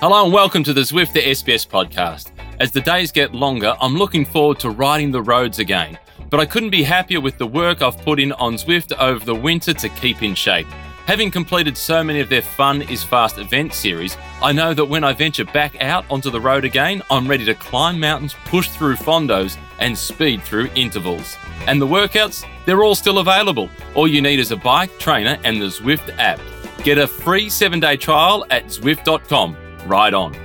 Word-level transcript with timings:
Hello 0.00 0.24
and 0.24 0.32
welcome 0.32 0.64
to 0.64 0.72
the 0.72 0.80
Zwift 0.80 1.12
the 1.12 1.20
SBS 1.20 1.68
podcast. 1.68 2.30
As 2.58 2.72
the 2.72 2.80
days 2.80 3.12
get 3.12 3.34
longer, 3.34 3.76
I'm 3.82 3.96
looking 3.96 4.24
forward 4.24 4.58
to 4.60 4.70
riding 4.70 5.10
the 5.10 5.20
roads 5.20 5.58
again, 5.58 5.98
but 6.30 6.40
I 6.40 6.46
couldn't 6.46 6.70
be 6.70 6.82
happier 6.82 7.20
with 7.20 7.36
the 7.36 7.46
work 7.46 7.82
I've 7.82 7.98
put 7.98 8.18
in 8.18 8.32
on 8.32 8.54
Zwift 8.54 8.98
over 8.98 9.22
the 9.22 9.34
winter 9.34 9.74
to 9.74 9.88
keep 9.90 10.22
in 10.22 10.34
shape. 10.34 10.66
Having 11.04 11.32
completed 11.32 11.76
so 11.76 12.02
many 12.02 12.20
of 12.20 12.30
their 12.30 12.40
Fun 12.40 12.80
is 12.80 13.04
Fast 13.04 13.36
event 13.36 13.74
series, 13.74 14.16
I 14.40 14.52
know 14.52 14.72
that 14.72 14.86
when 14.86 15.04
I 15.04 15.12
venture 15.12 15.44
back 15.44 15.78
out 15.82 16.06
onto 16.10 16.30
the 16.30 16.40
road 16.40 16.64
again, 16.64 17.02
I'm 17.10 17.28
ready 17.28 17.44
to 17.44 17.54
climb 17.54 18.00
mountains, 18.00 18.34
push 18.46 18.70
through 18.70 18.96
fondos, 18.96 19.58
and 19.80 19.98
speed 19.98 20.42
through 20.42 20.70
intervals. 20.74 21.36
And 21.66 21.78
the 21.78 21.86
workouts, 21.86 22.48
they're 22.64 22.82
all 22.82 22.94
still 22.94 23.18
available. 23.18 23.68
All 23.94 24.08
you 24.08 24.22
need 24.22 24.38
is 24.38 24.50
a 24.50 24.56
bike, 24.56 24.98
trainer, 24.98 25.38
and 25.44 25.60
the 25.60 25.66
Zwift 25.66 26.16
app. 26.18 26.40
Get 26.84 26.96
a 26.96 27.06
free 27.06 27.50
seven 27.50 27.80
day 27.80 27.98
trial 27.98 28.46
at 28.48 28.64
Zwift.com. 28.68 29.58
Ride 29.86 30.14
on. 30.14 30.36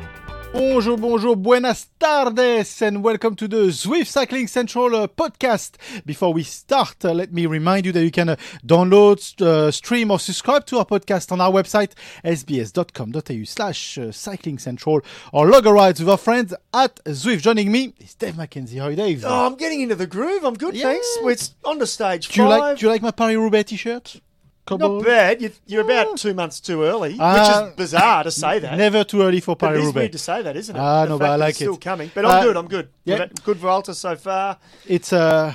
Bonjour, 0.54 0.96
bonjour, 0.98 1.36
buenas 1.36 1.88
tardes, 2.00 2.82
and 2.82 3.04
welcome 3.04 3.36
to 3.36 3.46
the 3.46 3.68
Zwift 3.74 4.08
Cycling 4.08 4.48
Central 4.48 4.96
uh, 4.96 5.06
podcast. 5.08 5.72
Before 6.06 6.32
we 6.34 6.44
start, 6.44 7.04
uh, 7.04 7.12
let 7.12 7.34
me 7.34 7.46
remind 7.46 7.86
you 7.86 7.92
that 7.92 8.02
you 8.06 8.10
can 8.12 8.30
uh, 8.30 8.36
download, 8.66 9.20
uh, 9.42 9.70
stream, 9.70 10.12
or 10.12 10.18
subscribe 10.20 10.66
to 10.68 10.78
our 10.80 10.86
podcast 10.86 11.34
on 11.34 11.42
our 11.42 11.52
website, 11.52 11.92
sbs.com.au 12.24 13.44
slash 13.44 13.98
uh, 13.98 14.14
cycling 14.14 14.58
central, 14.58 15.02
or 15.34 15.48
log 15.50 15.66
a 15.66 15.74
ride 15.74 16.00
with 16.00 16.08
our 16.08 16.18
friends 16.18 16.54
at 16.74 17.04
Zwift. 17.04 17.42
Joining 17.42 17.70
me 17.70 17.94
is 18.00 18.14
Dave 18.16 18.36
McKenzie. 18.36 18.80
How 18.80 18.86
are 18.86 18.92
you, 18.92 18.96
Dave? 18.96 19.26
Oh, 19.26 19.48
I'm 19.48 19.56
getting 19.56 19.82
into 19.82 19.96
the 19.96 20.08
groove. 20.08 20.46
I'm 20.46 20.54
good, 20.56 20.74
Yeah. 20.76 20.84
thanks. 20.84 21.18
It's 21.24 21.54
on 21.66 21.80
the 21.80 21.88
stage 21.88 22.30
do, 22.30 22.42
you 22.44 22.48
like, 22.48 22.78
do 22.78 22.86
you 22.86 22.90
like 22.90 23.02
my 23.02 23.12
Paris-Roubaix 23.12 23.70
t-shirt? 23.72 24.22
Cobble? 24.66 24.98
Not 24.98 25.06
bad. 25.06 25.42
You, 25.42 25.52
you're 25.68 25.84
about 25.84 26.18
two 26.18 26.34
months 26.34 26.60
too 26.60 26.84
early, 26.84 27.18
Uh, 27.20 27.34
which 27.34 27.70
is 27.70 27.76
bizarre 27.76 28.24
to 28.24 28.32
say 28.32 28.58
that. 28.60 28.78
Never 28.78 29.04
too 29.04 29.22
early 29.22 29.40
for 29.40 29.56
but 29.56 29.74
it 29.74 29.78
is 29.78 29.84
weird 29.84 29.94
Paris-Roubaix. 29.96 30.12
to 30.14 30.18
say 30.18 30.42
that, 30.42 30.56
isn't 30.58 30.76
it? 30.76 30.80
Ah, 30.80 31.04
The 31.04 31.10
no, 31.10 31.18
fact 31.18 31.20
but 31.20 31.26
I 31.26 31.30
that 31.34 31.40
like 31.40 31.50
it's 31.50 31.58
still 31.60 31.78
coming. 31.78 32.12
But 32.16 32.26
I'm 32.26 32.32
Uh, 32.32 32.44
good. 32.44 32.58
I'm 32.58 32.68
good. 32.68 32.88
yeah. 33.04 33.18
Good- 33.18 33.44
Good 33.44 33.58
Vuelta 33.58 33.94
so 33.94 34.16
far. 34.16 34.58
It's 34.88 35.14
uh, 35.14 35.54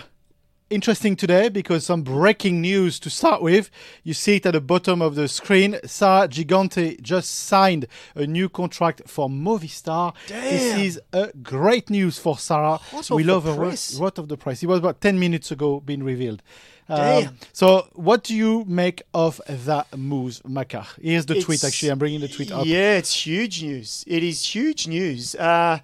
interesting 0.70 1.16
today 1.16 1.48
because 1.48 1.84
some 1.84 2.02
breaking 2.02 2.60
news 2.60 2.98
to 3.00 3.10
start 3.10 3.42
with. 3.42 3.70
You 4.04 4.14
see 4.14 4.36
it 4.36 4.46
at 4.46 4.52
the 4.52 4.60
bottom 4.60 5.02
of 5.02 5.16
the 5.16 5.28
screen. 5.28 5.78
Sarah 5.84 6.28
Gigante 6.28 7.00
just 7.02 7.30
signed 7.30 7.86
a 8.14 8.26
new 8.26 8.48
contract 8.48 9.02
for 9.06 9.28
Movistar. 9.28 10.14
This 10.28 10.78
is 10.78 11.00
a 11.12 11.32
great 11.42 11.91
news 11.91 12.18
for 12.18 12.38
Sarah. 12.38 12.78
We 13.10 13.24
love 13.24 13.44
her 13.44 13.56
press. 13.56 13.98
what 13.98 14.18
of 14.18 14.28
the 14.28 14.36
price? 14.36 14.62
It 14.62 14.66
was 14.66 14.78
about 14.78 15.00
10 15.00 15.18
minutes 15.18 15.50
ago 15.50 15.80
being 15.80 16.02
revealed. 16.02 16.42
Um, 16.88 16.98
Damn. 16.98 17.38
so, 17.52 17.86
what 17.92 18.24
do 18.24 18.34
you 18.34 18.64
make 18.66 19.02
of 19.14 19.41
that 19.46 19.96
news, 19.96 20.41
Macka? 20.41 20.86
Here's 21.00 21.24
the 21.24 21.41
tweet. 21.41 21.62
Actually, 21.62 21.91
I'm 21.91 21.98
bringing 22.00 22.20
the 22.20 22.26
tweet 22.26 22.50
up. 22.50 22.66
Yeah, 22.66 22.96
it's 22.96 23.14
huge 23.14 23.62
news. 23.62 24.04
It 24.08 24.24
is 24.24 24.44
huge 24.44 24.88
news. 24.88 25.36
Uh, 25.36 25.78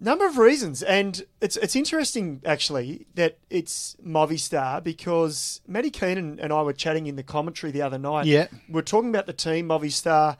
number 0.00 0.26
of 0.26 0.38
reasons, 0.38 0.82
and 0.82 1.22
it's 1.40 1.56
it's 1.58 1.76
interesting 1.76 2.40
actually 2.44 3.06
that 3.14 3.38
it's 3.50 3.96
Movistar 4.04 4.82
because 4.82 5.60
Matty 5.68 5.90
Keenan 5.90 6.38
and 6.40 6.52
I 6.52 6.62
were 6.62 6.72
chatting 6.72 7.06
in 7.06 7.16
the 7.16 7.22
commentary 7.22 7.70
the 7.70 7.82
other 7.82 7.98
night. 7.98 8.26
Yeah. 8.26 8.46
we're 8.68 8.82
talking 8.82 9.10
about 9.10 9.26
the 9.26 9.32
team 9.32 9.68
Movistar, 9.68 10.36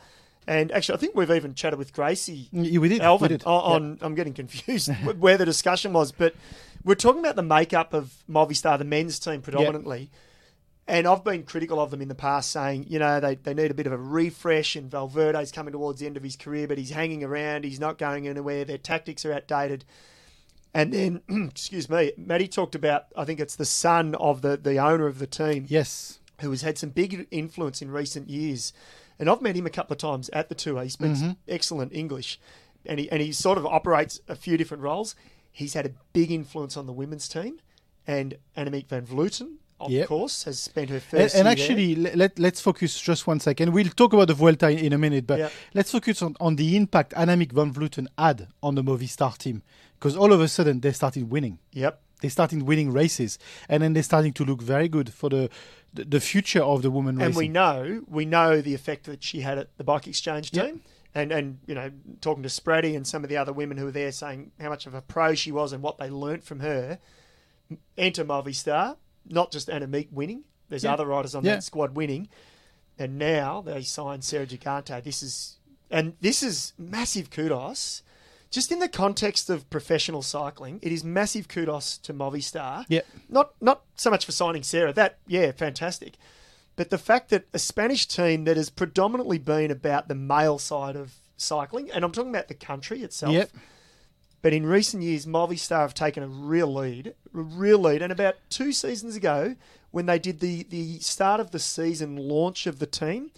and 0.47 0.72
actually 0.72 0.97
I 0.97 0.98
think 0.98 1.14
we've 1.14 1.30
even 1.30 1.55
chatted 1.55 1.78
with 1.78 1.92
Gracie 1.92 2.48
Y- 2.52 2.78
We 2.78 2.89
did. 2.89 3.00
Elvin 3.02 3.30
we 3.30 3.36
did. 3.36 3.44
on, 3.44 3.72
on 3.83 3.98
I'm 4.00 4.14
getting 4.14 4.33
confused 4.34 4.89
where 5.19 5.36
the 5.36 5.44
discussion 5.44 5.92
was, 5.92 6.11
but 6.12 6.34
we're 6.84 6.95
talking 6.95 7.20
about 7.20 7.36
the 7.36 7.42
makeup 7.42 7.92
of 7.92 8.12
Movistar, 8.28 8.78
the 8.78 8.84
men's 8.84 9.19
team 9.19 9.42
predominantly. 9.42 10.11
And 10.91 11.06
I've 11.06 11.22
been 11.22 11.44
critical 11.44 11.78
of 11.80 11.92
them 11.92 12.02
in 12.02 12.08
the 12.08 12.16
past, 12.16 12.50
saying, 12.50 12.86
you 12.88 12.98
know, 12.98 13.20
they, 13.20 13.36
they 13.36 13.55
need 13.55 13.70
a 13.70 13.74
bit 13.74 13.86
of 13.86 13.92
a 13.92 13.96
refresh. 13.96 14.74
And 14.74 14.91
Valverde's 14.91 15.52
coming 15.52 15.70
towards 15.72 16.00
the 16.00 16.06
end 16.06 16.16
of 16.16 16.22
his 16.24 16.34
career, 16.34 16.66
but 16.66 16.78
he's 16.78 16.91
hanging 16.91 17.22
around. 17.22 17.64
He's 17.64 17.78
not 17.78 17.96
going 17.96 18.27
anywhere. 18.27 18.64
Their 18.64 18.77
tactics 18.77 19.24
are 19.24 19.33
outdated. 19.33 19.84
And 20.74 20.92
then, 20.92 21.20
excuse 21.48 21.88
me, 21.88 22.12
Matty 22.16 22.48
talked 22.48 22.74
about, 22.74 23.05
I 23.16 23.24
think 23.24 23.39
it's 23.39 23.55
the 23.55 23.64
son 23.64 24.17
of 24.17 24.42
the, 24.42 24.56
the 24.56 24.79
owner 24.79 25.06
of 25.06 25.20
the 25.20 25.29
team 25.29 25.64
Yes. 25.68 26.18
who 26.40 26.50
has 26.50 26.62
had 26.62 26.77
some 26.77 26.90
big 26.90 27.29
influence 27.30 27.80
in 27.80 27.92
recent 27.92 28.29
years. 28.29 28.73
And 29.18 29.30
I've 29.30 29.42
met 29.42 29.55
him 29.55 29.67
a 29.67 29.70
couple 29.70 29.92
of 29.95 29.98
times 29.98 30.29
at 30.30 30.48
the 30.48 30.55
tour. 30.56 30.83
He 30.83 30.89
speaks 30.89 31.20
excellent 31.46 31.92
English, 31.95 32.40
and 32.86 32.98
he 32.98 33.11
and 33.12 33.20
he 33.20 33.33
sort 33.33 33.58
of 33.58 33.67
operates 33.67 34.18
a 34.29 34.34
few 34.34 34.56
different 34.56 34.83
roles. 34.83 35.14
He's 35.52 35.74
had 35.74 35.86
a 35.86 35.92
big 36.12 36.30
influence 36.33 36.77
on 36.77 36.86
the 36.86 36.92
women's 36.92 37.29
team, 37.29 37.61
and 38.06 38.39
Annemiek 38.56 38.89
van 38.89 39.05
Vleuten, 39.06 39.56
of 39.80 39.91
Yep. 39.91 40.08
course, 40.08 40.45
has 40.45 40.58
spent 40.61 40.91
her 40.91 41.01
first. 41.01 41.35
and 41.35 41.45
year 41.45 41.52
actually, 41.52 41.95
le- 41.96 42.17
let, 42.17 42.39
let's 42.39 42.61
focus 42.61 43.01
just 43.01 43.27
one 43.27 43.41
second. 43.41 43.73
We'll 43.73 43.89
talk 43.89 44.13
about 44.13 44.29
the 44.29 44.35
Vuelta 44.35 44.68
in, 44.70 44.79
in 44.79 44.92
a 44.92 44.98
minute, 44.98 45.27
but 45.27 45.39
Yeah. 45.39 45.48
let's 45.74 45.91
focus 45.91 46.23
on, 46.23 46.36
on 46.41 46.57
the 46.57 46.77
impact 46.77 47.13
Annemiek 47.14 47.52
van 47.52 47.73
Vleuten 47.73 48.07
had 48.18 48.48
on 48.63 48.74
the 48.74 48.83
Movistar 48.83 49.36
team. 49.39 49.63
Because 49.98 50.17
all 50.17 50.33
of 50.33 50.41
a 50.41 50.48
sudden, 50.48 50.80
they 50.80 50.92
started 50.92 51.30
winning. 51.30 51.58
Yep. 51.73 52.01
They 52.23 52.29
started 52.29 52.63
winning 52.63 52.92
races. 52.92 53.39
And 53.68 53.83
then 53.83 53.92
they're 53.95 54.02
starting 54.02 54.33
to 54.35 54.45
look 54.45 54.63
very 54.63 54.89
good 54.89 55.13
for 55.13 55.29
the 55.30 55.48
the, 55.92 56.05
the 56.05 56.20
future 56.20 56.62
of 56.62 56.83
the 56.83 56.91
women 56.91 57.20
And 57.20 57.35
we 57.35 57.48
know 57.48 58.02
we 58.08 58.24
know 58.24 58.61
the 58.61 58.74
effect 58.74 59.05
that 59.07 59.24
she 59.24 59.41
had 59.41 59.58
at 59.58 59.77
the 59.77 59.83
bike 59.85 60.07
exchange 60.07 60.51
Yep. 60.52 60.64
team. 60.67 60.80
And, 61.14 61.33
and 61.33 61.58
you 61.67 61.74
know 61.74 61.91
talking 62.20 62.42
to 62.45 62.48
Spratty 62.48 62.95
and 62.97 63.05
some 63.07 63.24
of 63.24 63.29
the 63.30 63.36
other 63.36 63.52
women 63.52 63.77
who 63.77 63.86
were 63.86 63.91
there 63.91 64.12
saying 64.12 64.52
how 64.61 64.68
much 64.68 64.86
of 64.86 64.95
a 64.95 65.02
pro 65.02 65.35
she 65.35 65.51
was 65.51 65.73
and 65.73 65.83
what 65.83 65.98
they 65.98 66.08
learnt 66.08 66.45
from 66.45 66.61
her. 66.61 66.98
Enter 67.97 68.24
Movistar, 68.24 68.97
not 69.30 69.51
just 69.52 69.68
Annemiek 69.68 70.13
winning. 70.13 70.45
There's 70.68 70.85
Yeah. 70.85 70.92
other 70.92 71.07
riders 71.07 71.35
on 71.35 71.45
Yeah. 71.45 71.55
that 71.57 71.64
squad 71.64 71.95
winning, 71.95 72.29
and 72.98 73.18
now 73.18 73.61
they 73.61 73.83
signed 73.83 74.24
Sarah 74.24 74.46
Gigante. 74.46 75.02
This 75.02 75.23
is 75.23 75.57
and 75.92 76.14
this 76.20 76.42
is 76.42 76.73
massive 76.79 77.30
kudos. 77.30 78.02
Just 78.51 78.70
in 78.73 78.79
the 78.80 78.89
context 78.89 79.48
of 79.51 79.68
professional 79.70 80.23
cycling, 80.23 80.79
it 80.83 80.92
is 80.92 81.02
massive 81.05 81.48
kudos 81.48 81.98
to 81.98 82.13
Movistar. 82.14 82.85
Yeah. 82.89 83.01
Not 83.29 83.55
not 83.61 83.83
so 83.96 84.11
much 84.11 84.24
for 84.27 84.33
signing 84.33 84.63
Sarah. 84.63 84.92
That 84.92 85.18
yeah, 85.27 85.52
fantastic. 85.52 86.17
But 86.77 86.91
the 86.91 86.98
fact 86.98 87.30
that 87.30 87.47
a 87.52 87.58
Spanish 87.58 88.07
team 88.07 88.45
that 88.45 88.57
has 88.57 88.70
predominantly 88.70 89.39
been 89.39 89.70
about 89.70 90.08
the 90.08 90.14
male 90.14 90.58
side 90.58 90.97
of 90.97 91.14
cycling, 91.36 91.91
and 91.91 92.05
I'm 92.05 92.12
talking 92.12 92.30
about 92.30 92.48
the 92.48 92.55
country 92.55 93.02
itself. 93.02 93.33
Yep. 93.33 93.51
But 94.42 94.52
in 94.52 94.64
recent 94.67 95.02
years, 95.02 95.27
Movistar 95.27 95.80
have 95.80 95.95
taken 95.95 96.23
a 96.23 96.28
real 96.28 96.73
lead, 96.73 97.14
a 97.34 97.40
real 97.40 97.78
lead. 97.78 98.02
And 98.02 98.12
about 98.12 98.36
two 98.48 98.73
seasons 98.73 99.17
ago, 99.17 99.56
when 99.90 100.06
they 100.06 100.18
did 100.18 100.40
the, 100.40 100.62
the 100.64 100.98
start 101.01 101.40
of 101.40 101.51
the 101.51 101.58
season 101.58 102.17
launch 102.17 102.67
of 102.67 102.79
the 102.79 102.86
team, 102.86 103.30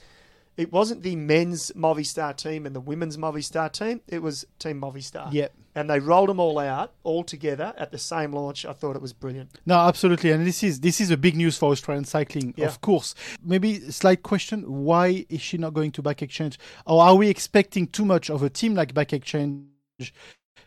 it 0.57 0.71
wasn't 0.71 1.03
the 1.03 1.17
men's 1.17 1.73
Movistar 1.73 2.37
team 2.37 2.67
and 2.67 2.77
the 2.77 2.81
women's 2.81 3.17
Movistar 3.17 3.73
team. 3.73 4.01
It 4.07 4.21
was 4.23 4.45
Team 4.59 4.81
Movistar. 4.81 5.33
Yep. 5.33 5.53
And 5.75 5.89
they 5.89 5.99
rolled 5.99 6.29
them 6.29 6.39
all 6.39 6.59
out 6.59 6.93
all 7.03 7.25
together 7.25 7.73
at 7.79 7.91
the 7.91 7.99
same 7.99 8.35
launch. 8.35 8.67
I 8.67 8.75
thought 8.75 8.95
it 8.95 9.01
was 9.01 9.15
brilliant. 9.15 9.59
No, 9.65 9.79
absolutely, 9.79 10.31
and 10.31 10.47
this 10.47 10.63
is 10.63 10.81
this 10.81 11.01
is 11.01 11.11
a 11.11 11.17
big 11.17 11.35
news 11.35 11.57
for 11.57 11.71
Australian 11.73 12.05
cycling, 12.05 12.53
Yeah. 12.59 12.67
of 12.67 12.83
course. 12.83 13.15
Maybe 13.43 13.91
slight 13.91 14.23
question: 14.23 14.65
Why 14.85 15.25
is 15.31 15.41
she 15.41 15.57
not 15.57 15.73
going 15.73 15.91
to 15.93 16.03
Bike 16.03 16.21
Exchange, 16.21 16.59
or 16.85 17.03
are 17.03 17.15
we 17.15 17.31
expecting 17.31 17.87
too 17.87 18.05
much 18.05 18.29
of 18.29 18.43
a 18.43 18.51
team 18.51 18.75
like 18.75 18.93
Bike 18.93 19.15
Exchange? 19.15 20.13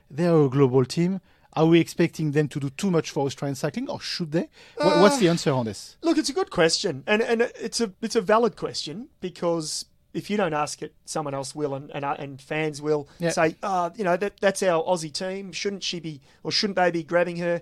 They're 0.09 0.35
a 0.45 0.49
global 0.49 0.85
team. 0.85 1.21
Are 1.53 1.65
we 1.65 1.79
expecting 1.79 2.31
them 2.31 2.49
to 2.49 2.59
do 2.59 2.69
too 2.69 2.91
much 2.91 3.11
for 3.11 3.25
Australian 3.25 3.55
cycling, 3.55 3.89
or 3.89 4.01
should 4.01 4.31
they? 4.33 4.49
What, 4.75 4.99
what's 4.99 5.19
the 5.19 5.29
answer 5.29 5.51
on 5.51 5.65
this? 5.65 5.95
Look, 6.01 6.17
it's 6.17 6.29
a 6.29 6.33
good 6.33 6.49
question, 6.51 7.03
and 7.07 7.21
and 7.21 7.41
it's 7.41 7.79
a 7.79 7.93
it's 8.01 8.15
a 8.17 8.21
valid 8.21 8.57
question 8.57 9.07
because 9.21 9.85
if 10.13 10.29
you 10.29 10.35
don't 10.37 10.53
ask 10.53 10.81
it, 10.81 10.93
someone 11.05 11.33
else 11.33 11.55
will, 11.55 11.73
and 11.73 11.89
and, 11.93 12.03
uh, 12.03 12.15
and 12.19 12.41
fans 12.41 12.81
will 12.81 13.07
Yeah. 13.19 13.29
say, 13.31 13.55
oh, 13.63 13.91
you 13.95 14.03
know, 14.03 14.17
that 14.17 14.33
that's 14.41 14.61
our 14.63 14.83
Aussie 14.83 15.13
team. 15.13 15.53
Shouldn't 15.53 15.83
she 15.83 15.99
be, 16.01 16.19
or 16.43 16.51
shouldn't 16.51 16.75
they 16.75 16.91
be 16.91 17.03
grabbing 17.03 17.37
her? 17.37 17.61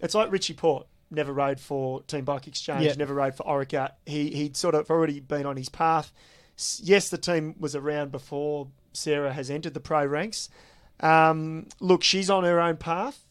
It's 0.00 0.14
like 0.14 0.30
Richie 0.30 0.52
Porte 0.54 0.86
never 1.10 1.32
rode 1.32 1.60
for 1.60 2.02
Team 2.02 2.24
Bike 2.26 2.46
Exchange, 2.46 2.84
Yeah. 2.84 2.94
never 2.98 3.14
rode 3.14 3.34
for 3.36 3.44
Orica. 3.44 3.92
He 4.04 4.30
he'd 4.30 4.56
sort 4.56 4.74
of 4.74 4.90
already 4.90 5.20
been 5.20 5.46
on 5.46 5.56
his 5.56 5.70
path. 5.70 6.12
Yes, 6.82 7.08
the 7.08 7.18
team 7.18 7.54
was 7.58 7.74
around 7.74 8.12
before 8.12 8.68
Sarah 8.92 9.32
has 9.32 9.48
entered 9.50 9.72
the 9.74 9.80
pro 9.80 10.04
ranks. 10.04 10.50
Um, 11.04 11.66
look, 11.80 12.02
she's 12.02 12.30
on 12.30 12.44
her 12.44 12.60
own 12.60 12.76
path, 12.76 13.24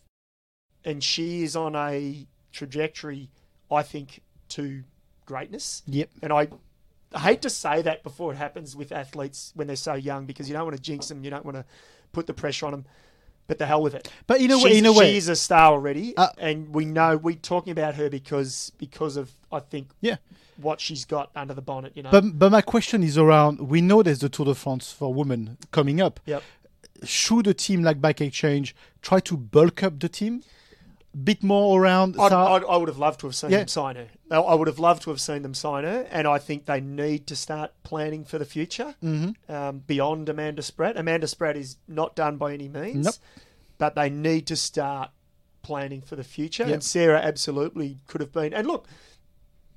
and 0.86 1.04
she 1.04 1.44
is 1.44 1.56
on 1.56 1.76
a 1.76 2.28
trajectory, 2.52 3.30
I 3.72 3.82
think, 3.84 4.22
to 4.50 4.84
greatness. 5.26 5.82
Yep. 5.88 6.10
And 6.22 6.32
I, 6.32 6.48
I 7.14 7.20
hate 7.20 7.42
to 7.42 7.50
say 7.50 7.82
that 7.82 8.04
before 8.04 8.32
it 8.32 8.36
happens 8.38 8.76
with 8.76 8.92
athletes 8.92 9.52
when 9.56 9.68
they're 9.68 9.76
so 9.76 9.96
young 9.96 10.26
because 10.26 10.48
you 10.48 10.54
don't 10.54 10.66
want 10.66 10.76
to 10.76 10.82
jinx 10.82 11.08
them, 11.08 11.24
you 11.24 11.30
don't 11.30 11.46
want 11.46 11.58
to 11.58 11.66
put 12.12 12.28
the 12.28 12.34
pressure 12.34 12.66
on 12.68 12.72
them. 12.74 12.86
But 13.48 13.58
the 13.58 13.66
hell 13.66 13.82
with 13.82 13.94
it. 13.94 14.10
But 14.26 14.40
you 14.40 14.48
know 14.48 14.58
what? 14.58 14.68
She's- 14.70 14.80
in 14.80 14.86
a 14.86 14.94
way, 14.94 15.12
she 15.12 15.18
is 15.18 15.28
a 15.28 15.36
star 15.36 15.74
already, 15.74 16.16
Uh, 16.16 16.30
and 16.38 16.74
we 16.74 16.86
know 16.86 17.18
we're 17.18 17.36
talking 17.36 17.72
about 17.72 17.96
her 17.96 18.10
because 18.10 18.72
because 18.78 19.18
of 19.18 19.32
I 19.52 19.60
think 19.60 19.90
yeah. 20.00 20.16
what 20.56 20.80
she's 20.80 21.04
got 21.04 21.30
under 21.36 21.54
the 21.54 21.62
bonnet. 21.62 21.92
You 21.96 22.04
know. 22.04 22.10
But 22.10 22.40
but 22.40 22.52
my 22.54 22.62
question 22.62 23.04
is 23.04 23.18
around. 23.18 23.60
We 23.68 23.82
know 23.82 24.02
there's 24.02 24.20
the 24.20 24.30
Tour 24.30 24.46
de 24.46 24.56
France 24.56 24.94
for 24.94 25.14
women 25.14 25.58
coming 25.72 26.00
up. 26.00 26.22
yep. 26.26 26.42
Should 27.06 27.48
a 27.48 27.54
team 27.54 27.84
like 27.84 28.02
Bike 28.02 28.22
Exchange 28.22 28.76
try 29.02 29.20
to 29.22 29.38
bulk 29.38 29.84
up 29.84 30.00
the 30.00 30.10
team? 30.10 30.44
A 31.14 31.18
bit 31.18 31.44
more 31.44 31.80
around. 31.82 32.16
I'd, 32.20 32.34
I'd, 32.34 32.64
I 32.64 32.76
would 32.78 32.88
have 32.88 32.98
loved 32.98 33.20
to 33.20 33.28
have 33.28 33.36
seen 33.36 33.52
Yeah. 33.52 33.60
them 33.60 33.68
sign 33.68 33.96
her. 33.98 34.08
I- 34.32 34.38
I 34.38 34.56
would 34.56 34.68
have 34.68 34.80
loved 34.80 35.04
to 35.04 35.12
have 35.12 35.22
seen 35.22 35.44
them 35.44 35.54
sign 35.54 35.84
her, 35.84 36.08
and 36.10 36.28
I 36.28 36.40
think 36.40 36.66
they 36.66 36.82
need 36.82 37.28
to 37.28 37.36
start 37.36 37.72
planning 37.84 38.26
for 38.26 38.40
the 38.40 38.46
future 38.46 38.96
Mm-hmm. 39.04 39.52
um, 39.54 39.80
beyond 39.86 40.28
Amanda 40.30 40.64
Spratt. 40.64 40.98
Amanda 40.98 41.28
Spratt 41.28 41.56
is 41.56 41.78
not 41.88 42.16
done 42.16 42.38
by 42.38 42.54
any 42.54 42.68
means, 42.68 43.06
Nope. 43.06 43.16
but 43.78 43.94
they 43.94 44.10
need 44.10 44.48
to 44.48 44.56
start 44.56 45.12
planning 45.62 46.02
for 46.02 46.16
the 46.16 46.24
future. 46.24 46.64
Yep. 46.64 46.74
And 46.74 46.84
Sarah 46.84 47.20
absolutely 47.22 48.00
could 48.08 48.20
have 48.22 48.32
been. 48.32 48.52
And 48.54 48.66
look, 48.68 48.88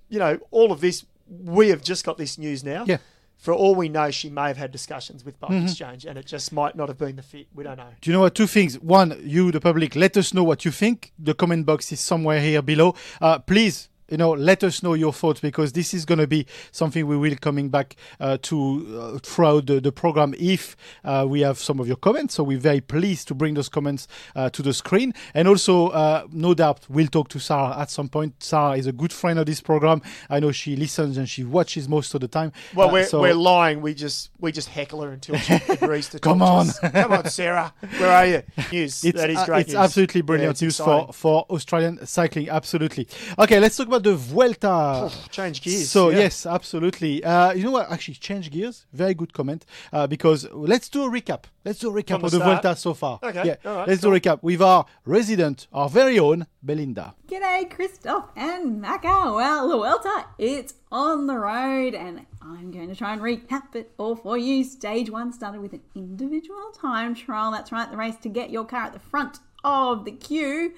you 0.08 0.18
know, 0.18 0.38
all 0.50 0.72
of 0.72 0.80
this, 0.80 1.04
we 1.28 1.68
have 1.68 1.82
just 1.82 2.04
got 2.04 2.16
this 2.16 2.38
news 2.38 2.64
now. 2.64 2.84
Yeah. 2.86 2.98
Mm-hmm. 3.36 3.44
For 3.44 3.54
all 3.54 3.74
we 3.74 3.88
know, 3.88 4.10
she 4.10 4.28
may 4.30 4.48
have 4.48 4.56
had 4.56 4.72
discussions 4.72 5.24
with 5.24 5.38
Bike 5.38 5.62
Exchange, 5.62 6.04
and 6.04 6.18
it 6.18 6.26
just 6.26 6.52
might 6.52 6.74
not 6.74 6.88
have 6.88 6.98
been 6.98 7.16
the 7.16 7.22
fit. 7.22 7.46
We 7.54 7.64
don't 7.64 7.76
know. 7.76 7.88
Do 8.00 8.10
you 8.10 8.14
know 8.14 8.20
what? 8.20 8.34
Two 8.34 8.46
things. 8.46 8.78
One, 8.80 9.20
you, 9.22 9.52
the 9.52 9.60
public, 9.60 9.94
let 9.94 10.16
us 10.16 10.34
know 10.34 10.42
what 10.44 10.64
you 10.64 10.70
think. 10.70 11.12
The 11.18 11.34
comment 11.34 11.66
box 11.66 11.92
is 11.92 12.00
somewhere 12.00 12.40
here 12.40 12.62
below. 12.62 12.94
Uh, 13.20 13.38
please, 13.38 13.88
you 14.08 14.16
know, 14.16 14.30
let 14.32 14.62
us 14.64 14.82
know 14.82 14.94
your 14.94 15.12
thoughts 15.12 15.40
because 15.40 15.72
this 15.72 15.92
is 15.94 16.04
going 16.04 16.18
to 16.18 16.26
be 16.26 16.46
something 16.72 17.06
we 17.06 17.16
will 17.16 17.36
coming 17.36 17.68
back 17.68 17.96
uh, 18.20 18.38
to 18.42 19.00
uh, 19.14 19.18
throughout 19.22 19.66
the, 19.66 19.80
the 19.80 19.92
program 19.92 20.34
if 20.38 20.76
uh, 21.04 21.26
we 21.28 21.40
have 21.40 21.58
some 21.58 21.80
of 21.80 21.86
your 21.86 21.96
comments. 21.96 22.34
So 22.34 22.44
we're 22.44 22.58
very 22.58 22.80
pleased 22.80 23.28
to 23.28 23.34
bring 23.34 23.54
those 23.54 23.68
comments 23.68 24.06
uh, 24.34 24.50
to 24.50 24.62
the 24.62 24.72
screen. 24.72 25.12
And 25.34 25.48
also, 25.48 25.88
uh, 25.88 26.26
no 26.30 26.54
doubt, 26.54 26.86
we'll 26.88 27.08
talk 27.08 27.28
to 27.30 27.38
Sarah 27.40 27.76
at 27.78 27.90
some 27.90 28.08
point. 28.08 28.42
Sarah 28.42 28.72
is 28.76 28.86
a 28.86 28.92
good 28.92 29.12
friend 29.12 29.38
of 29.38 29.46
this 29.46 29.60
program. 29.60 30.02
I 30.30 30.40
know 30.40 30.52
she 30.52 30.76
listens 30.76 31.16
and 31.16 31.28
she 31.28 31.44
watches 31.44 31.88
most 31.88 32.14
of 32.14 32.20
the 32.20 32.28
time. 32.28 32.52
Well, 32.74 32.88
Uh, 32.88 32.92
we're, 32.92 33.06
so- 33.06 33.20
we're 33.20 33.34
lying. 33.34 33.80
We 33.80 33.94
just 33.94 34.30
we 34.38 34.52
just 34.52 34.68
heckle 34.68 35.02
her 35.02 35.10
until 35.10 35.36
she 35.36 35.54
agrees 35.68 36.08
to 36.10 36.18
Come 36.18 36.38
to 36.38 36.44
on. 36.44 36.68
us. 36.68 36.78
Come 36.78 37.12
on, 37.12 37.28
Sarah. 37.30 37.72
Where 37.98 38.10
are 38.10 38.26
you? 38.26 38.42
News. 38.72 39.04
It's, 39.04 39.18
that 39.20 39.30
is 39.30 39.42
great. 39.44 39.60
it's 39.62 39.68
news. 39.70 39.76
absolutely 39.76 40.20
Yeah, 40.20 40.24
brilliant 40.26 40.50
it's 40.52 40.62
news 40.62 40.78
exciting. 40.80 41.06
for, 41.08 41.12
for 41.12 41.46
Australian 41.50 42.06
cycling. 42.06 42.48
Absolutely. 42.50 43.08
Okay, 43.38 43.58
let's 43.60 43.76
talk 43.76 43.86
about 43.88 43.95
the 43.98 44.14
Vuelta. 44.14 45.10
change 45.30 45.62
gears. 45.62 45.90
So 45.90 46.10
yeah. 46.10 46.18
yes, 46.18 46.46
absolutely. 46.46 47.22
Uh, 47.24 47.52
you 47.52 47.64
know 47.64 47.72
what? 47.72 47.90
Actually, 47.90 48.14
change 48.14 48.50
gears. 48.50 48.86
Very 48.92 49.14
good 49.14 49.32
comment. 49.32 49.64
Uh, 49.92 50.06
because 50.06 50.46
let's 50.52 50.88
do 50.88 51.04
a 51.04 51.10
recap. 51.10 51.44
Let's 51.64 51.80
do 51.80 51.88
a 51.88 51.92
recap 52.02 52.16
From 52.20 52.24
of 52.24 52.30
the 52.30 52.38
the 52.38 52.44
start? 52.44 52.62
Vuelta 52.62 52.78
so 52.78 52.94
far. 52.94 53.18
Okay, 53.22 53.42
Yeah. 53.44 53.56
all 53.64 53.76
right, 53.78 53.88
let's 53.88 54.00
cool. 54.02 54.10
do 54.12 54.16
a 54.16 54.20
recap 54.20 54.42
with 54.42 54.62
our 54.62 54.86
resident, 55.04 55.66
our 55.72 55.88
very 55.88 56.18
own 56.18 56.46
Belinda. 56.64 57.14
G'day, 57.28 57.68
Christophe 57.70 58.30
and 58.36 58.82
Macca. 58.82 59.34
Well, 59.34 59.68
the 59.68 59.76
Vuelta, 59.76 60.26
it's 60.38 60.74
on 60.92 61.26
the 61.26 61.36
road, 61.36 61.94
and 61.94 62.24
I'm 62.40 62.70
going 62.70 62.88
to 62.88 62.94
try 62.94 63.12
and 63.12 63.20
recap 63.20 63.74
it 63.74 63.92
all 63.98 64.14
for 64.14 64.38
you. 64.38 64.62
Stage 64.64 65.10
one 65.10 65.32
started 65.32 65.60
with 65.60 65.72
an 65.72 65.82
individual 65.94 66.70
time 66.72 67.14
trial. 67.14 67.50
That's 67.50 67.72
right, 67.72 67.90
the 67.90 67.96
race 67.96 68.16
to 68.22 68.28
get 68.28 68.50
your 68.50 68.64
car 68.64 68.84
at 68.84 68.92
the 68.92 69.00
front 69.00 69.40
of 69.64 70.04
the 70.04 70.12
queue. 70.12 70.74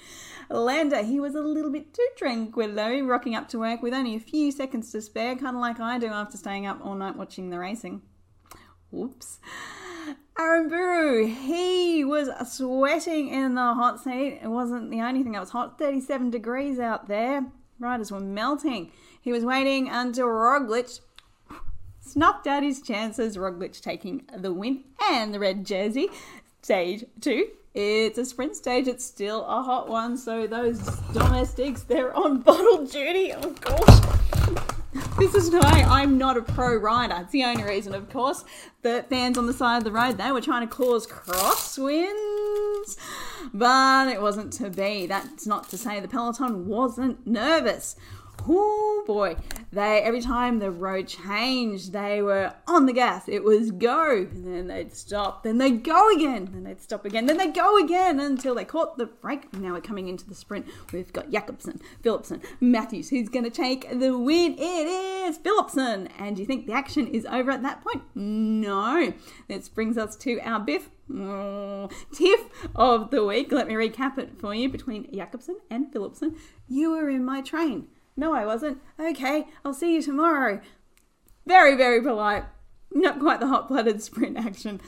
Landa, 0.51 1.03
he 1.03 1.21
was 1.21 1.35
a 1.35 1.43
little 1.43 1.71
bit 1.71 1.93
too 1.93 2.09
tranquil 2.17 2.75
though, 2.75 3.01
rocking 3.03 3.35
up 3.35 3.49
to 3.49 3.59
work 3.59 3.83
with 3.83 3.93
only 3.93 4.15
a 4.15 4.21
few 4.21 4.51
seconds 4.51 4.91
to 4.93 5.03
spare, 5.03 5.37
kind 5.37 5.57
of 5.57 5.61
like 5.61 5.81
I 5.81 5.99
do 5.99 6.07
after 6.07 6.37
staying 6.37 6.67
up 6.67 6.85
all 6.85 6.95
night 6.95 7.17
watching 7.17 7.51
the 7.51 7.59
racing. 7.59 8.03
Whoops. 8.91 9.39
Aranburu, 10.39 11.29
he 11.35 12.05
was 12.05 12.29
sweating 12.51 13.29
in 13.29 13.57
the 13.57 13.75
hot 13.75 14.01
seat. 14.01 14.39
It 14.43 14.49
wasn't 14.49 14.91
the 14.91 15.01
only 15.01 15.23
thing 15.23 15.33
that 15.33 15.41
was 15.41 15.51
hot. 15.51 15.79
37 15.79 16.31
degrees 16.31 16.79
out 16.79 17.09
there. 17.09 17.47
Riders 17.81 18.11
were 18.11 18.21
melting. 18.21 18.93
He 19.21 19.33
was 19.33 19.45
waiting 19.45 19.89
until 19.89 20.27
Roglic 20.27 21.01
snuffed 22.01 22.47
out 22.47 22.63
his 22.63 22.81
chances. 22.81 23.37
Roglic 23.37 23.81
taking 23.81 24.25
the 24.35 24.53
win 24.53 24.85
and 25.11 25.35
the 25.35 25.41
red 25.41 25.67
jersey. 25.67 26.09
Stage 26.63 27.05
two. 27.21 27.49
It's 27.75 28.19
a 28.19 28.25
sprint 28.25 28.57
stage. 28.57 28.89
It's 28.89 29.05
still 29.05 29.45
a 29.45 29.63
hot 29.63 29.89
one. 29.89 30.17
So 30.17 30.47
those 30.47 30.79
domestics, 31.13 31.83
they're 31.83 32.15
on 32.17 32.41
bottle 32.43 32.85
duty. 32.87 33.33
Oh 33.33 33.51
gosh. 33.51 34.19
This 35.19 35.35
is 35.35 35.51
why 35.51 35.85
I'm 35.89 36.17
not 36.17 36.37
a 36.37 36.43
pro 36.43 36.77
rider. 36.77 37.17
It's 37.21 37.33
the 37.33 37.45
only 37.45 37.65
reason, 37.65 37.95
of 37.95 38.09
course. 38.09 38.45
The 38.83 39.05
fans 39.11 39.37
on 39.37 39.47
the 39.47 39.53
side 39.53 39.79
of 39.79 39.85
the 39.85 39.91
road, 39.91 40.17
they 40.17 40.31
were 40.31 40.41
trying 40.41 40.67
to 40.67 40.73
cause 40.73 41.07
crosswinds, 41.07 42.97
but 43.53 44.09
it 44.09 44.23
wasn't 44.23 44.53
to 44.55 44.71
be. 44.71 45.07
That's 45.07 45.47
not 45.47 45.69
to 45.71 45.77
say 45.77 45.99
the 46.01 46.09
peloton 46.09 46.69
wasn't 46.69 47.27
nervous. 47.27 47.97
Oh 48.51 49.05
boy, 49.07 49.37
they 49.73 50.01
every 50.01 50.21
time 50.23 50.59
the 50.59 50.71
road 50.71 51.09
changed, 51.09 51.93
they 51.93 52.23
were 52.23 52.55
on 52.67 52.87
the 52.87 52.93
gas. 52.93 53.29
It 53.29 53.43
was 53.45 53.71
go, 53.73 54.11
and 54.31 54.47
then 54.47 54.67
they'd 54.69 54.95
stop, 54.95 55.43
then 55.43 55.59
they'd 55.59 55.83
go 55.85 56.11
again, 56.15 56.49
then 56.53 56.65
they'd 56.65 56.81
stop 56.81 57.05
again, 57.05 57.27
then 57.27 57.37
they'd 57.37 57.55
go 57.55 57.77
again 57.83 58.21
until 58.21 58.55
they 58.55 58.65
caught 58.65 58.97
the 58.97 59.07
break. 59.07 59.53
Now 59.55 59.73
we're 59.75 59.81
coming 59.81 60.09
into 60.09 60.27
the 60.27 60.35
sprint. 60.35 60.67
We've 60.93 61.13
got 61.13 61.31
Jakobsen, 61.31 61.81
Philipsen, 62.03 62.43
Matthews. 62.61 63.11
Who's 63.11 63.29
going 63.29 63.45
to 63.45 63.51
take 63.51 63.91
the 63.99 64.17
win? 64.17 64.55
It 64.59 64.87
is 64.87 65.39
Philipsen. 65.39 66.09
And 66.19 66.37
do 66.37 66.43
you 66.43 66.47
think 66.47 66.67
the 66.67 66.73
action 66.73 67.07
is 67.07 67.27
over 67.27 67.51
at 67.51 67.63
that 67.63 67.83
point? 67.85 68.03
No. 68.15 69.13
This 69.49 69.69
brings 69.69 69.99
us 69.99 70.17
to 70.17 70.39
our 70.41 70.61
biff. 70.61 70.91
mm, 71.11 71.93
Tiff 72.13 72.41
of 72.75 73.11
the 73.11 73.25
week. 73.25 73.53
Let 73.53 73.67
me 73.69 73.75
recap 73.75 74.17
it 74.19 74.39
for 74.39 74.55
you 74.55 74.69
between 74.69 75.13
Jakobsen 75.13 75.57
and 75.71 75.93
Philipsen. 75.93 76.37
You 76.69 76.93
were 76.93 77.11
in 77.11 77.25
my 77.25 77.43
train. 77.43 77.89
No, 78.19 78.35
I 78.35 78.45
wasn't. 78.45 78.83
Okay, 78.99 79.47
I'll 79.65 79.73
see 79.73 79.95
you 79.95 80.03
tomorrow. 80.03 80.61
Very, 81.47 81.77
very 81.77 82.03
polite. 82.03 82.43
Not 82.93 83.21
quite 83.21 83.39
the 83.39 83.47
hot 83.47 83.69
blooded 83.69 84.03
sprint 84.03 84.37
action. 84.37 84.81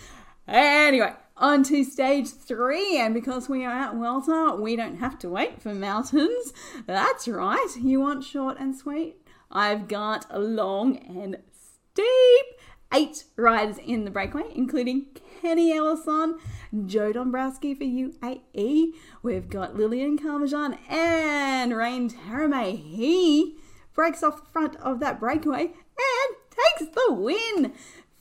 Anyway, 0.48 1.12
on 1.36 1.62
to 1.62 1.84
stage 1.84 2.28
three, 2.28 2.98
and 2.98 3.14
because 3.14 3.48
we 3.48 3.64
are 3.64 3.70
at 3.70 3.94
Vuelta, 3.94 4.56
we 4.60 4.74
don't 4.74 4.96
have 4.96 5.16
to 5.20 5.28
wait 5.28 5.62
for 5.62 5.72
mountains. 5.72 6.52
That's 6.88 7.28
right, 7.28 7.68
you 7.80 8.00
want 8.00 8.24
short 8.24 8.58
and 8.58 8.74
sweet? 8.74 9.24
I've 9.48 9.86
got 9.86 10.26
long 10.36 10.96
and 10.96 11.38
steep. 11.52 12.46
Eight 12.92 13.24
riders 13.36 13.78
in 13.78 14.04
the 14.04 14.10
breakaway, 14.10 14.44
including 14.54 15.06
Kenny 15.40 15.72
Elissonde, 15.72 16.38
Joe 16.86 17.12
Dombrowski 17.12 17.74
for 17.74 17.84
UAE. 17.84 18.92
We've 19.22 19.48
got 19.48 19.76
Lilian 19.76 20.18
Calmejane 20.18 20.78
and 20.90 21.76
Rein 21.76 22.10
Taaramäe. 22.10 22.76
He 22.76 23.56
breaks 23.94 24.22
off 24.22 24.44
the 24.44 24.50
front 24.50 24.76
of 24.76 24.98
that 25.00 25.20
breakaway 25.20 25.66
and 25.66 26.36
takes 26.50 26.92
the 26.94 27.14
win. 27.14 27.72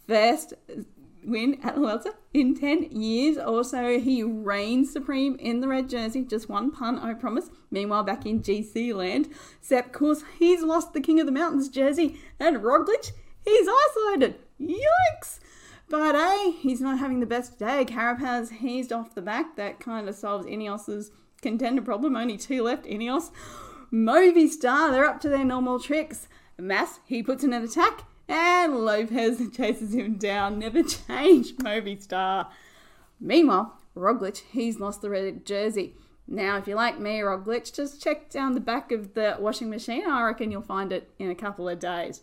First 0.07 0.53
win 1.25 1.59
at 1.63 1.75
the 1.75 1.81
Vuelta 1.81 2.13
in 2.33 2.55
10 2.55 2.91
years. 2.91 3.37
Also, 3.37 3.99
he 3.99 4.23
reigns 4.23 4.91
supreme 4.91 5.35
in 5.37 5.61
the 5.61 5.67
red 5.67 5.89
jersey. 5.89 6.23
Just 6.23 6.49
one 6.49 6.71
pun, 6.71 6.99
I 6.99 7.13
promise. 7.13 7.49
Meanwhile, 7.71 8.03
back 8.03 8.25
in 8.25 8.41
GC 8.41 8.93
land, 8.93 9.29
Sepp, 9.61 9.91
course, 9.93 10.23
he's 10.37 10.61
lost 10.61 10.93
the 10.93 11.01
King 11.01 11.19
of 11.19 11.25
the 11.25 11.31
Mountains 11.31 11.69
jersey. 11.69 12.19
And 12.39 12.57
Roglic, 12.57 13.11
he's 13.45 13.67
isolated. 13.67 14.35
Yikes! 14.61 15.39
But 15.89 16.15
hey, 16.15 16.51
he's 16.51 16.81
not 16.81 16.99
having 16.99 17.19
the 17.19 17.25
best 17.25 17.57
day. 17.57 17.83
Carapaz 17.85 18.51
he's 18.51 18.91
off 18.91 19.15
the 19.15 19.21
back. 19.21 19.55
That 19.55 19.79
kind 19.79 20.07
of 20.07 20.15
solves 20.15 20.45
Ineos's 20.45 21.11
contender 21.41 21.81
problem. 21.81 22.15
Only 22.15 22.37
two 22.37 22.61
left. 22.63 22.85
Ineos, 22.85 23.31
Movistar, 23.91 24.91
they're 24.91 25.05
up 25.05 25.19
to 25.21 25.29
their 25.29 25.45
normal 25.45 25.79
tricks. 25.79 26.27
Mas, 26.59 26.99
he 27.05 27.23
puts 27.23 27.43
in 27.43 27.53
an 27.53 27.63
attack, 27.63 28.03
and 28.27 28.75
Lopez 28.75 29.41
chases 29.55 29.93
him 29.93 30.15
down. 30.17 30.59
Never 30.59 30.83
change, 30.83 31.55
Movistar. 31.55 32.47
Meanwhile, 33.19 33.77
Roglic, 33.95 34.43
he's 34.51 34.79
lost 34.79 35.01
the 35.01 35.09
red 35.09 35.45
jersey. 35.45 35.95
Now, 36.27 36.57
if 36.57 36.67
you 36.67 36.75
like 36.75 36.99
me, 36.99 37.19
Roglic, 37.19 37.73
just 37.73 38.03
check 38.03 38.29
down 38.29 38.53
the 38.53 38.59
back 38.59 38.91
of 38.91 39.15
the 39.15 39.37
washing 39.39 39.69
machine. 39.69 40.07
I 40.07 40.21
reckon 40.21 40.51
you'll 40.51 40.61
find 40.61 40.91
it 40.91 41.09
in 41.17 41.31
a 41.31 41.35
couple 41.35 41.67
of 41.67 41.79
days. 41.79 42.21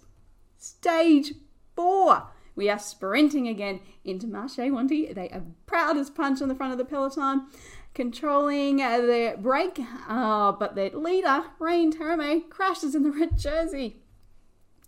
Stage 0.56 1.32
four. 1.76 2.28
We 2.56 2.70
are 2.70 2.78
sprinting 2.78 3.46
again 3.46 3.80
into 4.02 4.26
Marche 4.26 4.56
Wanty. 4.56 5.14
They 5.14 5.28
are 5.28 5.42
proud 5.66 5.98
as 5.98 6.10
punch 6.10 6.40
on 6.40 6.48
the 6.48 6.54
front 6.54 6.72
of 6.72 6.78
the 6.78 6.86
peloton, 6.86 7.48
controlling 7.94 8.80
uh, 8.80 8.98
their 8.98 9.36
break. 9.36 9.78
Uh, 10.08 10.52
but 10.52 10.74
their 10.74 10.90
leader, 10.90 11.44
Rein 11.58 11.92
Taaramäe, 11.92 12.48
crashes 12.48 12.94
in 12.94 13.02
the 13.02 13.12
red 13.12 13.38
jersey. 13.38 13.98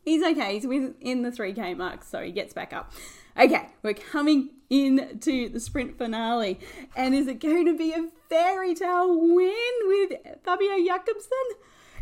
He's 0.03 0.25
okay. 0.25 0.55
He's 0.55 0.67
within 0.67 1.23
the 1.23 1.31
3k 1.31 1.77
mark, 1.77 2.03
so 2.03 2.23
he 2.23 2.33
gets 2.33 2.55
back 2.55 2.73
up. 2.73 2.91
Okay, 3.39 3.69
we're 3.83 3.95
coming 3.95 4.51
into 4.71 5.49
the 5.51 5.61
sprint 5.61 5.99
finale. 5.99 6.59
And 6.97 7.15
is 7.15 7.27
it 7.27 7.41
going 7.41 7.67
to 7.67 7.77
be 7.77 7.93
a 7.93 8.09
fairy 8.29 8.75
tale 8.75 9.15
win 9.15 9.75
with 9.85 10.13
Fabio 10.43 10.85
Jakobsen? 10.85 11.31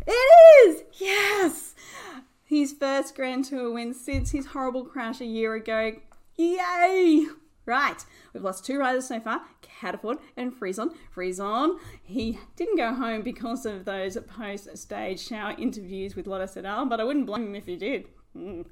It 0.07 0.69
is! 0.69 0.83
Yes! 0.93 1.75
His 2.47 2.71
first 2.71 3.13
Grand 3.13 3.43
Tour 3.43 3.73
win 3.73 3.93
since 3.93 4.31
his 4.31 4.47
horrible 4.47 4.85
crash 4.85 5.19
a 5.19 5.25
year 5.25 5.53
ago. 5.53 5.97
Yay! 6.37 7.25
Right, 7.65 8.05
we've 8.33 8.43
lost 8.43 8.65
two 8.65 8.79
riders 8.79 9.09
so 9.09 9.19
far, 9.19 9.41
Cataford 9.61 10.19
and 10.37 10.53
Frison. 10.53 10.91
Frison, 11.13 11.77
he 12.01 12.39
didn't 12.55 12.77
go 12.77 12.93
home 12.93 13.21
because 13.21 13.65
of 13.65 13.83
those 13.83 14.17
post-stage 14.17 15.19
shower 15.19 15.55
interviews 15.57 16.15
with 16.15 16.25
Lotte 16.25 16.49
Sedal, 16.49 16.87
but 16.89 17.01
I 17.01 17.03
wouldn't 17.03 17.25
blame 17.25 17.47
him 17.47 17.55
if 17.55 17.65
he 17.65 17.75
did. 17.75 18.05
Mm. 18.33 18.65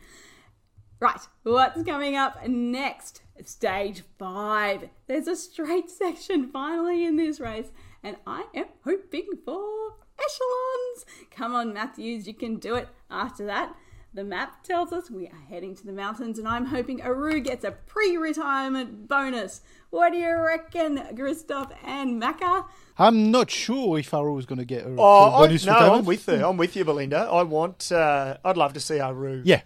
Right, 1.01 1.20
what's 1.44 1.84
coming 1.84 2.15
up 2.15 2.48
next? 2.48 3.24
Stage 3.44 4.03
five. 4.17 4.88
There's 5.08 5.27
a 5.27 5.36
straight 5.36 5.89
section 5.89 6.50
finally 6.50 7.03
in 7.03 7.17
this 7.17 7.41
race, 7.41 7.67
and 8.01 8.15
I 8.25 8.46
am 8.55 8.67
hoping 8.86 9.27
for 9.44 9.98
echelons. 10.17 11.05
Come 11.31 11.53
on, 11.55 11.74
Matthews, 11.74 12.27
you 12.27 12.34
can 12.34 12.57
do 12.57 12.75
it. 12.75 12.88
After 13.10 13.45
that, 13.45 13.75
the 14.13 14.24
map 14.24 14.63
tells 14.63 14.93
us 14.93 15.12
we 15.12 15.27
are 15.27 15.43
heading 15.50 15.75
to 15.75 15.86
the 15.86 15.91
mountains, 15.91 16.39
and 16.39 16.48
I'm 16.48 16.65
hoping 16.67 17.01
Aru 17.01 17.41
gets 17.41 17.65
a 17.65 17.72
pre 17.72 18.15
retirement 18.17 19.07
bonus. 19.10 19.62
What 19.89 20.12
do 20.13 20.17
you 20.17 20.34
reckon, 20.36 21.01
Christophe 21.15 21.74
and 21.84 22.22
Macca? 22.22 22.65
I'm 22.98 23.29
not 23.29 23.51
sure 23.51 24.00
if 24.00 24.13
Aru 24.13 24.38
is 24.38 24.45
going 24.45 24.60
to 24.60 24.65
get 24.65 24.86
a 24.86 24.95
Oh, 24.98 25.03
a 25.03 25.31
I, 25.36 25.48
bonus 25.48 25.65
no, 25.65 25.74
retirement. 25.74 26.00
I'm 26.00 26.05
with 26.05 26.27
you. 26.27 26.45
I'm 26.45 26.57
with 26.57 26.75
you, 26.77 26.86
Belinda. 26.86 27.17
I 27.29 27.43
want. 27.43 27.91
Uh, 27.91 28.38
I'd 28.45 28.55
love 28.57 28.72
to 28.74 28.79
see 28.79 29.00
Aru. 29.01 29.41
Yeah, 29.43 29.62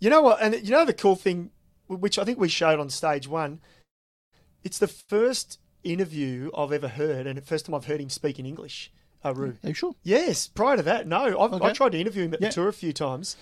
You 0.00 0.10
know 0.10 0.20
what? 0.20 0.42
And 0.42 0.54
you 0.54 0.70
know 0.70 0.84
the 0.84 0.92
cool 0.92 1.16
thing, 1.16 1.50
which 1.86 2.18
I 2.18 2.24
think 2.24 2.38
we 2.38 2.48
showed 2.48 2.78
on 2.78 2.90
stage 2.90 3.26
one. 3.26 3.60
It's 4.64 4.78
the 4.78 4.88
first 4.88 5.60
interview 5.82 6.50
I've 6.54 6.72
ever 6.72 6.88
heard, 6.88 7.26
and 7.26 7.38
the 7.38 7.42
first 7.42 7.64
time 7.64 7.74
I've 7.74 7.86
heard 7.86 8.00
him 8.02 8.10
speak 8.10 8.38
in 8.38 8.44
English. 8.44 8.92
Aru. 9.24 9.56
are 9.62 9.68
you 9.68 9.74
sure? 9.74 9.94
Yes. 10.02 10.48
Prior 10.48 10.76
to 10.76 10.82
that, 10.84 11.06
no. 11.06 11.38
I've, 11.38 11.60
I 11.60 11.72
tried 11.72 11.92
to 11.92 11.98
interview 12.00 12.24
him 12.24 12.34
at 12.34 12.40
Yeah. 12.40 12.48
the 12.48 12.54
tour 12.54 12.68
a 12.68 12.72
few 12.72 12.92
times. 12.92 13.36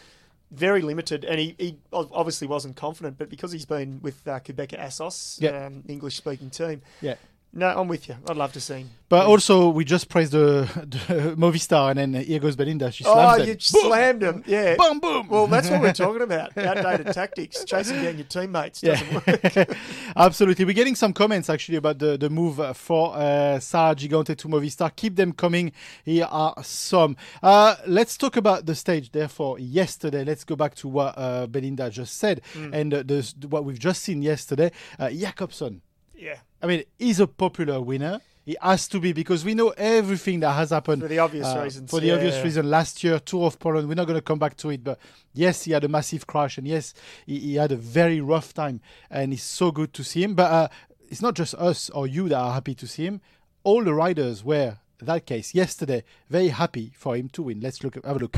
Very 0.52 0.80
limited, 0.80 1.24
and 1.24 1.40
he, 1.40 1.56
he 1.58 1.76
obviously 1.92 2.46
wasn't 2.46 2.76
confident, 2.76 3.18
but 3.18 3.28
because 3.28 3.50
he's 3.50 3.64
been 3.64 4.00
with 4.00 4.26
uh, 4.28 4.38
Qhubeka 4.38 4.78
Assos, 4.78 5.38
Yeah. 5.40 5.66
um, 5.66 5.82
English 5.88 6.16
speaking 6.16 6.50
team. 6.50 6.82
Yeah. 7.00 7.16
No, 7.58 7.68
I'm 7.68 7.88
with 7.88 8.06
you. 8.06 8.16
I'd 8.28 8.36
love 8.36 8.52
to 8.52 8.60
see 8.60 8.74
him. 8.80 8.90
But 9.08 9.24
also, 9.26 9.70
we 9.70 9.86
just 9.86 10.10
praised 10.10 10.32
the, 10.32 10.68
the 10.74 11.34
Movistar, 11.38 11.90
and 11.90 11.98
then 12.14 12.22
here 12.22 12.38
goes 12.38 12.54
Belinda. 12.54 12.90
She 12.92 13.02
Oh, 13.06 13.14
slams 13.14 13.42
it. 13.42 13.48
you 13.48 13.80
Boom! 13.80 13.88
slammed 13.90 14.22
him. 14.22 14.44
Yeah. 14.46 14.74
Boom, 14.76 14.98
boom. 15.00 15.28
Well, 15.28 15.46
that's 15.46 15.70
what 15.70 15.80
we're 15.80 15.92
talking 16.04 16.20
about. 16.20 16.58
Outdated 16.58 17.14
tactics. 17.14 17.64
Chasing 17.64 18.02
down 18.02 18.16
your 18.18 18.26
teammates 18.26 18.82
doesn't 18.82 19.14
work. 19.14 19.78
Absolutely. 20.16 20.66
We're 20.66 20.74
getting 20.74 20.96
some 20.96 21.14
comments 21.14 21.48
actually 21.48 21.76
about 21.76 21.98
the, 21.98 22.18
the 22.18 22.28
move 22.28 22.60
uh, 22.60 22.74
for 22.74 23.14
uh, 23.16 23.58
Sarah 23.58 23.94
Gigante 23.94 24.36
to 24.36 24.48
Movistar. 24.48 24.94
Keep 24.94 25.16
them 25.16 25.32
coming. 25.32 25.72
Here 26.04 26.26
are 26.30 26.54
some. 26.62 27.16
Uh, 27.42 27.76
let's 27.86 28.18
talk 28.18 28.36
about 28.36 28.66
the 28.66 28.74
stage, 28.74 29.12
therefore, 29.12 29.58
yesterday. 29.58 30.24
Let's 30.24 30.44
go 30.44 30.56
back 30.56 30.74
to 30.74 30.88
what 30.88 31.14
uh, 31.16 31.46
Belinda 31.46 31.88
just 31.88 32.18
said 32.18 32.42
and 32.54 32.92
uh, 32.92 33.02
the, 33.02 33.32
what 33.48 33.64
we've 33.64 33.78
just 33.78 34.02
seen 34.02 34.20
yesterday. 34.20 34.72
Uh, 34.98 35.08
Jakobsen. 35.10 35.80
Yeah. 36.14 36.36
I 36.62 36.66
mean, 36.66 36.84
he's 36.98 37.20
a 37.20 37.26
popular 37.26 37.80
winner. 37.80 38.20
He 38.44 38.56
has 38.62 38.86
to 38.88 39.00
be 39.00 39.12
because 39.12 39.44
we 39.44 39.54
know 39.54 39.70
everything 39.70 40.38
that 40.40 40.52
has 40.52 40.70
happened 40.70 41.02
For 41.02 41.08
the 41.08 41.18
obvious 41.18 41.46
uh, 41.46 41.62
reasons, 41.64 41.90
For 41.90 41.98
the 41.98 42.12
obvious 42.12 42.36
yeah. 42.36 42.42
reason, 42.42 42.70
last 42.70 43.02
year 43.02 43.18
Tour 43.18 43.46
of 43.48 43.58
Poland. 43.58 43.88
We're 43.88 43.96
not 43.96 44.06
going 44.06 44.18
to 44.18 44.22
come 44.22 44.38
back 44.38 44.56
to 44.58 44.70
it, 44.70 44.84
but 44.84 45.00
yes, 45.34 45.64
he 45.64 45.72
had 45.72 45.82
a 45.82 45.88
massive 45.88 46.28
crash, 46.28 46.56
and 46.56 46.66
yes, 46.66 46.94
he, 47.26 47.40
he 47.40 47.54
had 47.56 47.72
a 47.72 47.76
very 47.76 48.20
rough 48.20 48.54
time, 48.54 48.80
and 49.10 49.32
it's 49.32 49.42
so 49.42 49.72
good 49.72 49.92
to 49.94 50.04
see 50.04 50.22
him. 50.22 50.34
But 50.34 50.52
uh, 50.52 50.68
it's 51.08 51.20
not 51.20 51.34
just 51.34 51.54
us 51.54 51.90
or 51.90 52.06
you 52.06 52.28
that 52.28 52.38
are 52.38 52.52
happy 52.52 52.76
to 52.76 52.86
see 52.86 53.06
him. 53.06 53.20
All 53.64 53.82
the 53.82 53.94
riders 53.94 54.44
were 54.44 54.78
that 55.02 55.26
case 55.26 55.54
yesterday 55.54 56.04
very 56.30 56.48
happy 56.48 56.92
for 56.96 57.16
him 57.16 57.28
to 57.30 57.42
win. 57.42 57.60
Let's 57.60 57.82
look. 57.82 57.96
Have 58.04 58.16
a 58.16 58.18
look. 58.20 58.36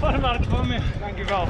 Varmt 0.00 0.46
van 0.48 0.66
me, 0.66 0.78
dankjewel. 1.00 1.46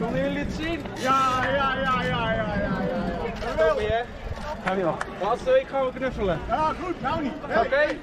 Konden 0.00 0.22
jullie 0.22 0.38
het 0.38 0.52
zien? 0.58 0.80
Ja, 0.94 1.44
ja, 1.44 1.74
ja, 1.74 2.02
ja, 2.02 2.32
ja, 2.32 2.32
ja. 2.32 3.66
Toppie, 3.66 3.86
hè? 3.86 4.02
Dankjewel. 4.64 4.96
Laatste 5.22 5.50
week 5.50 5.68
gaan 5.68 5.84
we 5.84 5.92
knuffelen. 5.92 6.38
Ja, 6.48 6.72
goed, 6.84 7.00
nou 7.02 7.22
niet. 7.22 7.32
Oké? 7.56 7.96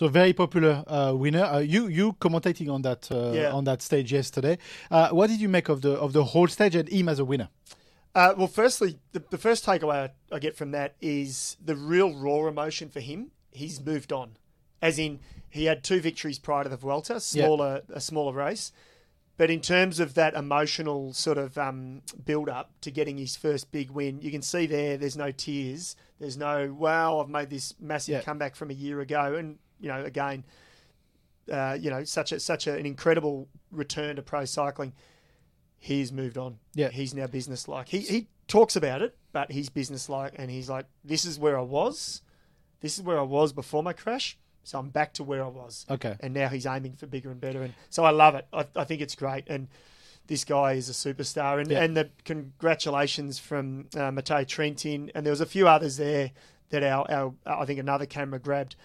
So 0.00 0.08
very 0.08 0.32
popular 0.32 0.82
uh, 0.86 1.12
winner. 1.14 1.44
Uh, 1.44 1.58
you 1.58 1.86
you 1.86 2.14
commentating 2.14 2.72
on 2.72 2.80
that 2.80 3.12
uh, 3.12 3.32
Yeah. 3.34 3.52
on 3.52 3.64
that 3.64 3.82
stage 3.82 4.10
yesterday. 4.14 4.56
Uh, 4.90 5.10
what 5.10 5.28
did 5.28 5.42
you 5.42 5.48
make 5.50 5.68
of 5.68 5.82
the 5.82 5.90
of 5.90 6.14
the 6.14 6.24
whole 6.24 6.48
stage 6.48 6.74
and 6.74 6.88
him 6.88 7.06
as 7.06 7.18
a 7.18 7.24
winner? 7.26 7.50
Uh, 8.14 8.32
well, 8.34 8.46
firstly, 8.46 8.98
the, 9.12 9.22
the 9.28 9.36
first 9.36 9.66
takeaway 9.66 10.08
I, 10.32 10.34
I 10.36 10.38
get 10.38 10.56
from 10.56 10.70
that 10.70 10.94
is 11.02 11.58
the 11.62 11.76
real 11.76 12.14
raw 12.14 12.48
emotion 12.48 12.88
for 12.88 13.00
him. 13.00 13.30
He's 13.52 13.78
moved 13.78 14.10
on, 14.10 14.38
as 14.80 14.98
in 14.98 15.20
he 15.50 15.66
had 15.66 15.84
two 15.84 16.00
victories 16.00 16.38
prior 16.38 16.64
to 16.64 16.70
the 16.70 16.78
Vuelta, 16.78 17.20
smaller 17.20 17.82
a 17.92 18.00
smaller 18.00 18.32
race. 18.32 18.72
But 19.36 19.50
in 19.50 19.60
terms 19.60 20.00
of 20.00 20.14
that 20.14 20.32
emotional 20.32 21.12
sort 21.12 21.36
of 21.36 21.58
um, 21.58 22.00
build 22.24 22.48
up 22.48 22.70
to 22.80 22.90
getting 22.90 23.18
his 23.18 23.36
first 23.36 23.70
big 23.70 23.90
win, 23.90 24.22
you 24.22 24.30
can 24.30 24.40
see 24.40 24.64
there. 24.66 24.96
There's 24.96 25.18
no 25.18 25.30
tears. 25.30 25.94
There's 26.18 26.38
no 26.38 26.72
wow. 26.72 27.20
I've 27.20 27.28
made 27.28 27.50
this 27.50 27.74
massive 27.78 28.14
Yeah. 28.14 28.22
comeback 28.22 28.56
from 28.56 28.70
a 28.70 28.74
year 28.74 29.02
ago, 29.02 29.34
and 29.34 29.58
you 29.80 29.88
know 29.88 30.04
again, 30.04 30.44
uh, 31.50 31.76
you 31.80 31.90
know 31.90 32.04
such 32.04 32.32
a 32.32 32.40
such 32.40 32.66
a, 32.66 32.74
an 32.76 32.86
incredible 32.86 33.48
return 33.70 34.16
to 34.16 34.22
pro 34.22 34.44
cycling. 34.44 34.92
He's 35.78 36.12
moved 36.12 36.36
on. 36.36 36.58
Yeah. 36.74 36.90
he's 36.90 37.14
now 37.14 37.26
business 37.26 37.66
like. 37.66 37.88
He 37.88 38.00
he 38.00 38.28
talks 38.46 38.76
about 38.76 39.00
it, 39.02 39.16
but 39.32 39.50
he's 39.50 39.68
business 39.70 40.08
like, 40.08 40.34
and 40.36 40.50
he's 40.50 40.68
like, 40.68 40.86
this 41.04 41.24
is 41.24 41.38
where 41.38 41.58
I 41.58 41.62
was. 41.62 42.20
This 42.80 42.98
is 42.98 43.04
where 43.04 43.18
I 43.18 43.22
was 43.22 43.52
before 43.52 43.82
my 43.82 43.92
crash. 43.92 44.36
So 44.62 44.78
I'm 44.78 44.90
back 44.90 45.14
to 45.14 45.24
where 45.24 45.42
I 45.42 45.48
was. 45.48 45.86
Okay. 45.90 46.16
And 46.20 46.34
now 46.34 46.48
he's 46.48 46.66
aiming 46.66 46.92
for 46.96 47.06
bigger 47.06 47.30
and 47.30 47.40
better. 47.40 47.62
And 47.62 47.72
so 47.88 48.04
I 48.04 48.10
love 48.10 48.34
it. 48.34 48.46
I, 48.52 48.66
I 48.76 48.84
think 48.84 49.00
it's 49.00 49.14
great. 49.14 49.44
And 49.48 49.68
this 50.26 50.44
guy 50.44 50.72
is 50.72 50.90
a 50.90 50.92
superstar. 50.92 51.60
And, 51.60 51.70
Yeah. 51.70 51.82
and 51.82 51.96
the 51.96 52.10
congratulations 52.26 53.38
from 53.38 53.86
uh, 53.96 54.10
Matteo 54.10 54.44
Trentin. 54.44 55.10
And 55.14 55.24
there 55.24 55.30
was 55.32 55.40
a 55.40 55.46
few 55.46 55.66
others 55.66 55.96
there 55.96 56.32
that 56.68 56.82
our, 56.82 57.10
our 57.10 57.34
I 57.46 57.64
think 57.64 57.80
another 57.80 58.04
camera 58.06 58.38
grabbed. 58.38 58.76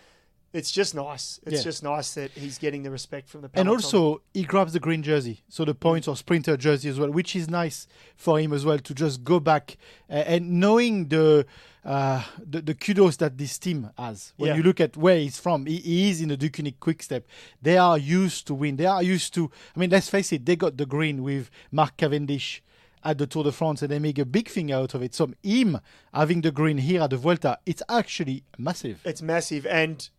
It's 0.55 0.71
just 0.71 0.95
nice. 0.95 1.39
It's 1.45 1.57
Yeah. 1.57 1.63
just 1.63 1.83
nice 1.83 2.13
that 2.13 2.31
he's 2.31 2.57
getting 2.57 2.83
the 2.83 2.89
respect 2.91 3.27
from 3.29 3.41
the 3.41 3.50
And 3.53 3.67
also, 3.67 4.21
he 4.33 4.43
grabs 4.43 4.71
the 4.74 4.79
green 4.79 5.03
jersey, 5.03 5.41
so 5.50 5.65
the 5.65 5.75
points 5.75 6.07
or 6.07 6.15
sprinter 6.15 6.55
jersey 6.55 6.88
as 6.89 6.97
well, 6.97 7.12
which 7.12 7.35
is 7.35 7.50
nice 7.50 7.88
for 8.15 8.39
him 8.39 8.53
as 8.53 8.63
well 8.63 8.79
to 8.79 8.93
just 8.93 9.24
go 9.24 9.39
back 9.39 9.77
uh, 10.09 10.13
and 10.13 10.59
knowing 10.62 11.09
the, 11.09 11.45
uh, 11.83 12.24
the 12.51 12.62
the 12.62 12.74
kudos 12.74 13.17
that 13.17 13.38
this 13.38 13.57
team 13.59 13.89
has. 13.97 14.33
When 14.38 14.47
Yeah. 14.50 14.55
you 14.57 14.63
look 14.63 14.79
at 14.79 14.95
where 14.95 15.17
he's 15.19 15.39
from, 15.39 15.65
he, 15.65 15.77
he 15.77 16.09
is 16.09 16.21
in 16.21 16.29
the 16.29 16.38
Deceuninck 16.38 16.79
Quick 16.79 17.03
Step. 17.03 17.25
They 17.62 17.77
are 17.77 17.97
used 17.97 18.47
to 18.47 18.53
win. 18.55 18.77
They 18.77 18.85
are 18.88 19.03
used 19.03 19.33
to. 19.35 19.51
I 19.75 19.79
mean, 19.79 19.89
let's 19.89 20.09
face 20.09 20.31
it. 20.31 20.45
They 20.45 20.55
got 20.55 20.77
the 20.77 20.85
green 20.85 21.21
with 21.21 21.50
Mark 21.71 21.97
Cavendish 21.97 22.62
at 23.03 23.19
the 23.19 23.27
Tour 23.27 23.43
de 23.43 23.51
France, 23.51 23.83
and 23.83 23.91
they 23.91 24.00
make 24.00 24.17
a 24.17 24.25
big 24.25 24.47
thing 24.50 24.71
out 24.71 24.95
of 24.95 25.03
it. 25.03 25.13
So 25.13 25.31
him 25.43 25.79
having 26.12 26.41
the 26.41 26.51
green 26.51 26.79
here 26.79 27.01
at 27.01 27.12
the 27.12 27.17
Vuelta, 27.17 27.59
it's 27.65 27.83
actually 27.88 28.43
massive. 28.57 29.01
it's 29.05 29.21
massive 29.21 29.67
and 29.67 30.09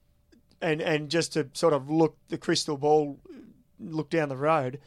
and 0.61 0.81
and 0.81 1.11
just 1.11 1.33
to 1.35 1.49
sort 1.53 1.73
of 1.73 1.91
look 1.91 2.17
the 2.29 2.39
crystal 2.39 2.77
ball 2.77 3.19
look 3.79 4.09
down 4.11 4.29
the 4.29 4.37
road 4.37 4.79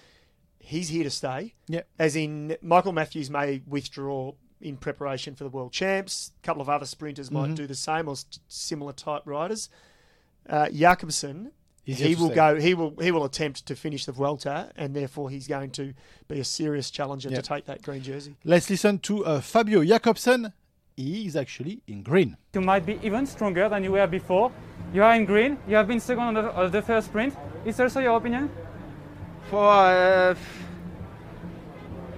he's 0.59 0.89
here 0.89 1.03
to 1.03 1.09
stay 1.09 1.53
Yeah. 1.67 1.81
as 1.97 2.15
in 2.15 2.57
michael 2.61 2.91
matthews 2.91 3.29
may 3.29 3.61
withdraw 3.67 4.33
in 4.61 4.77
preparation 4.77 5.35
for 5.35 5.43
the 5.43 5.49
world 5.49 5.71
champs 5.71 6.31
a 6.43 6.45
couple 6.45 6.61
of 6.61 6.69
other 6.69 6.85
sprinters 6.85 7.29
Mm-hmm. 7.29 7.49
might 7.49 7.55
do 7.55 7.67
the 7.67 7.75
same 7.75 8.07
or 8.07 8.15
similar 8.47 8.93
type 8.93 9.23
riders 9.25 9.69
uh, 10.49 10.67
Jakobsen 10.69 11.51
He's 11.83 11.99
he 11.99 12.13
will 12.15 12.29
go 12.29 12.59
he 12.59 12.73
will 12.75 12.93
he 13.01 13.09
will 13.11 13.23
attempt 13.23 13.65
to 13.65 13.75
finish 13.75 14.05
the 14.05 14.11
Vuelta 14.11 14.71
and 14.75 14.95
therefore 14.95 15.29
he's 15.31 15.47
going 15.47 15.71
to 15.71 15.93
be 16.27 16.39
a 16.39 16.43
serious 16.43 16.91
challenger 16.91 17.29
Yeah. 17.29 17.37
to 17.37 17.41
take 17.41 17.65
that 17.65 17.81
green 17.81 18.03
jersey 18.03 18.35
Let's 18.43 18.69
listen 18.69 18.99
to 18.99 19.25
uh, 19.25 19.41
Fabio 19.41 19.83
Jakobsen. 19.83 20.53
He 20.99 21.25
is 21.27 21.37
actually 21.37 21.79
in 21.87 22.03
green. 22.03 22.35
You 22.53 22.59
might 22.59 22.85
be 22.85 22.99
even 23.01 23.25
stronger 23.25 23.69
than 23.69 23.85
you 23.85 23.93
were 23.93 24.05
before. 24.05 24.51
You 24.93 25.01
are 25.01 25.15
in 25.15 25.23
green. 25.23 25.57
You 25.65 25.77
have 25.77 25.87
been 25.87 26.01
second 26.01 26.23
on 26.23 26.33
the, 26.33 26.53
on 26.53 26.71
the 26.71 26.81
first 26.81 27.07
sprint. 27.07 27.33
Is 27.63 27.79
also 27.79 28.01
your 28.01 28.17
opinion? 28.17 28.49
For 29.49 29.63
uh, 29.63 30.35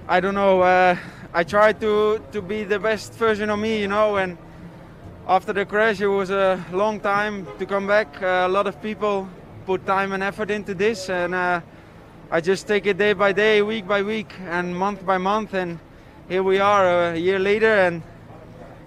I 0.08 0.18
don't 0.18 0.34
know. 0.34 0.62
Uh, 0.62 0.96
I 1.32 1.44
tried 1.44 1.80
to 1.80 2.20
to 2.32 2.42
be 2.42 2.64
the 2.64 2.80
best 2.80 3.14
version 3.14 3.50
of 3.50 3.60
me, 3.60 3.80
you 3.80 3.86
know. 3.86 4.16
And 4.16 4.36
after 5.28 5.52
the 5.52 5.64
crash, 5.64 6.00
it 6.00 6.08
was 6.08 6.30
a 6.30 6.58
long 6.72 6.98
time 6.98 7.46
to 7.60 7.66
come 7.66 7.86
back. 7.86 8.20
Uh, 8.20 8.46
a 8.46 8.48
lot 8.48 8.66
of 8.66 8.82
people 8.82 9.28
put 9.64 9.86
time 9.86 10.10
and 10.12 10.24
effort 10.24 10.50
into 10.50 10.74
this, 10.74 11.08
and 11.08 11.36
uh, 11.36 11.60
I 12.32 12.40
just 12.40 12.66
take 12.66 12.86
it 12.86 12.98
day 12.98 13.12
by 13.12 13.30
day, 13.30 13.62
week 13.62 13.86
by 13.86 14.02
week, 14.02 14.34
and 14.50 14.74
month 14.76 15.06
by 15.06 15.18
month. 15.18 15.54
And 15.54 15.78
here 16.28 16.42
we 16.42 16.58
are, 16.58 17.12
a 17.12 17.16
year 17.16 17.38
later, 17.38 17.72
and 17.72 18.02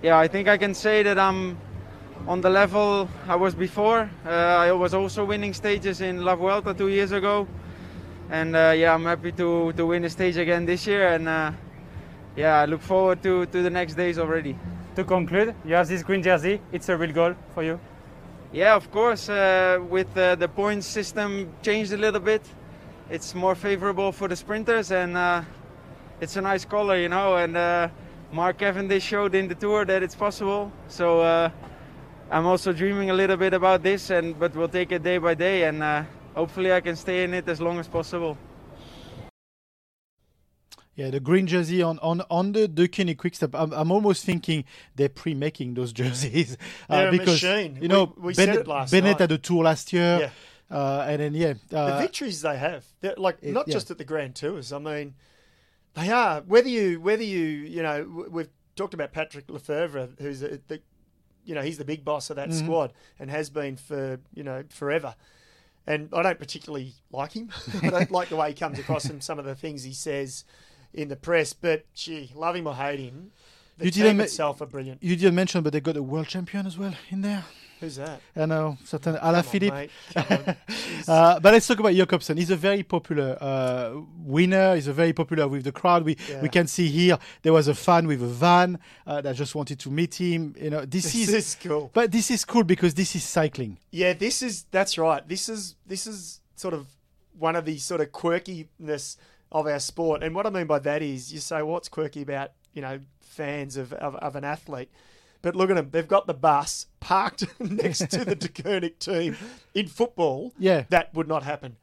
yeah, 0.01 0.17
I 0.17 0.27
think 0.27 0.47
I 0.47 0.57
can 0.57 0.73
say 0.73 1.03
that 1.03 1.17
I'm 1.17 1.57
on 2.27 2.41
the 2.41 2.49
level 2.49 3.07
I 3.27 3.35
was 3.35 3.55
before. 3.55 4.09
Uh, 4.25 4.29
I 4.29 4.71
was 4.71 4.93
also 4.93 5.25
winning 5.25 5.53
stages 5.53 6.01
in 6.01 6.23
La 6.23 6.35
Vuelta 6.35 6.73
two 6.73 6.87
years 6.87 7.11
ago, 7.11 7.47
and 8.29 8.55
uh, 8.55 8.73
yeah, 8.75 8.93
I'm 8.93 9.05
happy 9.05 9.31
to 9.33 9.73
to 9.73 9.85
win 9.85 10.01
the 10.01 10.09
stage 10.09 10.37
again 10.37 10.65
this 10.65 10.87
year. 10.87 11.07
And 11.09 11.27
uh, 11.27 11.51
yeah, 12.35 12.61
I 12.61 12.65
look 12.65 12.81
forward 12.81 13.21
to 13.23 13.45
to 13.45 13.61
the 13.61 13.69
next 13.69 13.95
days 13.95 14.17
already. 14.17 14.57
To 14.95 15.03
conclude, 15.03 15.53
you 15.65 15.75
have 15.75 15.87
this 15.87 16.03
green 16.03 16.23
jersey. 16.23 16.61
It's 16.71 16.89
a 16.89 16.95
real 16.97 17.11
goal 17.11 17.35
for 17.53 17.63
you. 17.63 17.79
Yeah, 18.53 18.75
of 18.75 18.89
course. 18.91 19.27
Uh, 19.29 19.79
with 19.89 20.17
uh, 20.17 20.35
the 20.35 20.47
points 20.47 20.87
system 20.87 21.51
changed 21.61 21.91
a 21.91 21.97
little 21.97 22.21
bit, 22.21 22.41
it's 23.09 23.35
more 23.35 23.55
favorable 23.55 24.11
for 24.11 24.29
the 24.29 24.35
sprinters, 24.35 24.91
and 24.91 25.17
uh, 25.17 25.41
it's 26.21 26.37
a 26.37 26.41
nice 26.41 26.63
color, 26.63 26.97
you 26.97 27.09
know. 27.09 27.35
And 27.35 27.57
uh, 27.57 27.89
Mark 28.35 28.57
Cavendish 28.57 29.01
showed 29.01 29.33
in 29.33 29.47
the 29.47 29.55
tour 29.55 29.85
that 29.85 30.03
it's 30.03 30.13
possible. 30.13 30.69
So 30.89 31.21
uh, 31.21 31.49
I'm 32.29 32.45
also 32.45 32.73
dreaming 32.73 33.09
a 33.09 33.13
little 33.13 33.37
bit 33.37 33.53
about 33.53 33.81
this, 33.81 34.09
and 34.09 34.37
but 34.37 34.53
we'll 34.53 34.67
take 34.67 34.91
it 34.91 35.03
day 35.03 35.17
by 35.19 35.35
day, 35.35 35.63
and 35.63 35.81
uh, 35.81 36.03
hopefully 36.35 36.73
I 36.73 36.81
can 36.81 36.97
stay 36.97 37.23
in 37.23 37.33
it 37.33 37.47
as 37.47 37.61
long 37.61 37.79
as 37.79 37.87
possible. 37.87 38.37
Yeah, 40.95 41.11
the 41.11 41.21
green 41.21 41.47
jersey 41.47 41.81
on 41.81 41.97
on 41.99 42.21
on 42.29 42.51
the 42.51 42.67
Deceuninck 42.67 43.17
Quickstep. 43.17 43.51
I'm, 43.53 43.71
I'm 43.71 43.89
almost 43.91 44.25
thinking 44.25 44.65
they're 44.95 45.07
pre-making 45.09 45.73
those 45.75 45.93
jerseys 45.99 46.57
uh, 46.89 46.95
They're 46.97 47.07
a 47.07 47.11
because 47.11 47.41
machine. 47.41 47.79
you 47.81 47.87
know 47.87 48.13
We- 48.17 48.27
we 48.27 48.33
said 48.33 48.47
Bennett, 48.47 48.61
it 48.61 48.67
last 48.67 48.91
Bennett 48.91 49.11
night. 49.11 49.19
had 49.21 49.29
the 49.29 49.37
tour 49.37 49.63
last 49.63 49.93
year, 49.93 50.19
Yeah. 50.71 50.77
uh, 50.77 51.05
and 51.07 51.21
then 51.21 51.33
yeah, 51.35 51.53
the 51.69 51.79
uh, 51.79 51.99
victories 51.99 52.41
they 52.41 52.57
have, 52.57 52.83
they're 52.99 53.15
like 53.17 53.37
it- 53.41 53.53
not 53.53 53.67
yeah. 53.69 53.73
just 53.75 53.91
at 53.91 53.97
the 53.97 54.03
Grand 54.05 54.35
Tours. 54.35 54.71
I 54.73 54.79
mean, 54.79 55.15
they 55.95 56.09
are. 56.09 56.41
Whether 56.41 56.69
you 56.69 56.99
whether 57.01 57.23
you 57.23 57.39
you 57.45 57.81
know 57.83 58.25
we've 58.29 58.49
talked 58.75 58.93
about 58.93 59.11
Patrick 59.13 59.47
Lefevere, 59.47 60.09
who's 60.19 60.41
a, 60.43 60.59
the 60.67 60.81
you 61.45 61.55
know 61.55 61.61
he's 61.61 61.77
the 61.77 61.85
big 61.85 62.03
boss 62.05 62.29
of 62.29 62.35
that 62.37 62.49
Mm-hmm. 62.49 62.65
squad 62.65 62.93
and 63.19 63.29
has 63.29 63.49
been 63.49 63.75
for 63.77 64.19
you 64.33 64.43
know 64.43 64.63
forever. 64.69 65.15
And 65.87 66.09
I 66.13 66.23
don't 66.23 66.39
particularly 66.39 66.93
like 67.11 67.33
him. 67.33 67.51
I 67.83 67.89
don't 67.91 68.09
like 68.11 68.29
the 68.29 68.35
way 68.35 68.49
he 68.49 68.55
comes 68.55 68.79
across 68.79 69.05
and 69.05 69.23
some 69.23 69.37
of 69.37 69.45
the 69.45 69.53
things 69.53 69.83
he 69.83 69.93
says 69.93 70.43
in 70.93 71.09
the 71.09 71.15
press. 71.15 71.53
But 71.53 71.85
gee, 71.93 72.31
love 72.33 72.55
him 72.55 72.65
or 72.65 72.73
hate 72.75 72.99
him, 72.99 73.31
the 73.77 73.85
You 73.85 73.91
team 73.91 74.03
didn't 74.03 74.21
itself 74.21 74.61
are 74.61 74.65
brilliant. 74.65 75.03
you 75.03 75.15
didn't 75.15 75.35
mention, 75.35 75.61
but 75.61 75.73
they 75.73 75.79
got 75.81 75.95
a 75.97 76.01
world 76.01 76.27
champion 76.27 76.65
as 76.65 76.75
well 76.77 76.95
in 77.09 77.21
there. 77.21 77.45
Who's 77.79 77.97
that? 77.97 78.21
I 78.35 78.45
know, 78.45 78.77
certain 78.85 79.17
Come 79.17 79.35
on, 79.35 79.43
mate. 79.59 79.91
Come 80.13 80.25
on. 80.29 80.55
Jeez. 80.67 81.09
Uh, 81.09 81.39
but 81.39 81.53
let's 81.53 81.67
talk 81.67 81.79
about 81.79 81.93
Jakobsen. 81.93 82.37
He's 82.37 82.49
a 82.49 82.55
very 82.55 82.83
popular 82.83 83.37
uh, 83.41 83.99
winner. 84.19 84.75
He's 84.75 84.87
a 84.87 84.93
very 84.93 85.13
popular 85.13 85.47
with 85.47 85.63
the 85.65 85.71
crowd. 85.71 86.03
We 86.03 86.17
Yeah. 86.29 86.41
we 86.41 86.49
can 86.49 86.67
see 86.67 86.87
here 86.87 87.17
there 87.41 87.53
was 87.53 87.67
a 87.67 87.75
fan 87.75 88.07
with 88.07 88.21
a 88.23 88.27
van 88.27 88.79
uh, 89.05 89.21
that 89.21 89.35
just 89.35 89.55
wanted 89.55 89.79
to 89.79 89.89
meet 89.91 90.15
him. 90.15 90.55
You 90.59 90.69
know, 90.69 90.85
this, 90.85 91.03
this 91.13 91.15
is. 91.15 91.33
is 91.33 91.57
cool. 91.61 91.91
But 91.93 92.11
this 92.11 92.31
is 92.31 92.45
cool 92.45 92.63
because 92.63 92.93
this 92.93 93.15
is 93.15 93.23
cycling. 93.23 93.77
Yeah, 93.91 94.13
this 94.13 94.41
is 94.41 94.63
that's 94.71 94.97
right. 94.97 95.27
This 95.27 95.49
is 95.49 95.75
this 95.85 96.07
is 96.07 96.39
sort 96.55 96.73
of 96.73 96.87
one 97.37 97.55
of 97.55 97.65
the 97.65 97.77
sort 97.77 97.99
of 98.01 98.11
quirkiness 98.11 99.17
of 99.51 99.67
our 99.67 99.79
sport. 99.79 100.23
And 100.23 100.33
what 100.33 100.45
I 100.45 100.49
mean 100.49 100.67
by 100.67 100.79
that 100.79 101.01
is 101.01 101.33
you 101.33 101.39
say 101.39 101.61
what's 101.61 101.89
quirky 101.89 102.21
about, 102.21 102.51
you 102.73 102.81
know, 102.81 102.99
fans 103.21 103.77
of, 103.77 103.93
of, 103.93 104.15
of 104.15 104.35
an 104.35 104.43
athlete. 104.43 104.89
But 105.45 105.55
look 105.55 105.69
at 105.69 105.75
them. 105.75 105.89
They've 105.91 106.07
got 106.07 106.25
the 106.25 106.33
bus 106.33 106.87
parked 106.99 107.43
next 107.59 108.09
to 108.09 108.25
the 108.25 108.35
Deceuninck 108.35 108.97
team. 108.97 109.37
In 109.75 109.85
football, 109.87 110.53
Yeah. 110.57 110.85
that 110.89 111.13
would 111.13 111.27
not 111.27 111.43
happen. 111.43 111.75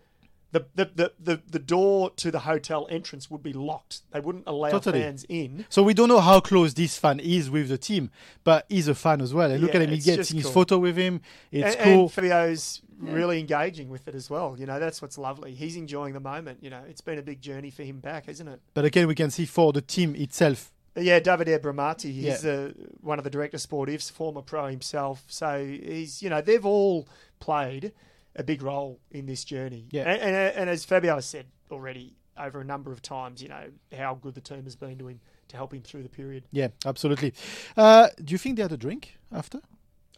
The, 0.50 0.66
the, 0.74 0.90
the, 0.96 1.12
the, 1.20 1.42
the 1.48 1.58
door 1.60 2.10
to 2.16 2.32
the 2.32 2.40
hotel 2.40 2.88
entrance 2.90 3.30
would 3.30 3.40
be 3.40 3.52
locked. 3.52 4.00
They 4.10 4.18
wouldn't 4.18 4.48
allow 4.48 4.70
Totally. 4.70 5.00
fans 5.02 5.24
in. 5.28 5.64
So 5.68 5.84
we 5.84 5.94
don't 5.94 6.08
know 6.08 6.18
how 6.18 6.40
close 6.40 6.74
this 6.74 6.98
fan 6.98 7.20
is 7.20 7.50
with 7.50 7.68
the 7.68 7.78
team, 7.78 8.10
but 8.42 8.66
he's 8.68 8.88
a 8.88 8.96
fan 8.96 9.20
as 9.20 9.32
well. 9.32 9.48
And 9.48 9.62
look 9.62 9.76
at 9.76 9.80
him; 9.80 9.90
he 9.90 9.96
it's 9.98 10.06
gets 10.06 10.16
just 10.16 10.32
his 10.32 10.50
photo 10.50 10.78
with 10.78 10.96
him. 10.96 11.20
It's 11.52 11.76
and, 11.76 11.84
cool. 11.84 12.00
and 12.02 12.12
Fabio's 12.12 12.82
really 12.98 13.38
engaging 13.38 13.90
with 13.90 14.08
it 14.08 14.16
as 14.16 14.28
well. 14.28 14.56
You 14.58 14.66
know, 14.66 14.80
that's 14.80 15.00
what's 15.00 15.16
lovely. 15.16 15.54
He's 15.54 15.76
enjoying 15.76 16.14
the 16.14 16.20
moment. 16.20 16.58
You 16.62 16.70
know, 16.70 16.82
it's 16.88 17.00
been 17.00 17.18
a 17.18 17.22
big 17.22 17.40
journey 17.40 17.70
for 17.70 17.84
him 17.84 18.00
back, 18.00 18.28
isn't 18.28 18.48
it? 18.48 18.60
but 18.74 18.84
again, 18.84 19.06
we 19.06 19.14
can 19.14 19.30
see 19.30 19.46
for 19.46 19.72
the 19.72 19.80
team 19.80 20.16
itself. 20.16 20.72
Yeah, 20.94 21.20
Davide 21.20 21.58
Bramati, 21.60 22.12
he's 22.12 22.44
Yeah. 22.44 22.50
uh, 22.52 22.68
one 23.00 23.18
of 23.18 23.24
the 23.24 23.30
director 23.30 23.56
sportives, 23.56 24.10
former 24.10 24.42
pro 24.42 24.66
himself. 24.66 25.24
So 25.28 25.64
he's, 25.64 26.22
you 26.22 26.28
know, 26.28 26.40
they've 26.42 26.64
all 26.66 27.08
played 27.40 27.92
a 28.36 28.42
big 28.42 28.62
role 28.62 29.00
in 29.10 29.26
this 29.26 29.44
journey. 29.44 29.86
Yeah. 29.90 30.02
And, 30.02 30.20
and, 30.22 30.56
and 30.56 30.70
as 30.70 30.84
Fabio 30.84 31.14
has 31.14 31.26
said 31.26 31.46
already 31.70 32.14
over 32.38 32.60
a 32.60 32.64
number 32.64 32.92
of 32.92 33.00
times, 33.02 33.42
you 33.42 33.48
know, 33.48 33.64
how 33.96 34.14
good 34.14 34.34
the 34.34 34.40
team 34.40 34.64
has 34.64 34.76
been 34.76 34.98
to 34.98 35.08
him 35.08 35.20
to 35.48 35.56
help 35.56 35.72
him 35.72 35.82
through 35.82 36.02
the 36.02 36.08
period. 36.08 36.44
Yeah, 36.50 36.68
absolutely. 36.84 37.32
Uh, 37.76 38.08
do 38.22 38.32
you 38.32 38.38
think 38.38 38.56
they 38.56 38.62
had 38.62 38.72
a 38.72 38.76
drink 38.76 39.18
after? 39.32 39.60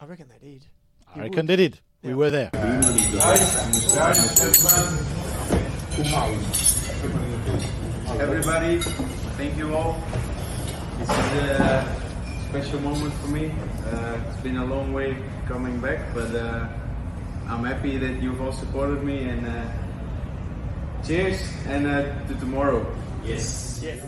I 0.01 0.07
reckon 0.07 0.29
they 0.29 0.45
did. 0.45 0.67
I 1.15 1.21
reckon 1.21 1.47
they 1.47 1.57
did. 1.57 1.81
We 2.03 2.15
were 2.15 2.31
there. 2.31 2.51
Everybody, 8.21 8.79
thank 9.37 9.57
you 9.57 9.75
all. 9.75 10.01
This 11.05 11.19
is 11.19 11.61
a 11.61 11.85
special 12.49 12.81
moment 12.81 13.13
for 13.21 13.29
me. 13.29 13.53
Uh, 13.85 14.19
it's 14.27 14.41
been 14.41 14.57
a 14.57 14.65
long 14.65 14.95
way 14.95 15.15
coming 15.47 15.79
back, 15.79 16.15
but 16.15 16.35
uh, 16.35 16.67
I'm 17.47 17.63
happy 17.63 17.99
that 17.99 18.23
you've 18.23 18.41
all 18.41 18.53
supported 18.53 19.05
me. 19.05 19.29
And 19.29 19.47
uh, 19.47 19.67
cheers, 21.07 21.39
and 21.67 21.87
uh, 21.87 22.27
to 22.27 22.35
tomorrow. 22.41 22.87
Yes. 23.23 23.83
Yes. 23.83 24.01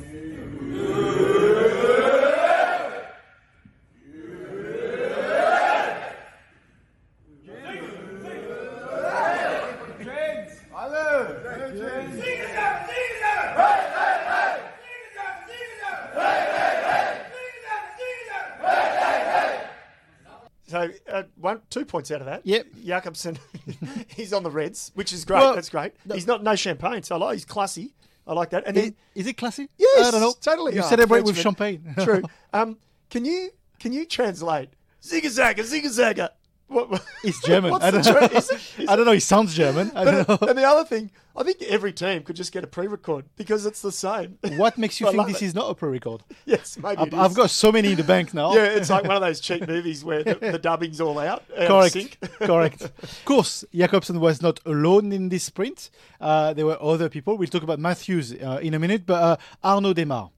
Points 21.87 22.11
out 22.11 22.21
of 22.21 22.27
that. 22.27 22.43
Yep. 22.45 22.67
Jakobsen, 22.85 23.39
he's 24.09 24.33
on 24.33 24.43
the 24.43 24.51
Reds, 24.51 24.93
which 24.95 25.13
is 25.13 25.25
great. 25.25 25.41
Well, 25.41 25.55
That's 25.55 25.69
great. 25.71 25.93
no- 26.05 26.15
He's 26.15 26.27
not 26.27 26.43
no 26.43 26.55
champagne, 26.57 27.03
so 27.03 27.15
I 27.17 27.19
like. 27.19 27.35
He's 27.35 27.45
classy. 27.45 27.95
I 28.27 28.33
like 28.35 28.51
that. 28.51 28.65
And 28.67 28.77
Is, 28.77 28.83
then 28.85 28.95
is 29.15 29.27
it 29.29 29.37
classy? 29.37 29.69
yes, 29.79 30.09
I 30.09 30.11
don't 30.11 30.21
know. 30.21 30.35
totally. 30.41 30.75
You 30.75 30.83
Oh, 30.83 30.89
celebrate 30.89 31.23
with 31.25 31.39
champagne. 31.39 31.85
True. 32.03 32.23
Um, 32.53 32.77
can 33.09 33.25
you 33.25 33.51
can 33.79 33.93
you 33.93 34.05
translate 34.05 34.71
zigazagga 35.03 35.59
zigazagga? 35.61 36.31
What, 36.69 37.05
It's 37.23 37.41
German. 37.43 37.75
I 37.75 37.91
don't 37.91 38.05
know. 38.05 38.13
tra- 38.13 38.37
is 38.37 38.51
it- 38.51 38.61
is 38.79 38.89
I 38.89 38.97
don't 38.97 39.05
know. 39.07 39.13
He 39.13 39.21
sounds 39.21 39.55
German. 39.55 39.93
I 39.95 40.05
don't 40.05 40.27
But, 40.27 40.41
know. 40.43 40.49
and 40.49 40.59
the 40.59 40.65
other 40.65 40.85
thing, 40.85 41.11
I 41.37 41.45
think 41.45 41.63
every 41.63 41.93
team 41.93 42.23
could 42.25 42.35
just 42.35 42.51
get 42.53 42.65
a 42.65 42.67
pre-record 42.67 43.27
because 43.37 43.67
it's 43.67 43.83
the 43.83 43.93
same. 43.93 44.39
What 44.57 44.77
makes 44.77 45.01
you 45.01 45.07
think 45.13 45.27
this 45.29 45.43
it. 45.43 45.47
is 45.47 45.55
not 45.55 45.71
a 45.71 45.75
pre-record? 45.75 46.23
Yes, 46.45 46.77
maybe 46.83 46.97
I've, 47.03 47.15
I've 47.15 47.35
got 47.35 47.51
so 47.51 47.71
many 47.71 47.93
in 47.93 47.97
the 47.97 48.05
bank 48.05 48.35
now. 48.35 48.53
Yeah, 48.57 48.65
it's 48.65 48.91
like 48.91 49.05
one 49.05 49.15
of 49.17 49.23
those 49.23 49.39
cheap 49.41 49.67
movies 49.69 50.05
where 50.05 50.25
the, 50.25 50.35
the 50.35 50.59
dubbing's 50.59 51.01
all 51.01 51.19
out. 51.21 51.45
Correct. 51.57 51.93
sync. 51.93 52.19
Correct. 52.41 52.83
Of 52.83 53.23
course, 53.25 53.65
Jakobsen 53.73 54.19
was 54.19 54.43
not 54.43 54.59
alone 54.67 55.13
in 55.13 55.29
this 55.29 55.45
sprint. 55.45 55.91
Uh, 56.21 56.53
there 56.53 56.67
were 56.67 56.83
other 56.83 57.09
people. 57.09 57.37
We'll 57.39 57.49
talk 57.49 57.63
about 57.63 57.79
Matthews 57.79 58.33
uh, 58.33 58.59
in 58.61 58.75
a 58.75 58.79
minute, 58.81 59.07
but 59.07 59.23
uh, 59.23 59.37
Arnaud 59.63 59.95
Démare. 59.95 60.31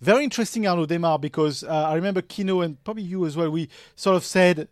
Very 0.00 0.24
interesting, 0.24 0.66
Arnaud 0.66 0.86
Démare, 0.86 1.20
because 1.20 1.64
uh, 1.64 1.68
I 1.68 1.94
remember 1.94 2.20
Kino 2.20 2.60
and 2.60 2.82
probably 2.84 3.04
you 3.04 3.24
as 3.26 3.36
well. 3.36 3.50
We 3.50 3.68
sort 3.96 4.16
of 4.16 4.24
said 4.24 4.68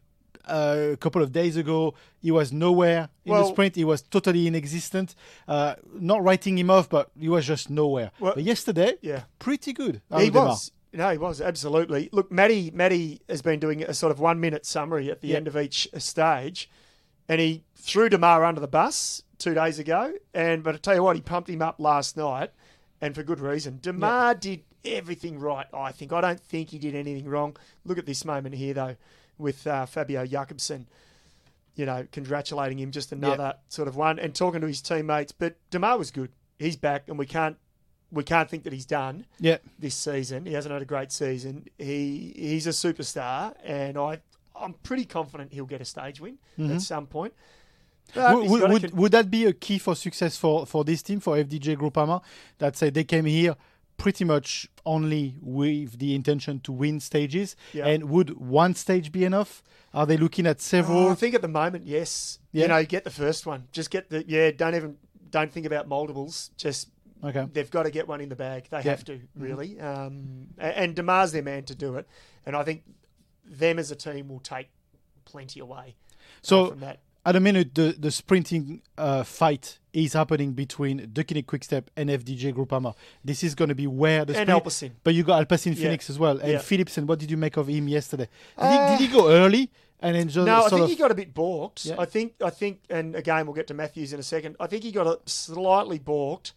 uh, 0.47 0.89
a 0.93 0.97
couple 0.97 1.23
of 1.23 1.33
days 1.33 1.57
ago 1.57 1.95
he 2.21 2.31
was 2.31 2.53
nowhere 2.53 3.09
in 3.25 3.35
the 3.35 3.45
sprint. 3.45 3.77
He 3.77 3.85
was 3.85 4.03
totally 4.03 4.47
inexistent. 4.47 5.15
Uh, 5.49 5.75
not 5.95 6.23
writing 6.23 6.59
him 6.59 6.71
off, 6.71 6.89
but 6.89 7.11
he 7.19 7.29
was 7.29 7.47
just 7.47 7.71
nowhere. 7.71 8.11
Well- 8.21 8.35
but 8.35 8.45
yesterday, 8.45 8.95
Yeah. 9.03 9.23
pretty 9.39 9.73
good. 9.73 10.01
he 10.19 10.31
was. 10.31 10.73
No, 10.95 11.11
he 11.11 11.17
was 11.19 11.41
absolutely. 11.41 12.11
Look, 12.13 12.31
Matty, 12.31 12.71
Matty 12.71 13.23
has 13.29 13.41
been 13.41 13.59
doing 13.59 13.83
a 13.83 13.95
sort 13.95 14.11
of 14.13 14.21
one-minute 14.21 14.67
summary 14.67 15.11
at 15.11 15.23
the 15.23 15.29
Yeah. 15.29 15.37
end 15.37 15.49
of 15.49 15.57
each 15.57 15.89
stage, 15.97 16.69
and 17.29 17.41
he 17.41 17.65
threw 17.77 18.11
Démare 18.11 18.47
under 18.47 18.61
the 18.61 18.69
bus 18.69 19.23
two 19.39 19.55
days 19.55 19.79
ago. 19.79 20.13
And 20.35 20.63
but 20.63 20.75
I 20.75 20.79
tell 20.79 20.95
you 20.95 21.03
what, 21.03 21.17
he 21.17 21.23
pumped 21.23 21.49
him 21.49 21.63
up 21.63 21.77
last 21.79 22.17
night, 22.17 22.51
and 23.01 23.15
for 23.15 23.23
good 23.23 23.41
reason. 23.41 23.79
Démare 23.83 24.39
did 24.39 24.65
everything 24.85 25.39
right. 25.39 25.67
I 25.73 25.93
think. 25.93 26.13
I 26.13 26.21
don't 26.21 26.41
think 26.41 26.69
he 26.71 26.79
did 26.79 26.95
anything 26.95 27.27
wrong. 27.27 27.57
Look 27.87 27.97
at 27.97 28.05
this 28.05 28.25
moment 28.27 28.55
here, 28.57 28.75
though, 28.75 28.97
with 29.43 29.67
uh, 29.67 29.85
Fabio 29.87 30.25
Jakobsen. 30.25 30.87
You 31.75 31.87
know, 31.87 32.07
congratulating 32.13 32.79
him, 32.79 32.91
just 32.91 33.13
another 33.13 33.55
sort 33.69 33.89
of 33.89 33.97
one, 33.97 34.19
and 34.19 34.35
talking 34.35 34.61
to 34.61 34.67
his 34.67 34.83
teammates. 34.83 35.33
But 35.33 35.57
Démare 35.71 35.99
was 35.99 36.11
good. 36.11 36.31
He's 36.59 36.77
back, 36.77 37.05
and 37.09 37.19
we 37.19 37.25
can't 37.27 37.57
we 38.11 38.23
can't 38.23 38.49
think 38.51 38.65
that 38.65 38.75
he's 38.75 38.85
done 38.85 39.25
Yeah. 39.41 39.57
this 39.79 39.95
season. 39.95 40.45
He 40.45 40.53
hasn't 40.53 40.71
had 40.73 40.83
a 40.83 40.85
great 40.85 41.11
season. 41.13 41.67
He 41.79 42.33
he's 42.37 42.67
a 42.67 42.71
superstar, 42.71 43.55
and 43.65 43.97
I 43.97 44.21
I'm 44.55 44.75
pretty 44.75 45.07
confident 45.07 45.53
he'll 45.55 45.65
get 45.65 45.81
a 45.81 45.85
stage 45.87 46.21
win 46.21 46.39
at 46.59 46.83
some 46.83 47.07
point. 47.07 47.33
Would, 48.15 48.43
he's 48.43 48.51
would, 48.51 48.61
gotta 48.61 48.73
would, 48.75 48.83
con- 48.91 49.01
would 49.01 49.13
that 49.13 49.31
be 49.31 49.47
a 49.47 49.53
key 49.55 49.79
for 49.79 49.95
success 49.97 50.37
for, 50.37 50.67
for 50.67 50.85
this 50.85 51.01
team, 51.03 51.21
for 51.21 51.37
FDJ 51.37 51.79
Groupama, 51.79 52.23
that 52.59 52.77
say 52.77 52.91
they 52.91 53.05
came 53.05 53.25
here 53.25 53.57
pretty 54.03 54.25
much 54.25 54.69
only 54.85 55.37
with 55.41 55.99
the 55.99 56.15
intention 56.15 56.61
to 56.61 56.73
win 56.73 57.01
stages? 57.01 57.57
Yeah. 57.73 57.87
And 57.87 58.11
would 58.11 58.39
one 58.39 58.75
stage 58.75 59.13
be 59.13 59.25
enough? 59.25 59.63
Are 59.95 60.07
they 60.07 60.17
looking 60.17 60.47
at 60.47 60.57
Oh, 60.57 60.61
several? 60.61 61.09
I 61.09 61.15
think 61.15 61.35
at 61.35 61.43
the 61.43 61.49
moment, 61.49 61.87
yes. 61.87 62.39
Yeah. 62.53 62.63
You 62.63 62.69
know, 62.69 62.85
get 62.85 63.05
the 63.05 63.11
first 63.11 63.47
one. 63.47 63.69
Just 63.73 63.91
get 63.91 64.11
the 64.11 64.25
yeah. 64.27 64.51
Don't 64.51 64.75
even 64.75 64.97
don't 65.31 65.53
think 65.53 65.67
about 65.67 65.87
multiples. 65.89 66.51
Just 66.57 66.89
okay. 67.23 67.47
they've 67.53 67.71
got 67.71 67.85
to 67.85 67.91
get 67.91 68.09
one 68.09 68.21
in 68.21 68.29
the 68.29 68.37
bag. 68.37 68.67
They 68.71 68.79
Yeah. 68.79 68.91
have 68.91 69.05
to 69.05 69.21
really. 69.37 69.79
Um, 69.81 70.49
and 70.59 70.95
Démare's 70.97 71.33
their 71.33 71.43
man 71.43 71.63
to 71.65 71.75
do 71.75 71.97
it. 71.97 72.07
And 72.45 72.57
I 72.57 72.65
think 72.65 72.83
them 73.45 73.79
as 73.79 73.91
a 73.91 73.97
team 73.97 74.29
will 74.29 74.41
take 74.41 74.69
plenty 75.25 75.61
away 75.61 75.95
uh, 75.97 76.15
So 76.43 76.67
from 76.71 76.81
that. 76.81 76.99
at 77.25 77.37
a 77.37 77.41
minute, 77.41 77.75
the, 77.75 77.95
the 77.99 78.11
sprinting 78.11 78.83
uh, 78.99 79.23
fight 79.25 79.79
is 79.93 80.15
happening 80.15 80.53
between 80.53 81.01
Deceuninck 81.09 81.45
Quickstep 81.47 81.85
and 81.97 82.09
FDJ 82.11 82.55
Groupama. 82.55 82.95
This 83.25 83.43
is 83.45 83.55
going 83.55 83.69
to 83.69 83.75
be 83.75 83.87
where 83.87 84.25
the 84.25 84.37
And 84.39 84.49
sprint- 84.49 84.65
Alpecin. 84.65 84.91
But 85.05 85.15
you 85.15 85.23
got 85.23 85.47
Alpecin 85.47 85.75
Yeah. 85.77 85.83
Phoenix 85.83 86.09
as 86.11 86.19
well. 86.19 86.39
And 86.39 86.53
Yeah. 86.53 86.59
Philipsen, 86.59 87.05
what 87.07 87.19
did 87.19 87.31
you 87.31 87.37
make 87.37 87.57
of 87.57 87.69
him 87.69 87.89
yesterday? 87.89 88.29
Did, 88.59 88.65
Uh, 88.65 88.97
he, 88.97 88.97
did 89.05 89.11
he 89.11 89.17
go 89.17 89.31
early 89.31 89.71
and 90.01 90.17
then 90.17 90.29
just 90.29 90.47
No, 90.47 90.65
I 90.65 90.69
think 90.71 90.83
of 90.83 90.89
he 90.89 90.97
got 90.97 91.11
a 91.11 91.15
bit 91.15 91.35
balked. 91.35 91.85
Yeah. 91.85 91.97
I 91.99 92.07
think, 92.07 92.35
I 92.43 92.51
think, 92.51 92.81
and 92.89 93.15
again, 93.15 93.47
we'll 93.47 93.55
get 93.55 93.67
to 93.69 93.75
Matthews 93.75 94.13
in 94.13 94.19
a 94.21 94.23
second. 94.23 94.57
I 94.59 94.67
think 94.67 94.83
he 94.83 94.93
got 94.93 95.07
a 95.07 95.19
slightly 95.27 95.99
balked. 95.99 96.53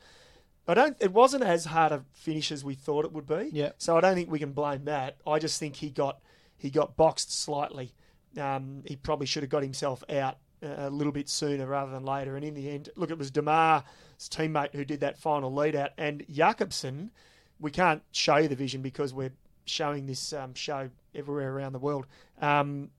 I 0.67 0.74
don't. 0.74 0.98
It 1.00 1.12
wasn't 1.13 1.43
as 1.43 1.65
hard 1.65 1.91
a 1.91 2.04
finish 2.13 2.52
as 2.52 2.63
we 2.63 2.74
thought 2.74 3.06
it 3.06 3.12
would 3.12 3.28
be. 3.28 3.50
Yeah. 3.54 3.74
So 3.78 3.98
I 3.98 4.02
don't 4.02 4.15
think 4.15 4.32
we 4.32 4.39
can 4.39 4.52
blame 4.52 4.86
that. 4.86 5.17
I 5.28 5.38
just 5.38 5.60
think 5.60 5.76
he 5.76 5.91
got 5.91 6.19
he 6.58 6.71
got 6.71 6.95
boxed 6.98 7.32
slightly. 7.32 7.93
Um, 8.39 8.82
he 8.86 8.95
probably 8.95 9.28
should 9.28 9.43
have 9.43 9.50
got 9.52 9.62
himself 9.62 10.04
out 10.10 10.38
a 10.61 10.89
little 10.89 11.13
bit 11.13 11.29
sooner 11.29 11.65
rather 11.65 11.91
than 11.91 12.03
later. 12.03 12.35
And 12.35 12.45
in 12.45 12.53
the 12.53 12.69
end, 12.69 12.89
look, 12.95 13.11
it 13.11 13.17
was 13.17 13.31
Démare's 13.31 13.83
teammate 14.29 14.73
who 14.73 14.85
did 14.85 15.01
that 15.01 15.17
final 15.17 15.53
lead 15.53 15.75
out, 15.75 15.91
and 15.97 16.23
Jakobsen. 16.29 17.11
We 17.59 17.71
can't 17.71 18.01
show 18.11 18.37
you 18.37 18.49
the 18.49 18.55
vision 18.55 18.81
because 18.81 19.13
we're 19.13 19.31
showing 19.65 20.05
this 20.05 20.33
um, 20.33 20.53
show 20.53 20.89
everywhere 21.13 21.53
around 21.53 21.73
the 21.73 21.79
world. 21.79 22.05
Um, 22.41 22.89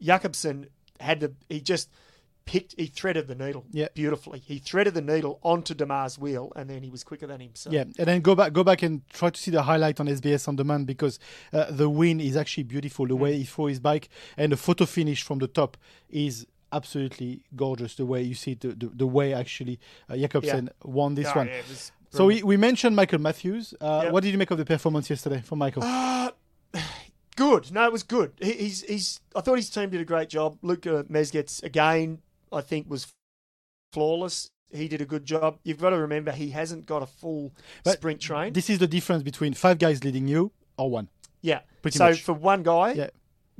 Jakobsen 0.00 0.66
had 0.98 1.20
the 1.20 1.32
he 1.48 1.60
just 1.60 1.90
picked 2.44 2.74
he 2.78 2.86
threaded 2.86 3.28
the 3.28 3.34
needle 3.34 3.64
Yeah. 3.70 3.88
beautifully. 3.94 4.40
He 4.40 4.58
threaded 4.58 4.94
the 4.94 5.00
needle 5.02 5.38
onto 5.42 5.74
Démare's 5.74 6.18
wheel 6.18 6.52
and 6.56 6.68
then 6.68 6.82
he 6.82 6.90
was 6.90 7.04
quicker 7.04 7.26
than 7.26 7.40
him. 7.40 7.50
So 7.54 7.70
Yeah, 7.70 7.82
and 7.82 8.06
then 8.08 8.20
go 8.20 8.34
back, 8.34 8.52
go 8.52 8.64
back 8.64 8.82
and 8.82 9.06
try 9.08 9.30
to 9.30 9.40
see 9.40 9.50
the 9.50 9.62
highlight 9.62 10.00
on 10.00 10.06
SBS 10.08 10.48
on 10.48 10.56
demand 10.56 10.86
because 10.86 11.18
uh, 11.52 11.70
the 11.70 11.88
win 11.88 12.20
is 12.20 12.36
actually 12.36 12.64
beautiful. 12.64 13.04
Mm. 13.04 13.08
The 13.08 13.16
way 13.16 13.36
he 13.38 13.44
threw 13.44 13.66
his 13.66 13.78
bike 13.80 14.08
and 14.36 14.50
the 14.52 14.56
photo 14.56 14.84
finish 14.86 15.22
from 15.22 15.38
the 15.38 15.46
top 15.48 15.76
is 16.08 16.46
absolutely 16.72 17.42
gorgeous. 17.54 17.94
The 17.96 18.06
way 18.06 18.22
you 18.22 18.34
see 18.34 18.52
it, 18.52 18.60
the 18.60 18.68
the, 18.68 18.86
the 18.94 19.06
way 19.06 19.32
actually 19.34 19.78
uh, 20.08 20.16
Jakobsen 20.16 20.70
won 20.84 21.14
this 21.14 21.28
Oh, 21.28 21.38
one. 21.38 21.46
yeah, 21.48 21.62
So 22.10 22.26
we, 22.26 22.42
we 22.42 22.56
mentioned 22.56 22.96
Michael 22.96 23.20
Matthews. 23.20 23.74
Uh, 23.80 24.00
Yep. 24.04 24.12
What 24.12 24.22
did 24.24 24.32
you 24.32 24.38
make 24.38 24.50
of 24.50 24.58
the 24.58 24.64
performance 24.64 25.08
yesterday 25.10 25.40
from 25.42 25.58
Michael? 25.58 25.82
Uh, 25.84 26.30
good. 27.36 27.70
No, 27.72 27.84
it 27.86 27.92
was 27.92 28.02
good. 28.02 28.32
He, 28.40 28.52
he's 28.52 28.82
he's. 28.82 29.20
I 29.34 29.40
thought 29.40 29.56
his 29.56 29.70
team 29.70 29.90
did 29.90 30.00
a 30.00 30.04
great 30.04 30.28
job. 30.28 30.58
Luka 30.62 31.04
Mezgec 31.08 31.62
again. 31.62 32.18
I 32.52 32.60
think 32.60 32.88
was 32.88 33.12
flawless. 33.92 34.50
He 34.72 34.86
did 34.88 35.00
a 35.00 35.04
good 35.04 35.24
job. 35.24 35.58
You've 35.64 35.80
got 35.80 35.90
to 35.90 35.98
remember 35.98 36.30
he 36.32 36.50
hasn't 36.50 36.86
got 36.86 37.02
a 37.02 37.06
full 37.06 37.52
But 37.84 37.94
sprint 37.94 38.20
train. 38.20 38.52
This 38.52 38.70
is 38.70 38.78
the 38.78 38.86
difference 38.86 39.22
between 39.22 39.54
five 39.54 39.78
guys 39.78 40.04
leading 40.04 40.28
you 40.28 40.52
or 40.76 40.90
one. 40.90 41.08
yeah. 41.42 41.60
pretty 41.82 41.98
so 41.98 42.10
much. 42.10 42.22
for 42.22 42.32
one 42.32 42.62
guy, 42.62 42.92
Yeah. 42.92 43.10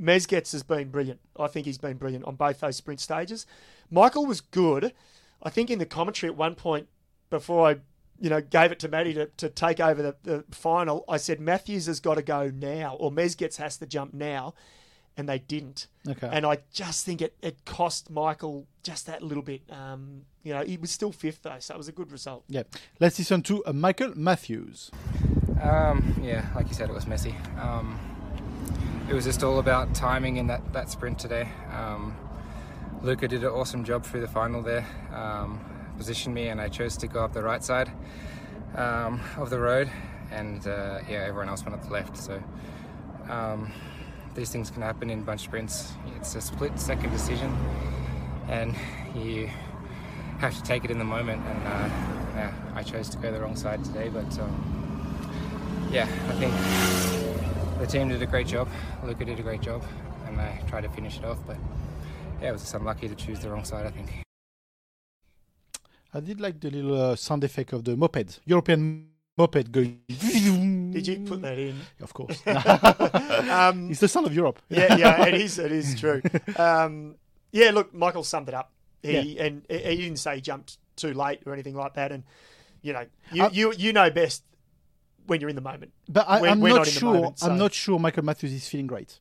Mezgec 0.00 0.50
has 0.53 0.62
been 0.62 0.88
brilliant. 0.88 1.20
I 1.38 1.46
think 1.48 1.66
he's 1.66 1.79
been 1.79 1.96
brilliant 1.98 2.24
on 2.24 2.37
both 2.37 2.61
those 2.61 2.76
sprint 2.76 3.00
stages. 3.00 3.44
Michael 3.90 4.24
was 4.24 4.40
good. 4.40 4.94
I 5.42 5.50
think 5.50 5.68
in 5.68 5.79
the 5.79 5.87
commentary 5.87 6.31
at 6.31 6.37
one 6.37 6.55
point 6.55 6.88
before 7.29 7.68
I, 7.68 7.76
you 8.18 8.31
know, 8.31 8.40
gave 8.40 8.72
it 8.72 8.79
to 8.81 8.88
Matty 8.88 9.12
to, 9.14 9.26
to 9.26 9.48
take 9.50 9.81
over 9.81 10.00
the, 10.00 10.16
the 10.22 10.44
final, 10.53 11.05
I 11.09 11.16
said 11.16 11.40
Matthews 11.40 11.87
has 11.87 12.00
got 12.00 12.14
to 12.14 12.22
go 12.22 12.50
now 12.55 12.96
or 13.00 13.11
Mezgec 13.11 13.57
has 13.57 13.76
to 13.79 13.87
jump 13.87 14.14
now. 14.14 14.55
And 15.20 15.28
they 15.28 15.38
didn't. 15.38 15.87
Okay. 16.09 16.30
And 16.33 16.46
I 16.46 16.61
just 16.72 17.04
think 17.04 17.20
it, 17.20 17.35
it 17.42 17.66
cost 17.66 18.09
Michael 18.09 18.66
just 18.83 19.04
that 19.06 19.22
little 19.22 19.42
bit. 19.42 19.61
Um, 19.70 20.22
you 20.42 20.54
know, 20.54 20.64
he 20.64 20.78
was 20.78 20.90
still 20.90 21.12
fifth 21.12 21.42
though, 21.42 21.59
so 21.59 21.74
it 21.74 21.76
was 21.76 21.88
a 21.88 21.92
good 21.92 22.11
result. 22.11 22.42
Yeah. 22.48 22.62
Let's 23.00 23.18
listen 23.18 23.42
to 23.42 23.62
uh, 23.66 23.74
Michael 23.74 24.14
Matthews. 24.16 24.90
Um, 25.61 26.18
yeah, 26.22 26.46
like 26.54 26.68
you 26.68 26.74
said, 26.74 26.88
it 26.88 26.94
was 26.94 27.06
messy. 27.06 27.35
Um, 27.61 28.00
it 29.11 29.12
was 29.12 29.26
just 29.26 29.44
all 29.44 29.59
about 29.59 29.94
timing 29.94 30.38
in 30.38 30.46
that, 30.46 30.72
that 30.72 30.88
sprint 30.88 31.18
today. 31.18 31.50
Um, 31.70 32.16
Luka 33.02 33.28
did 33.28 33.42
an 33.44 33.50
awesome 33.50 33.85
job 33.85 34.02
through 34.06 34.22
the 34.22 34.28
final 34.28 34.62
there, 34.62 34.87
um, 35.12 35.61
positioned 35.98 36.35
me, 36.35 36.48
and 36.48 36.62
I 36.62 36.68
chose 36.68 36.96
to 36.96 37.06
go 37.06 37.22
up 37.22 37.35
the 37.35 37.42
right 37.42 37.62
side 37.62 37.90
um, 38.74 39.20
of 39.37 39.50
the 39.50 39.61
road, 39.61 39.90
and 40.30 40.66
uh, 40.66 41.00
yeah, 41.06 41.24
everyone 41.26 41.50
else 41.50 41.62
went 41.62 41.74
up 41.74 41.85
the 41.85 41.92
left. 41.92 42.16
So 42.16 42.42
um, 43.28 43.70
these 44.40 44.50
things 44.50 44.70
can 44.70 44.83
happen 44.83 45.11
in 45.11 45.22
bunch 45.22 45.42
sprints. 45.42 45.92
It's 46.16 46.35
a 46.35 46.40
split 46.40 46.79
second 46.81 47.11
decision, 47.11 47.55
and 48.48 48.74
you 49.14 49.48
have 50.38 50.57
to 50.57 50.62
take 50.62 50.85
it 50.85 50.90
in 50.90 50.98
the 50.98 51.05
moment. 51.05 51.42
And 51.46 51.66
uh, 51.66 51.88
yeah, 52.35 52.53
I 52.74 52.83
chose 52.83 53.09
to 53.11 53.18
go 53.18 53.31
the 53.31 53.40
wrong 53.40 53.57
side 53.57 53.85
today, 53.85 54.09
but. 54.09 54.38
Um, 54.38 54.81
yeah, 55.92 56.05
I 56.29 56.35
think 56.38 56.55
the 57.81 57.87
team 57.87 58.09
did 58.09 58.22
a 58.22 58.26
great 58.26 58.46
job. 58.46 58.68
Luca 59.05 59.24
did 59.24 59.40
a 59.40 59.42
great 59.42 59.61
job, 59.61 59.83
and 60.26 60.40
I 60.40 60.62
tried 60.68 60.83
to 60.83 60.88
finish 60.88 61.18
it 61.18 61.24
off. 61.24 61.38
But 61.46 61.57
yeah, 62.40 62.50
it 62.50 62.53
was 62.53 62.62
just 62.62 62.74
unlucky 62.74 63.09
to 63.09 63.14
choose 63.14 63.40
the 63.40 63.50
wrong 63.50 63.64
side. 63.64 63.87
I 63.87 63.90
think. 63.90 64.09
I 66.14 66.20
did 66.20 66.40
like 66.40 66.61
the 66.61 66.70
little 66.70 67.00
uh, 67.00 67.16
sound 67.16 67.44
effect 67.44 67.72
of 67.72 67.85
the 67.85 67.96
moped, 67.96 68.40
European 68.44 69.10
moped 69.36 69.70
going. 69.72 70.00
Did 70.08 71.06
you 71.06 71.20
put 71.20 71.42
that 71.42 71.58
in? 71.58 71.80
Of 72.00 72.12
course. 72.12 72.40
Um, 73.50 73.90
it's 73.90 74.00
the 74.00 74.08
son 74.08 74.24
of 74.26 74.34
Europe. 74.34 74.60
yeah, 74.68 74.96
yeah, 74.96 75.26
it 75.26 75.34
is. 75.34 75.58
It 75.58 75.72
is 75.72 75.98
true. 75.98 76.22
Um, 76.56 77.16
yeah, 77.52 77.70
look, 77.72 77.92
Michael 77.92 78.22
summed 78.22 78.48
it 78.48 78.54
up. 78.54 78.70
He 79.02 79.38
and 79.40 79.62
he 79.68 79.78
he 79.78 79.96
didn't 79.96 80.18
say 80.18 80.36
he 80.36 80.40
jumped 80.40 80.78
too 80.94 81.14
late 81.14 81.40
or 81.46 81.52
anything 81.52 81.74
like 81.74 81.94
that. 81.94 82.12
And 82.12 82.22
you 82.82 82.92
know, 82.92 83.06
you 83.32 83.44
Uh, 83.44 83.50
you 83.52 83.72
you 83.76 83.92
know 83.92 84.10
best 84.10 84.44
when 85.26 85.40
you're 85.40 85.50
in 85.50 85.56
the 85.56 85.62
moment. 85.62 85.92
But 86.08 86.28
I, 86.28 86.40
we're 86.40 86.54
not, 86.54 86.76
not 86.76 86.86
sure. 86.86 87.14
moment, 87.14 87.38
so- 87.38 87.50
I'm 87.50 87.58
not 87.58 87.72
sure 87.72 87.98
Michael 87.98 88.24
Matthews 88.24 88.52
is 88.52 88.68
feeling 88.68 88.86
great 88.86 89.18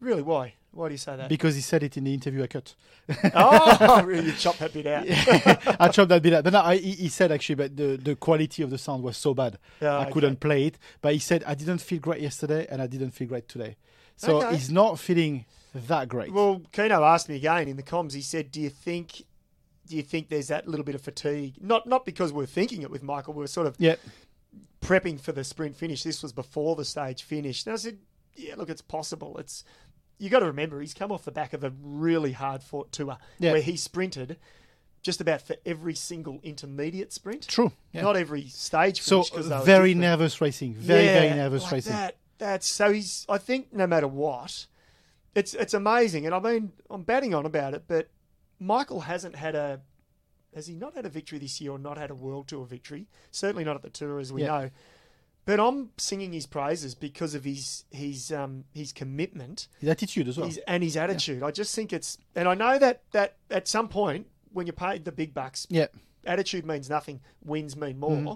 Really, 0.00 0.22
why? 0.22 0.54
Why 0.72 0.88
do 0.88 0.94
you 0.94 0.98
say 0.98 1.16
that? 1.16 1.30
because 1.30 1.54
he 1.54 1.62
said 1.62 1.82
it 1.82 1.96
in 1.96 2.04
the 2.04 2.12
interview 2.12 2.42
I 2.42 2.48
cut. 2.48 2.74
oh, 3.34 4.02
really? 4.04 4.26
You 4.26 4.32
chopped 4.32 4.58
that 4.58 4.74
bit 4.74 4.86
out. 4.86 5.06
I 5.80 5.88
chopped 5.88 6.10
that 6.10 6.22
bit 6.22 6.34
out. 6.34 6.44
But 6.44 6.52
no, 6.52 6.60
I, 6.60 6.76
he, 6.76 7.08
said 7.08 7.32
actually, 7.32 7.54
but 7.54 7.74
the, 7.76 7.96
the 7.96 8.14
quality 8.14 8.62
of 8.62 8.68
the 8.68 8.76
sound 8.76 9.02
was 9.02 9.16
so 9.16 9.32
bad, 9.32 9.58
Yeah, 9.80 9.96
I 9.96 10.02
okay. 10.02 10.12
couldn't 10.12 10.38
play 10.38 10.66
it. 10.66 10.78
But 11.00 11.14
he 11.14 11.18
said 11.18 11.44
I 11.46 11.54
didn't 11.54 11.78
feel 11.78 11.98
great 11.98 12.20
yesterday, 12.20 12.66
and 12.70 12.82
I 12.82 12.86
didn't 12.86 13.12
feel 13.12 13.26
great 13.26 13.48
today. 13.48 13.76
So 14.16 14.42
Okay. 14.42 14.54
he's 14.54 14.70
not 14.70 14.98
feeling 14.98 15.46
that 15.74 16.08
great. 16.08 16.30
Well, 16.32 16.60
Keno 16.72 17.02
asked 17.04 17.28
me 17.30 17.36
again 17.36 17.68
in 17.68 17.76
the 17.76 17.82
comms. 17.82 18.12
He 18.12 18.22
said, 18.22 18.50
"Do 18.50 18.60
you 18.60 18.70
think, 18.70 19.22
do 19.86 19.96
you 19.96 20.02
think 20.02 20.28
there's 20.28 20.48
that 20.48 20.68
little 20.68 20.84
bit 20.84 20.94
of 20.94 21.00
fatigue? 21.00 21.54
Not 21.60 21.86
not 21.86 22.04
because 22.04 22.34
we're 22.34 22.44
thinking 22.46 22.82
it 22.82 22.90
with 22.90 23.02
Michael. 23.02 23.32
We're 23.32 23.46
sort 23.46 23.66
of 23.66 23.76
yeah, 23.78 23.96
prepping 24.82 25.20
for 25.20 25.32
the 25.32 25.44
sprint 25.44 25.76
finish. 25.76 26.02
This 26.02 26.22
was 26.22 26.32
before 26.32 26.76
the 26.76 26.84
stage 26.84 27.22
finished. 27.22 27.66
And 27.66 27.74
I 27.74 27.76
said, 27.76 27.98
yeah, 28.36 28.54
look, 28.56 28.68
it's 28.70 28.82
possible. 28.82 29.36
It's 29.38 29.64
you 30.18 30.30
got 30.30 30.40
to 30.40 30.46
remember 30.46 30.80
he's 30.80 30.94
come 30.94 31.12
off 31.12 31.24
the 31.24 31.30
back 31.32 31.52
of 31.52 31.62
a 31.64 31.72
really 31.82 32.32
hard 32.32 32.62
fought 32.62 32.90
tour 32.92 33.18
Yeah. 33.38 33.52
where 33.52 33.60
he 33.62 33.76
sprinted 33.76 34.38
just 35.02 35.20
about 35.20 35.42
for 35.42 35.56
every 35.64 35.94
single 35.94 36.40
intermediate 36.42 37.12
sprint. 37.12 37.46
true. 37.46 37.72
Yeah. 37.92 38.02
Not 38.02 38.16
every 38.16 38.48
stage. 38.48 39.02
so 39.02 39.22
finish 39.22 39.48
'cause 39.50 39.64
very 39.64 39.94
nervous 39.94 40.40
racing. 40.40 40.74
Very 40.74 41.06
very 41.06 41.30
nervous 41.30 41.62
like 41.64 41.72
racing. 41.72 41.92
That, 41.92 42.16
that's 42.38 42.66
so 42.66 42.92
he's. 42.92 43.24
I 43.28 43.38
think 43.38 43.72
no 43.72 43.86
matter 43.86 44.08
what, 44.08 44.66
it's 45.34 45.54
it's 45.54 45.74
amazing, 45.74 46.26
and 46.26 46.34
I 46.34 46.40
mean 46.40 46.72
I'm 46.90 47.02
batting 47.02 47.34
on 47.34 47.46
about 47.46 47.72
it, 47.74 47.84
but 47.86 48.08
Michael 48.58 49.00
hasn't 49.02 49.36
had 49.36 49.54
a. 49.54 49.80
Has 50.54 50.66
he 50.66 50.74
not 50.74 50.94
had 50.94 51.04
a 51.04 51.10
victory 51.10 51.38
this 51.38 51.60
year, 51.60 51.72
or 51.72 51.78
not 51.78 51.98
had 51.98 52.10
a 52.10 52.14
World 52.14 52.48
Tour 52.48 52.64
victory? 52.64 53.06
Certainly 53.30 53.64
not 53.64 53.76
at 53.76 53.82
the 53.82 53.90
Tour, 53.90 54.18
as 54.18 54.32
we 54.32 54.40
Yeah. 54.42 54.46
know. 54.48 54.70
But 55.46 55.60
I'm 55.60 55.90
singing 55.96 56.32
his 56.32 56.44
praises 56.44 56.94
because 56.94 57.34
of 57.34 57.44
his 57.44 57.84
his 57.90 58.32
um 58.32 58.64
his 58.74 58.92
commitment 58.92 59.68
His 59.80 59.88
attitude 59.88 60.28
as 60.28 60.36
well. 60.36 60.48
his, 60.48 60.58
and 60.66 60.82
his 60.82 60.96
attitude. 60.96 61.42
I 61.42 61.52
just 61.52 61.74
think 61.74 61.92
it's, 61.92 62.18
and 62.34 62.48
I 62.48 62.54
know 62.54 62.78
that 62.78 63.02
that 63.12 63.36
at 63.50 63.68
some 63.68 63.88
point 63.88 64.26
when 64.52 64.66
you're 64.66 64.74
paid 64.74 65.04
the 65.04 65.12
big 65.12 65.32
bucks, 65.32 65.66
yeah. 65.70 65.86
attitude 66.24 66.66
means 66.66 66.90
nothing. 66.90 67.20
Wins 67.44 67.76
mean 67.76 67.98
more. 67.98 68.10
Mm-hmm. 68.10 68.32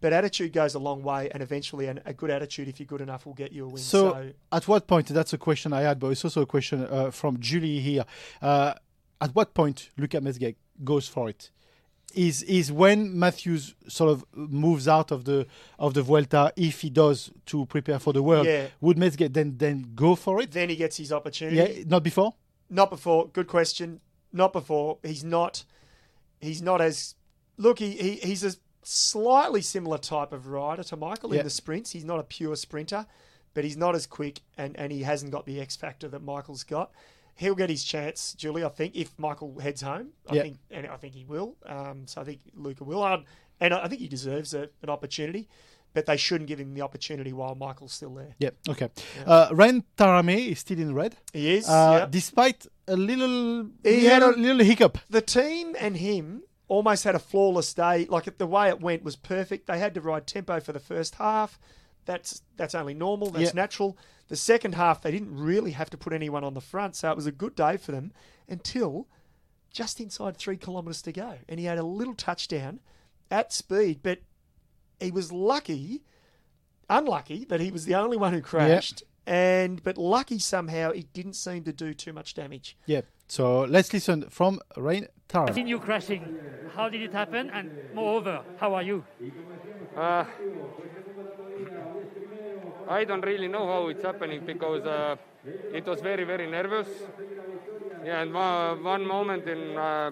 But 0.00 0.12
attitude 0.12 0.52
goes 0.52 0.74
a 0.74 0.80
long 0.80 1.04
way, 1.04 1.30
and 1.30 1.44
eventually, 1.44 1.86
an, 1.86 2.00
a 2.04 2.12
good 2.12 2.28
attitude, 2.28 2.66
if 2.66 2.80
you're 2.80 2.88
good 2.88 3.00
enough, 3.00 3.24
will 3.24 3.34
get 3.34 3.52
you 3.52 3.66
a 3.66 3.68
win. 3.68 3.76
So, 3.76 4.10
So, 4.10 4.32
at 4.50 4.66
what 4.66 4.88
point? 4.88 5.06
That's 5.06 5.32
a 5.32 5.38
question 5.38 5.72
I 5.72 5.82
had, 5.82 6.00
but 6.00 6.08
it's 6.08 6.24
also 6.24 6.42
a 6.42 6.46
question 6.46 6.84
uh, 6.90 7.12
from 7.12 7.38
Julie 7.38 7.78
here. 7.78 8.04
Uh, 8.40 8.74
at 9.20 9.32
what 9.32 9.54
point 9.54 9.90
Luka 9.96 10.20
Mezgec 10.20 10.56
goes 10.82 11.06
for 11.06 11.28
it? 11.28 11.52
Is 12.14 12.42
is 12.42 12.70
when 12.70 13.18
Matthews 13.18 13.74
sort 13.88 14.10
of 14.10 14.24
moves 14.34 14.86
out 14.86 15.10
of 15.10 15.24
the 15.24 15.46
of 15.78 15.94
the 15.94 16.02
Vuelta, 16.02 16.52
if 16.56 16.80
he 16.82 16.90
does 16.90 17.30
to 17.46 17.64
prepare 17.66 17.98
for 17.98 18.12
the 18.12 18.22
World, 18.22 18.46
Yeah. 18.46 18.66
would 18.80 18.96
Mezgec 18.98 19.32
then 19.32 19.56
then 19.58 19.92
go 19.94 20.14
for 20.14 20.40
it? 20.42 20.50
then 20.52 20.68
he 20.68 20.76
gets 20.76 20.96
his 20.98 21.12
opportunity. 21.12 21.56
Yeah, 21.56 21.84
not 21.86 22.02
before. 22.02 22.34
Not 22.68 22.90
before. 22.90 23.28
Good 23.28 23.46
question. 23.48 24.00
Not 24.32 24.52
before. 24.52 24.98
He's 25.02 25.24
not. 25.24 25.64
He's 26.40 26.60
not 26.62 26.80
as. 26.80 27.14
Look, 27.56 27.78
he, 27.78 27.90
he 27.92 28.10
he's 28.16 28.44
a 28.44 28.52
slightly 28.82 29.62
similar 29.62 29.98
type 29.98 30.32
of 30.32 30.46
rider 30.48 30.82
to 30.84 30.96
Michael 30.96 31.32
Yeah. 31.32 31.40
in 31.40 31.44
the 31.44 31.50
sprints. 31.50 31.92
He's 31.92 32.04
not 32.04 32.18
a 32.18 32.24
pure 32.24 32.56
sprinter, 32.56 33.06
but 33.54 33.64
he's 33.64 33.76
not 33.76 33.94
as 33.94 34.06
quick, 34.06 34.40
and 34.58 34.76
and 34.78 34.90
he 34.92 35.02
hasn't 35.02 35.32
got 35.32 35.46
the 35.46 35.60
X 35.60 35.76
factor 35.76 36.08
that 36.08 36.22
Michael's 36.22 36.64
got. 36.64 36.90
He'll 37.34 37.54
get 37.54 37.70
his 37.70 37.82
chance, 37.84 38.34
Julie. 38.34 38.64
I 38.64 38.68
think 38.68 38.94
if 38.94 39.18
Michael 39.18 39.58
heads 39.58 39.80
home, 39.82 40.08
I 40.28 40.34
Yeah. 40.36 40.42
think, 40.42 40.58
and 40.70 40.86
I 40.86 40.96
think 40.96 41.14
he 41.14 41.24
will. 41.24 41.56
Um, 41.66 42.06
so 42.06 42.20
I 42.20 42.24
think 42.24 42.40
Luka 42.54 42.84
will, 42.84 43.04
and, 43.60 43.72
I 43.74 43.88
think 43.88 44.00
he 44.00 44.08
deserves 44.08 44.54
a, 44.54 44.68
an 44.82 44.90
opportunity. 44.90 45.48
but 45.94 46.06
they 46.06 46.16
shouldn't 46.16 46.48
give 46.48 46.58
him 46.58 46.72
the 46.72 46.80
opportunity 46.80 47.34
while 47.34 47.54
Michael's 47.54 47.92
still 47.92 48.14
there. 48.14 48.34
Yeah. 48.38 48.48
Okay. 48.66 48.88
Uh, 49.26 49.50
Rein 49.52 49.84
Taaramäe 49.98 50.48
is 50.52 50.60
still 50.60 50.78
in 50.78 50.94
red, 50.94 51.16
He 51.34 51.56
is. 51.56 51.68
uh, 51.68 51.98
yeah. 52.00 52.06
despite 52.08 52.66
a 52.88 52.96
little, 52.96 53.66
He 53.84 54.06
had 54.06 54.22
little, 54.22 54.40
a- 54.40 54.40
little 54.40 54.64
hiccup. 54.64 54.96
the 55.10 55.20
team 55.20 55.76
and 55.78 55.98
him 55.98 56.44
almost 56.66 57.04
had 57.04 57.14
a 57.14 57.18
flawless 57.18 57.74
day. 57.74 58.06
Like 58.06 58.38
the 58.38 58.46
way 58.46 58.70
it 58.70 58.80
went 58.80 59.02
was 59.04 59.16
perfect. 59.16 59.66
They 59.66 59.78
had 59.78 59.92
to 59.92 60.00
ride 60.00 60.26
tempo 60.26 60.60
for 60.60 60.72
the 60.72 60.80
first 60.80 61.16
half. 61.16 61.58
That's 62.04 62.42
that's 62.56 62.74
only 62.74 62.94
normal. 62.94 63.30
That's 63.30 63.54
Yeah. 63.54 63.60
natural. 63.60 63.96
The 64.28 64.36
second 64.36 64.74
half, 64.74 65.02
they 65.02 65.10
didn't 65.10 65.36
really 65.36 65.72
have 65.72 65.90
to 65.90 65.96
put 65.96 66.12
anyone 66.12 66.42
on 66.44 66.54
the 66.54 66.60
front, 66.60 66.96
so 66.96 67.10
it 67.10 67.16
was 67.16 67.26
a 67.26 67.32
good 67.32 67.54
day 67.54 67.76
for 67.76 67.92
them 67.92 68.12
until 68.48 69.08
just 69.70 70.00
inside 70.00 70.36
three 70.36 70.56
kilometres 70.56 71.02
to 71.02 71.12
go, 71.12 71.38
and 71.48 71.58
he 71.60 71.66
had 71.66 71.78
a 71.78 71.82
little 71.82 72.14
touchdown 72.14 72.80
at 73.30 73.52
speed, 73.52 74.00
but 74.02 74.20
he 75.00 75.10
was 75.10 75.32
lucky, 75.32 76.02
unlucky 76.88 77.44
that 77.46 77.60
he 77.60 77.70
was 77.70 77.84
the 77.84 77.94
only 77.94 78.16
one 78.16 78.32
who 78.32 78.40
crashed. 78.40 79.02
And 79.26 79.82
but 79.84 79.96
lucky 79.96 80.38
somehow 80.40 80.92
he 80.92 81.04
didn't 81.12 81.34
seem 81.34 81.62
to 81.64 81.72
do 81.72 81.94
too 81.94 82.12
much 82.12 82.34
damage. 82.34 82.76
Yeah. 82.86 83.02
So 83.28 83.60
let's 83.60 83.92
listen 83.92 84.28
from 84.30 84.60
Rein 84.76 85.06
Taaramäe. 85.28 85.54
seen 85.54 85.68
you 85.68 85.78
crashing. 85.78 86.34
How 86.74 86.88
did 86.88 87.02
it 87.02 87.12
happen? 87.12 87.48
And 87.50 87.70
moreover, 87.94 88.44
how 88.56 88.74
are 88.74 88.82
you? 88.82 89.04
Uh, 89.96 90.24
I 93.00 93.04
don't 93.04 93.24
really 93.24 93.48
know 93.48 93.66
how 93.66 93.88
it's 93.88 94.02
happening 94.02 94.42
because 94.44 94.84
uh, 94.84 95.16
it 95.72 95.86
was 95.86 96.00
very, 96.00 96.24
very 96.24 96.46
nervous. 96.50 96.88
Yeah, 98.04 98.22
and 98.22 98.32
one, 98.34 98.82
one 98.82 99.06
moment 99.06 99.46
in 99.46 99.76
uh, 99.78 100.10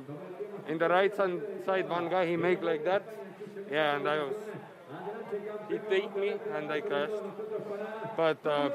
in 0.69 0.79
the 0.79 0.89
right 0.89 1.15
side, 1.15 1.89
one 1.89 2.09
guy 2.09 2.27
he 2.27 2.37
make 2.37 2.63
like 2.63 2.85
that. 2.85 3.03
Yeah, 3.71 3.97
and 3.97 4.09
I 4.09 4.19
was 4.23 4.35
he 5.69 5.79
take 5.89 6.15
me 6.17 6.35
and 6.55 6.71
I 6.71 6.81
crashed. 6.81 7.23
But 8.17 8.45
uh, 8.47 8.71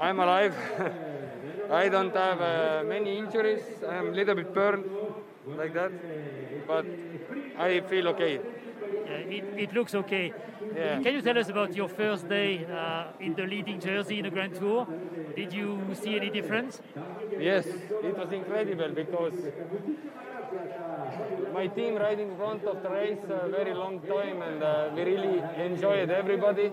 I'm 0.00 0.20
alive. 0.20 0.54
I 1.70 1.88
don't 1.88 2.14
have 2.14 2.40
uh, 2.40 2.82
many 2.86 3.18
injuries. 3.18 3.62
I'm 3.88 4.08
a 4.08 4.12
little 4.12 4.34
bit 4.34 4.52
burned 4.54 4.84
like 5.56 5.74
that, 5.74 5.92
but 6.66 6.86
I 7.58 7.80
feel 7.80 8.08
okay. 8.08 8.40
It, 9.28 9.44
it 9.56 9.72
looks 9.72 9.94
okay. 9.94 10.32
Yeah. 10.74 11.00
Can 11.00 11.14
you 11.14 11.22
tell 11.22 11.38
us 11.38 11.48
about 11.48 11.74
your 11.74 11.88
first 11.88 12.28
day 12.28 12.64
uh, 12.66 13.06
in 13.20 13.34
the 13.34 13.42
leading 13.42 13.80
jersey 13.80 14.18
in 14.18 14.24
the 14.24 14.30
Grand 14.30 14.54
Tour? 14.54 14.86
Did 15.34 15.52
you 15.52 15.94
see 15.94 16.16
any 16.16 16.30
difference? 16.30 16.80
Yes, 17.38 17.66
it 17.66 18.16
was 18.16 18.32
incredible 18.32 18.90
because 18.94 19.34
my 21.52 21.66
team 21.66 21.96
riding 21.96 22.30
in 22.30 22.36
front 22.36 22.64
of 22.64 22.82
the 22.82 22.90
race 22.90 23.18
a 23.28 23.48
very 23.48 23.74
long 23.74 24.00
time 24.00 24.42
and 24.42 24.62
uh, 24.62 24.90
we 24.94 25.02
really 25.02 25.42
enjoyed 25.58 26.10
everybody. 26.10 26.70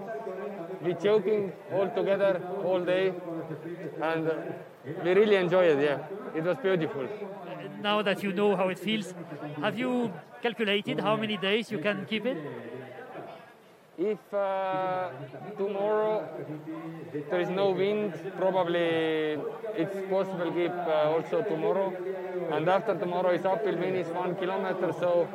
We 0.84 0.94
joking 0.96 1.54
all 1.72 1.90
together 1.90 2.42
all 2.64 2.84
day 2.84 3.14
and 4.02 4.28
uh, 4.28 4.34
we 5.04 5.12
really 5.14 5.36
enjoyed 5.36 5.78
it, 5.78 5.84
yeah. 5.84 6.38
It 6.38 6.44
was 6.44 6.58
beautiful. 6.58 7.08
Now 7.84 8.02
that 8.02 8.24
you 8.24 8.32
know 8.32 8.56
how 8.56 8.70
it 8.70 8.80
feels, 8.80 9.14
have 9.62 9.78
you 9.78 10.14
calculated 10.42 11.02
how 11.02 11.18
many 11.18 11.36
days 11.36 11.70
you 11.70 11.80
can 11.80 12.06
keep 12.06 12.26
it? 12.26 12.38
If 13.98 14.34
uh, 14.34 15.10
tomorrow 15.58 16.28
there 17.30 17.42
is 17.42 17.50
no 17.50 17.72
wind, 17.72 18.14
probably 18.38 19.38
it's 19.76 19.98
possible 20.10 20.52
keep 20.52 20.72
uh, 20.72 21.12
also 21.14 21.44
tomorrow. 21.44 21.94
And 22.52 22.70
after 22.70 22.96
tomorrow 22.98 23.34
is 23.34 23.46
uphill 23.46 23.78
finish 23.78 24.08
one 24.08 24.36
kilometer, 24.36 24.94
so 25.00 25.28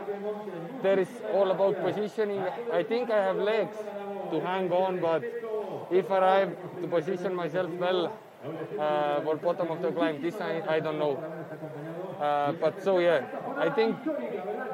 there 0.82 0.98
is 0.98 1.08
all 1.34 1.50
about 1.50 1.80
positioning. 1.82 2.42
I 2.72 2.82
think 2.82 3.10
I 3.10 3.26
have 3.26 3.36
legs 3.36 3.76
to 4.30 4.40
hang 4.40 4.72
on, 4.72 5.00
but 5.00 5.22
if 5.90 6.10
I 6.10 6.38
have 6.40 6.56
to 6.80 6.88
position 6.88 7.34
myself 7.34 7.70
well 7.72 8.12
uh, 8.78 9.20
for 9.20 9.36
bottom 9.36 9.70
of 9.70 9.82
the 9.82 9.92
climb, 9.92 10.22
this 10.22 10.40
I, 10.40 10.62
I 10.66 10.80
don't 10.80 10.98
know. 10.98 11.22
Uh, 12.20 12.52
but 12.52 12.82
so 12.82 12.98
yeah, 12.98 13.24
I 13.56 13.70
think 13.70 13.96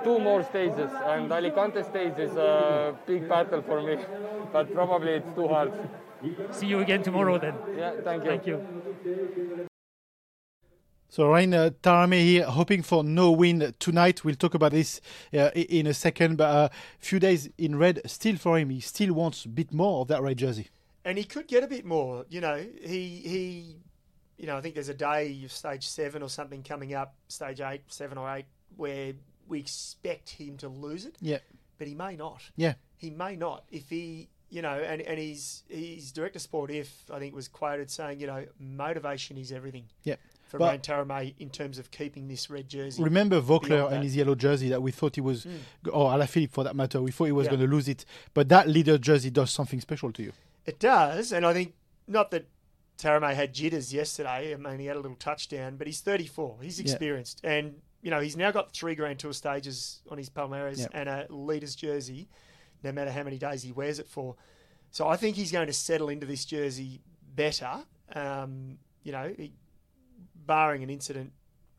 two 0.02 0.18
more 0.18 0.42
stages, 0.42 0.90
and 1.04 1.30
Alicante 1.30 1.82
stage 1.82 2.18
is 2.18 2.36
a 2.36 2.96
big 3.06 3.28
battle 3.28 3.62
for 3.62 3.82
me, 3.82 3.98
but 4.52 4.72
probably 4.72 5.12
it's 5.12 5.32
too 5.34 5.48
hard. 5.48 5.72
See 6.50 6.66
you 6.66 6.80
again 6.80 7.02
tomorrow 7.02 7.38
then. 7.38 7.54
Yeah, 7.76 7.92
thank 8.02 8.24
you. 8.24 8.30
Thank 8.30 8.46
you. 8.46 9.66
So 11.10 11.28
Ryan 11.28 11.54
uh, 11.54 11.70
Taaramäe 11.82 12.22
here, 12.22 12.44
hoping 12.44 12.82
for 12.82 13.04
no 13.04 13.30
win 13.30 13.72
tonight. 13.78 14.24
We'll 14.24 14.34
talk 14.34 14.54
about 14.54 14.72
this 14.72 15.00
uh, 15.32 15.50
in 15.54 15.86
a 15.86 15.94
second. 15.94 16.36
But 16.38 16.50
a 16.50 16.58
uh, 16.58 16.68
few 16.98 17.20
days 17.20 17.48
in 17.56 17.76
red 17.76 18.00
still 18.06 18.36
for 18.36 18.58
him. 18.58 18.70
He 18.70 18.80
still 18.80 19.12
wants 19.12 19.44
a 19.44 19.48
bit 19.48 19.72
more 19.72 20.00
of 20.00 20.08
that 20.08 20.22
red 20.22 20.38
jersey. 20.38 20.70
and 21.04 21.18
he 21.18 21.24
could 21.24 21.46
get 21.46 21.62
a 21.62 21.66
bit 21.66 21.84
more. 21.84 22.24
You 22.28 22.40
know, 22.40 22.56
he 22.56 23.20
he, 23.32 23.76
you 24.44 24.50
know, 24.50 24.58
I 24.58 24.60
think 24.60 24.74
there's 24.74 24.90
a 24.90 24.94
day 24.94 25.40
of 25.42 25.50
stage 25.52 25.88
seven 25.88 26.22
or 26.22 26.28
something 26.28 26.62
coming 26.62 26.92
up, 26.92 27.14
stage 27.28 27.62
eight, 27.62 27.80
seven 27.88 28.18
or 28.18 28.30
eight, 28.30 28.44
where 28.76 29.14
we 29.48 29.58
expect 29.58 30.28
him 30.28 30.58
to 30.58 30.68
lose 30.68 31.06
it, 31.06 31.16
Yeah, 31.18 31.38
but 31.78 31.86
he 31.88 31.94
may 31.94 32.14
not. 32.14 32.42
yeah, 32.54 32.74
He 32.98 33.08
may 33.08 33.36
not 33.36 33.64
if 33.70 33.88
he, 33.88 34.28
you 34.50 34.60
know, 34.60 34.74
and 34.74 35.00
and 35.00 35.18
he's 35.18 35.62
he's 35.66 36.12
director 36.12 36.38
sport. 36.40 36.70
If 36.70 37.04
I 37.10 37.18
think 37.20 37.34
was 37.34 37.48
quoted 37.48 37.90
saying, 37.90 38.20
you 38.20 38.26
know, 38.26 38.44
motivation 38.60 39.38
is 39.38 39.50
everything. 39.50 39.86
yeah. 40.02 40.16
For 40.48 40.58
But- 40.58 40.72
Rein 40.72 40.80
Taaramäe 40.80 41.34
in 41.38 41.48
terms 41.48 41.78
of 41.78 41.90
keeping 41.90 42.28
this 42.28 42.50
red 42.50 42.68
jersey. 42.68 43.02
Remember 43.02 43.40
Voeckler 43.40 43.90
and. 43.90 44.04
His 44.04 44.14
yellow 44.14 44.34
jersey 44.34 44.68
that 44.68 44.82
we 44.82 44.90
thought 44.92 45.14
he 45.14 45.22
was, 45.22 45.44
hmm. 45.44 45.56
or 45.90 46.12
oh, 46.12 46.14
Alaphilippe 46.14 46.50
for 46.50 46.64
that 46.64 46.76
matter, 46.76 47.00
we 47.00 47.12
thought 47.12 47.24
he 47.24 47.32
was 47.32 47.46
Yeah. 47.46 47.52
going 47.52 47.62
to 47.62 47.66
lose 47.76 47.88
it. 47.88 48.04
But 48.34 48.50
that 48.50 48.68
leader 48.68 48.98
jersey 48.98 49.30
does 49.30 49.50
something 49.50 49.80
special 49.80 50.12
to 50.12 50.22
you. 50.22 50.32
It 50.66 50.78
does, 50.78 51.32
and 51.32 51.46
I 51.46 51.54
think 51.54 51.72
not 52.06 52.30
that 52.32 52.44
Taaramäe 52.98 53.34
had 53.34 53.52
jitters 53.52 53.92
yesterday. 53.92 54.52
I 54.54 54.56
mean, 54.56 54.78
he 54.78 54.86
had 54.86 54.96
a 54.96 55.00
little 55.00 55.16
touchdown, 55.16 55.76
but 55.76 55.86
he's 55.86 56.00
34. 56.00 56.58
He's 56.62 56.78
Yeah. 56.78 56.82
experienced, 56.84 57.40
and 57.44 57.80
you 58.02 58.10
know 58.10 58.20
he's 58.20 58.36
now 58.36 58.50
got 58.50 58.72
three 58.72 58.94
Grand 58.94 59.18
Tour 59.18 59.32
stages 59.32 60.00
on 60.10 60.18
his 60.18 60.30
Palmares 60.30 60.78
Yeah. 60.78 60.86
and 60.92 61.08
a 61.08 61.26
leader's 61.30 61.74
jersey, 61.74 62.28
no 62.82 62.92
matter 62.92 63.10
how 63.10 63.22
many 63.22 63.38
days 63.38 63.62
he 63.62 63.72
wears 63.72 63.98
it 63.98 64.06
for. 64.06 64.36
So 64.90 65.08
I 65.08 65.16
think 65.16 65.36
he's 65.36 65.50
going 65.50 65.66
to 65.66 65.72
settle 65.72 66.08
into 66.08 66.26
this 66.26 66.44
jersey 66.44 67.00
better. 67.34 67.84
Um, 68.14 68.78
you 69.02 69.10
know, 69.12 69.34
he, 69.36 69.52
barring 70.46 70.82
an 70.82 70.90
incident, 70.90 71.32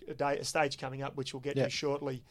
a, 0.08 0.13
day, 0.13 0.38
a 0.39 0.43
stage 0.43 0.78
coming 0.78 1.01
up, 1.01 1.15
which 1.15 1.34
we'll 1.34 1.39
get 1.41 1.56
Yeah. 1.56 1.65
to 1.65 1.69
shortly, 1.69 2.23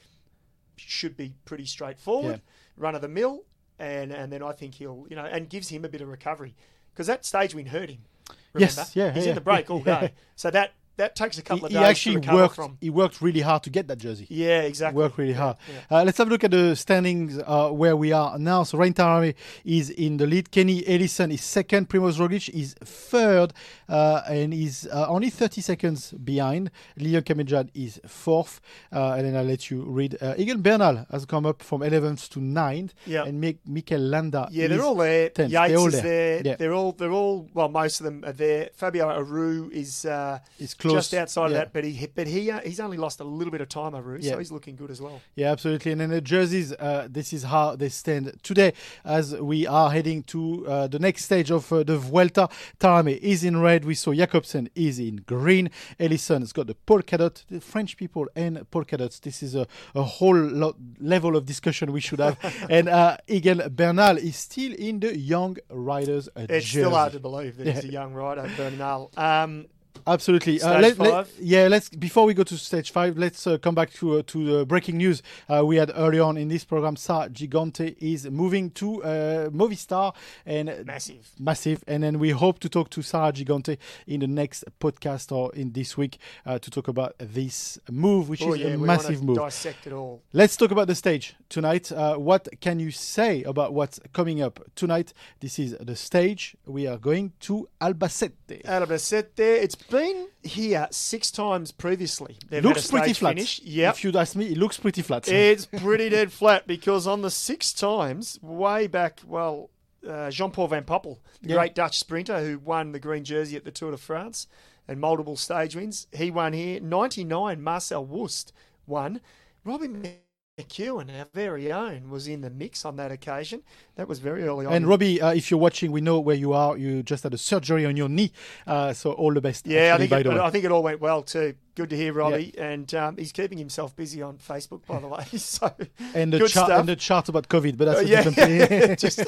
should 0.77 1.16
be 1.16 1.35
pretty 1.44 1.64
straightforward, 1.66 2.42
run 2.77 2.94
of 2.94 3.01
the 3.01 3.09
mill, 3.09 3.44
and 3.79 4.12
and 4.12 4.33
then 4.33 4.42
I 4.42 4.53
think 4.53 4.75
he'll 4.75 5.07
you 5.09 5.16
know 5.16 5.25
and 5.25 5.49
gives 5.49 5.68
him 5.70 5.85
a 5.85 5.88
bit 5.88 6.01
of 6.01 6.09
recovery 6.09 6.55
because 6.92 7.07
that 7.07 7.25
stage 7.25 7.55
win 7.55 7.66
hurt 7.66 7.88
him. 7.90 8.05
Remember? 8.52 8.72
Yes, 8.76 8.94
yeah, 8.94 9.12
he's 9.12 9.24
yeah, 9.24 9.30
in 9.30 9.34
the 9.34 9.40
break 9.40 9.70
all 9.70 9.82
yeah. 9.84 10.00
day, 10.00 10.12
so 10.37 10.50
that 10.50 10.72
that 10.96 11.16
takes 11.16 11.37
a 11.38 11.40
He, 11.40 11.42
couple 11.42 11.68
he 11.68 11.74
of 11.76 11.83
days 11.83 12.02
He 12.02 12.14
actually 12.14 12.35
worked. 12.35 12.54
from. 12.54 12.78
He 12.80 12.90
worked 12.90 13.20
really 13.20 13.40
hard 13.40 13.62
to 13.64 13.70
get 13.70 13.88
that 13.88 13.98
jersey. 13.98 14.26
Yeah, 14.30 14.61
exactly. 14.62 15.02
Worked 15.02 15.18
really 15.18 15.33
hard. 15.33 15.57
Uh, 15.90 16.04
let's 16.04 16.18
have 16.18 16.28
a 16.28 16.30
look 16.30 16.44
at 16.44 16.50
the 16.50 16.74
standings 16.76 17.38
uh, 17.46 17.68
where 17.70 17.96
we 17.96 18.12
are 18.12 18.38
now. 18.38 18.62
So 18.62 18.78
Rein 18.78 18.94
Taaramäe 18.94 19.35
is 19.64 19.90
in 19.90 20.16
the 20.18 20.26
lead. 20.26 20.50
Kenny 20.50 20.83
Elissonde 20.83 21.33
is 21.35 21.42
second. 21.42 21.88
Primoz 21.88 22.18
Roglic 22.18 22.48
is 22.50 22.74
third 22.85 23.52
uh, 23.88 24.22
and 24.28 24.54
is 24.54 24.88
uh, 24.92 25.07
only 25.09 25.30
30 25.30 25.61
seconds 25.61 26.12
behind. 26.12 26.70
Leon 26.96 27.22
Calmejane 27.22 27.70
is 27.74 28.00
fourth. 28.07 28.61
Uh, 28.92 29.14
and 29.16 29.26
then 29.26 29.37
I'll 29.37 29.44
let 29.44 29.70
you 29.70 29.83
read. 29.85 30.16
Uh, 30.20 30.35
Egan 30.37 30.62
Bernal 30.62 31.07
has 31.11 31.24
come 31.26 31.46
up 31.46 31.62
from 31.62 31.80
11th 31.80 32.28
to 32.30 32.40
9th. 32.40 32.90
Yeah. 33.07 33.24
And 33.24 33.40
Mik- 33.40 33.66
Mikel 33.66 34.00
Landa 34.00 34.48
Yeah, 34.50 34.64
is 34.64 34.70
they're 34.70 34.83
all 34.83 34.94
there. 34.94 35.30
10th. 35.30 35.50
Yates 35.50 35.68
They're 35.68 35.78
all 35.78 35.87
is 35.88 36.02
there. 36.02 36.42
Yeah. 36.44 36.57
They're 36.57 36.72
all 36.74 36.92
they're 36.92 37.11
all 37.12 37.48
well, 37.52 37.68
most 37.68 38.00
of 38.00 38.04
them 38.04 38.24
are 38.24 38.33
there. 38.33 38.70
Fabio 38.74 39.09
Aru 39.09 39.70
is 39.72 40.04
uh, 40.04 40.38
He's 40.59 40.74
close. 40.88 40.94
just 41.11 41.14
outside 41.14 41.42
Yeah. 41.42 41.47
of 41.47 41.53
that, 41.55 41.73
but 41.73 41.85
he 41.85 42.07
but 42.14 42.27
he 42.27 42.51
uh, 42.51 42.61
he's 42.61 42.81
only 42.81 42.97
lost 42.97 43.20
a 43.20 43.25
little 43.25 43.51
bit 43.51 43.61
of 43.61 43.68
time, 43.68 43.94
Aru, 43.94 44.18
Yeah. 44.20 44.33
so 44.33 44.38
he's 44.38 44.53
looking 44.53 44.77
good 44.77 44.90
as 44.90 45.01
well. 45.01 45.20
Yeah, 45.35 45.51
absolutely. 45.53 45.92
And 45.92 46.01
then 46.01 46.11
the 46.11 46.20
jerseys, 46.20 46.73
uh, 46.73 47.09
this 47.11 47.33
is 47.33 47.42
how 47.44 47.77
they 47.77 47.88
stand 47.88 48.38
today 48.42 48.73
as 49.05 49.35
we 49.37 49.66
are 49.66 49.90
heading 49.90 50.23
to 50.25 50.66
uh, 50.66 50.87
the 50.87 50.99
next 50.99 51.25
stage 51.25 51.51
of 51.51 51.73
uh, 51.73 51.83
the 51.83 51.97
Vuelta. 51.99 52.49
Taaramäe 52.79 53.18
is 53.18 53.44
in 53.44 53.61
red. 53.61 53.85
We 53.85 53.94
saw 53.94 54.12
Jakobsen 54.12 54.68
is 54.75 54.99
in 54.99 55.16
green. 55.27 55.70
Elissonde 55.99 56.40
has 56.42 56.53
got 56.53 56.66
the 56.66 56.75
polka 56.75 57.18
dot. 57.18 57.44
The 57.51 57.61
French 57.61 57.97
people 57.97 58.27
and 58.37 58.68
polka 58.70 58.97
dots. 58.97 59.18
This 59.20 59.42
is 59.42 59.55
a, 59.55 59.66
a 59.94 60.03
whole 60.03 60.37
lot 60.37 60.77
level 61.01 61.37
of 61.37 61.47
discussion 61.47 61.92
we 61.92 62.01
should 62.01 62.20
have. 62.20 62.37
and 62.70 62.88
uh, 62.88 63.16
Egan 63.27 63.62
Bernal 63.75 64.18
is 64.18 64.37
still 64.37 64.73
in 64.75 65.01
the 65.01 65.16
young 65.18 65.57
riders 65.70 66.29
It's 66.37 66.49
jersey. 66.66 66.81
still 66.81 66.90
hard 66.90 67.12
to 67.12 67.20
believe 67.20 67.57
that 67.57 67.66
he's 67.66 67.85
a 67.85 67.88
young 67.92 68.12
rider, 68.14 68.51
Bernal. 68.57 69.11
Um, 69.16 69.66
Absolutely. 70.07 70.59
Stage 70.59 70.81
let, 70.83 70.99
let- 70.99 71.29
yeah, 71.40 71.67
let's 71.69 71.88
before 71.88 72.27
we 72.27 72.35
go 72.35 72.43
to 72.43 72.57
stage 72.59 72.90
five, 72.90 73.17
let's 73.17 73.47
uh, 73.47 73.57
come 73.59 73.75
back 73.75 73.90
to 73.95 74.19
uh, 74.19 74.23
to 74.27 74.45
the 74.59 74.67
breaking 74.67 74.99
news 74.99 75.23
uh, 75.49 75.64
we 75.64 75.77
had 75.77 75.90
earlier 75.95 76.23
on 76.23 76.37
in 76.37 76.49
this 76.49 76.64
program. 76.64 76.97
Sa 76.97 77.29
Gigante 77.29 77.97
is 78.01 78.29
moving 78.31 78.71
to 78.73 79.03
uh, 79.03 79.49
Movistar 79.51 80.14
and 80.45 80.85
Massive. 80.85 81.31
massive. 81.38 81.83
And 81.87 82.03
then 82.03 82.19
we 82.19 82.31
hope 82.31 82.59
to 82.61 82.69
talk 82.69 82.90
to 82.90 83.03
Sarah 83.03 83.33
Gigante 83.33 83.79
in 84.07 84.21
the 84.21 84.27
next 84.27 84.64
podcast 84.79 85.33
or 85.33 85.55
in 85.55 85.73
this 85.73 85.97
week 85.97 86.19
uh, 86.45 86.59
to 86.59 86.71
talk 86.71 86.88
about 86.88 87.14
this 87.19 87.79
move, 87.90 88.29
which 88.29 88.43
Oh, 88.43 88.53
is 88.53 88.61
yeah, 88.61 88.67
a 88.75 88.77
massive 88.79 89.23
move. 89.23 89.37
dissect 89.37 89.87
it 89.87 89.93
all. 89.95 90.23
Let's 90.33 90.57
talk 90.57 90.71
about 90.71 90.87
the 90.87 90.95
stage 90.95 91.35
tonight. 91.49 91.90
Uh, 91.90 92.17
what 92.17 92.49
can 92.61 92.79
you 92.79 92.90
say 92.90 93.43
about 93.45 93.73
what's 93.73 93.99
coming 94.12 94.43
up 94.43 94.61
tonight? 94.75 95.14
This 95.40 95.59
is 95.59 95.77
the 95.81 95.97
stage. 95.97 96.57
We 96.67 96.87
are 96.87 96.99
going 96.99 97.33
to 97.40 97.69
Albacete. 97.81 98.62
Albacete, 98.64 99.38
it's 99.38 99.75
been 99.94 100.26
here 100.42 100.88
six 100.90 101.30
times 101.30 101.70
previously. 101.70 102.37
They've 102.48 102.64
looks 102.64 102.90
pretty 102.90 103.12
flat. 103.12 103.37
Finish. 103.37 103.61
Yep. 103.62 103.94
If 103.94 104.04
you'd 104.04 104.16
ask 104.16 104.35
me, 104.35 104.46
it 104.46 104.59
looks 104.59 104.76
pretty 104.76 105.02
flat. 105.02 105.28
It's 105.28 105.66
pretty 105.76 106.09
dead 106.09 106.33
flat 106.33 106.66
because 106.66 107.07
on 107.07 107.22
the 107.22 107.30
six 107.30 107.72
times, 107.72 108.38
way 108.42 108.88
back, 108.88 109.20
well, 109.24 109.70
uh, 110.09 110.30
Jean 110.30 110.50
Paul 110.50 110.68
Van 110.68 110.83
Poppel, 110.85 111.18
the 111.42 111.50
Yeah. 111.50 111.57
great 111.57 111.74
Dutch 111.76 111.98
sprinter 111.98 112.40
who 112.40 112.59
won 112.59 112.90
the 112.90 112.98
green 112.98 113.22
jersey 113.24 113.57
at 113.57 113.64
the 113.64 113.70
Tour 113.70 113.92
de 113.92 113.96
France 113.96 114.48
and 114.88 115.00
multiple 115.00 115.37
stage 115.37 115.76
wins, 115.76 116.09
he 116.12 116.30
won 116.30 116.52
here. 116.54 116.80
99, 116.80 117.62
Marcel 117.62 118.04
Wust 118.04 118.52
won. 118.87 119.20
Robbie 119.64 120.18
McEwen, 120.64 121.11
our 121.19 121.27
very 121.35 121.73
own, 121.73 122.11
was 122.11 122.29
in 122.29 122.40
the 122.40 122.51
mix 122.51 122.85
on 122.85 122.95
that 122.97 123.11
occasion. 123.11 123.62
That 123.97 124.07
was 124.07 124.21
very 124.21 124.45
early 124.45 124.67
on. 124.67 124.73
and 124.73 124.87
Robbie, 124.87 125.21
uh, 125.21 125.33
if 125.33 125.51
you're 125.51 125.59
watching, 125.59 125.90
we 125.90 126.01
know 126.01 126.21
where 126.21 126.37
you 126.37 126.53
are. 126.53 126.77
You 126.77 127.03
just 127.03 127.25
had 127.25 127.35
a 127.35 127.38
surgery 127.38 127.85
on 127.85 127.97
your 127.97 128.09
knee, 128.09 128.31
uh, 128.64 128.93
so 128.93 129.12
all 129.12 129.35
the 129.35 129.40
best. 129.40 129.67
Yeah, 129.67 129.95
I 129.95 129.99
think, 129.99 130.12
it. 130.12 130.27
I 130.29 130.51
think 130.51 130.64
it 130.64 130.71
all 130.71 130.85
went 130.85 131.01
well 131.01 131.23
too. 131.23 131.55
Good 131.75 131.90
to 131.90 131.97
hear, 131.97 132.12
Robbie. 132.12 132.55
And 132.57 132.93
um, 132.95 133.17
he's 133.17 133.33
keeping 133.33 133.59
himself 133.59 133.97
busy 133.97 134.23
on 134.23 134.38
Facebook, 134.38 134.87
by 134.87 135.01
the 135.01 135.09
way. 135.09 135.25
So 135.38 135.75
and 136.14 136.33
the 136.33 136.47
chart 136.47 136.71
and 136.71 136.88
the 136.88 136.95
chart 136.95 137.29
about 137.29 137.49
COVID, 137.49 137.77
but 137.77 137.87
that's 137.87 138.01
Uh, 138.01 138.03
a 138.03 138.07
yeah, 138.07 138.23
different 138.23 138.69
thing. 138.71 138.97
just, 138.97 139.19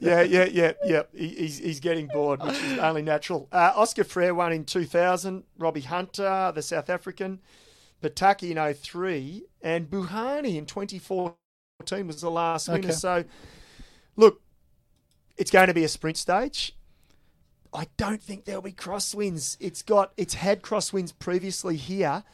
yeah, 0.00 0.22
yeah, 0.22 0.44
yeah, 0.50 0.72
yeah. 0.84 1.02
He, 1.14 1.28
he's, 1.28 1.58
he's 1.58 1.78
getting 1.80 2.08
bored, 2.08 2.42
which 2.42 2.60
is 2.64 2.78
only 2.80 3.02
natural. 3.02 3.46
Uh, 3.52 3.72
Oscar 3.76 4.02
Freire 4.02 4.34
won 4.34 4.52
in 4.52 4.64
2000. 4.64 5.44
Robbie 5.56 5.82
Hunter, 5.82 6.50
the 6.52 6.62
South 6.62 6.90
African. 6.90 7.38
Petacchi 8.02 8.50
in 8.56 8.74
03. 8.74 9.44
And 9.62 9.90
Bouhanni 9.90 10.56
in 10.56 10.66
2014 10.66 12.06
was 12.06 12.20
the 12.20 12.30
last 12.30 12.68
winner. 12.68 12.92
So, 12.92 13.24
look, 14.16 14.40
it's 15.36 15.50
going 15.50 15.68
to 15.68 15.74
be 15.74 15.84
a 15.84 15.88
sprint 15.88 16.16
stage. 16.16 16.74
I 17.72 17.86
don't 17.96 18.22
think 18.22 18.44
there'll 18.44 18.62
be 18.62 18.72
crosswinds. 18.72 19.56
It's 19.60 19.82
got 19.82 20.12
it's 20.16 20.34
had 20.34 20.62
crosswinds 20.62 21.12
previously 21.18 21.76
here, 21.76 22.24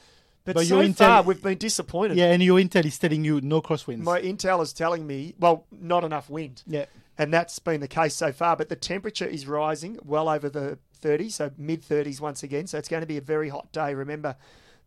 but, 0.44 0.54
But 0.54 0.66
so 0.66 0.76
intel- 0.80 0.94
far 0.96 1.22
we've 1.22 1.42
been 1.42 1.58
disappointed. 1.58 2.16
yeah, 2.16 2.30
and 2.30 2.40
your 2.42 2.60
intel 2.60 2.84
is 2.84 2.98
telling 2.98 3.24
you 3.24 3.40
no 3.40 3.60
crosswinds. 3.60 3.98
My 4.04 4.20
intel 4.20 4.62
is 4.62 4.72
telling 4.72 5.06
me, 5.06 5.34
well, 5.40 5.66
not 5.72 6.04
enough 6.04 6.30
wind. 6.30 6.62
yeah, 6.68 6.84
And 7.18 7.34
that's 7.34 7.58
been 7.58 7.80
the 7.80 7.88
case 7.88 8.14
so 8.14 8.30
far. 8.30 8.56
But 8.56 8.68
the 8.68 8.76
temperature 8.76 9.26
is 9.26 9.48
rising 9.48 9.98
well 10.04 10.28
over 10.28 10.48
the 10.48 10.78
30s, 11.02 11.32
so 11.32 11.50
mid 11.58 11.82
30s 11.82 12.20
once 12.20 12.44
again. 12.44 12.68
So 12.68 12.78
it's 12.78 12.88
going 12.88 13.00
to 13.02 13.06
be 13.06 13.16
a 13.16 13.20
very 13.20 13.48
hot 13.48 13.72
day. 13.72 13.92
Remember, 13.92 14.36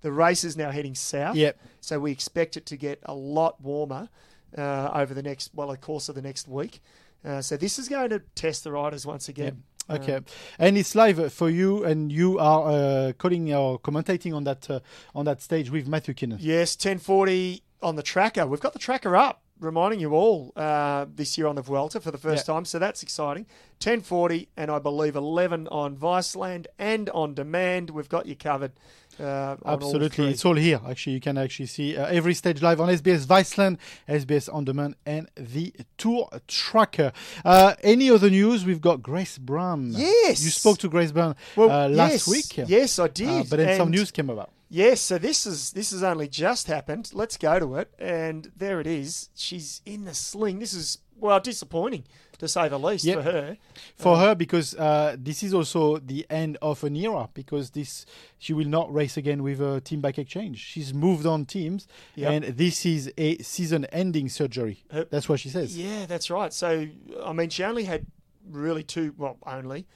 the 0.01 0.12
race 0.12 0.43
is 0.43 0.55
now 0.57 0.71
heading 0.71 0.95
south. 0.95 1.36
Yep. 1.36 1.60
So 1.81 1.99
we 1.99 2.12
expect 2.12 2.57
it 2.57 2.65
to 2.67 2.77
get 2.77 2.99
a 3.03 3.13
lot 3.13 3.60
warmer 3.62 4.10
uh, 4.57 4.89
over 4.93 5.13
the 5.13 5.23
next, 5.23 5.51
well, 5.53 5.67
the 5.69 5.77
course 5.77 6.10
of 6.10 6.15
the 6.15 6.21
next 6.21 6.47
week. 6.47 6.81
Uh, 7.25 7.41
so 7.41 7.57
this 7.57 7.79
is 7.79 7.89
going 7.89 8.10
to 8.12 8.19
test 8.36 8.63
the 8.63 8.71
riders 8.71 9.05
once 9.05 9.27
again. 9.27 9.63
Okay, 9.89 10.19
and 10.60 10.77
it's 10.77 10.95
live 10.95 11.31
for 11.31 11.49
you, 11.49 11.86
and 11.86 12.12
you 12.12 12.38
are 12.39 12.69
uh, 12.69 13.13
calling 13.17 13.53
or 13.53 13.79
commentating 13.79 14.36
on 14.36 14.43
that 14.43 14.69
uh, 14.69 14.81
on 15.15 15.23
that 15.23 15.41
stage 15.41 15.71
with 15.71 15.88
Matthew 15.88 16.13
Keenan. 16.13 16.39
Yes, 16.41 16.75
1040 16.75 17.63
on 17.81 17.95
the 17.95 18.03
tracker. 18.03 18.45
We've 18.45 18.60
got 18.60 18.73
the 18.73 18.79
tracker 18.79 19.15
up, 19.15 19.43
reminding 19.62 20.01
you 20.01 20.13
all 20.13 20.51
uh, 20.57 21.05
this 21.15 21.38
year 21.38 21.47
on 21.47 21.55
the 21.55 21.62
Vuelta 21.62 22.01
for 22.01 22.12
the 22.12 22.17
first 22.17 22.45
Yeah. 22.45 22.53
time, 22.55 22.65
so 22.65 22.79
that's 22.79 23.01
exciting. 23.01 23.45
1040, 23.81 24.49
and 24.57 24.69
I 24.69 24.79
believe 24.79 25.15
11 25.15 25.69
on 25.69 25.95
Viceland 25.95 26.65
and 26.77 27.10
on 27.12 27.33
demand. 27.33 27.89
We've 27.91 28.10
got 28.10 28.25
you 28.25 28.36
covered. 28.36 28.73
Uh, 29.19 29.56
Absolutely, 29.65 30.30
it's 30.30 30.45
all 30.45 30.56
here. 30.56 30.80
Actually, 30.88 31.13
you 31.13 31.19
can 31.19 31.38
actually 31.38 31.65
see 31.65 31.97
uh, 31.97 32.06
every 32.08 32.34
stage 32.34 32.62
live 32.62 32.80
on 32.80 32.89
SBS 32.89 33.25
Viceland, 33.25 33.77
SBS 34.08 34.53
On 34.53 34.63
Demand, 34.63 34.95
and 35.06 35.27
the 35.36 35.73
Tour 35.97 36.30
Tracker. 36.47 37.12
Uh, 37.43 37.73
any 37.84 38.10
other 38.10 38.30
news? 38.30 38.65
We've 38.65 38.82
got 38.82 39.01
Grace 39.01 39.38
Brown. 39.38 39.91
Yes. 39.91 40.43
you 40.43 40.51
spoke 40.51 40.77
to 40.80 40.89
Grace 40.89 41.12
Brown 41.12 41.36
Well, 41.56 41.71
uh, 41.71 41.89
last 41.89 42.12
yes, 42.12 42.27
week. 42.27 42.69
Yes, 42.69 42.99
I 42.99 43.08
did. 43.08 43.27
Uh, 43.27 43.43
but 43.49 43.58
then 43.58 43.77
some 43.77 43.91
news 43.91 44.12
came 44.12 44.30
about. 44.30 44.51
Yes, 44.69 44.99
so 44.99 45.17
this 45.17 45.45
is 45.45 45.71
this 45.71 45.91
has 45.91 46.03
only 46.03 46.27
just 46.27 46.67
happened. 46.67 47.12
Let's 47.13 47.38
go 47.38 47.58
to 47.58 47.75
it, 47.77 47.91
and 47.97 48.51
there 48.56 48.82
it 48.82 48.88
is. 48.88 49.30
She's 49.34 49.82
in 49.86 50.03
the 50.06 50.13
sling. 50.13 50.60
This 50.60 50.73
is 50.73 50.99
well 51.19 51.39
disappointing 51.39 52.03
to 52.39 52.47
say 52.47 52.67
the 52.69 52.78
least 52.78 53.04
Yep. 53.06 53.17
for 53.17 53.23
her. 53.23 53.58
for 53.95 54.17
her 54.17 54.36
because 54.36 54.76
uh, 54.76 55.15
this 55.17 55.41
is 55.43 55.54
also 55.54 55.97
the 55.97 56.26
end 56.30 56.58
of 56.62 56.84
an 56.84 56.95
era 56.95 57.30
because 57.34 57.71
this 57.71 58.06
she 58.38 58.54
will 58.54 58.67
not 58.67 58.93
race 58.93 59.17
again 59.17 59.41
with 59.43 59.60
a 59.60 59.82
team 59.82 60.02
bike 60.02 60.19
exchange. 60.19 60.60
She's 60.60 60.93
moved 60.93 61.26
on 61.26 61.45
teams, 61.45 61.88
Yep. 62.15 62.32
and 62.32 62.58
this 62.58 62.86
is 62.86 63.12
a 63.17 63.38
season-ending 63.39 64.30
surgery. 64.30 64.84
Uh, 64.91 65.06
That's 65.10 65.28
what 65.28 65.39
she 65.39 65.50
says. 65.50 65.78
Yeah, 65.78 66.06
that's 66.06 66.30
right. 66.30 66.54
So, 66.54 66.88
I 67.23 67.34
mean, 67.34 67.50
she 67.50 67.63
only 67.63 67.86
had 67.86 68.06
really 68.50 68.84
two, 68.84 69.13
well, 69.17 69.38
only, 69.45 69.88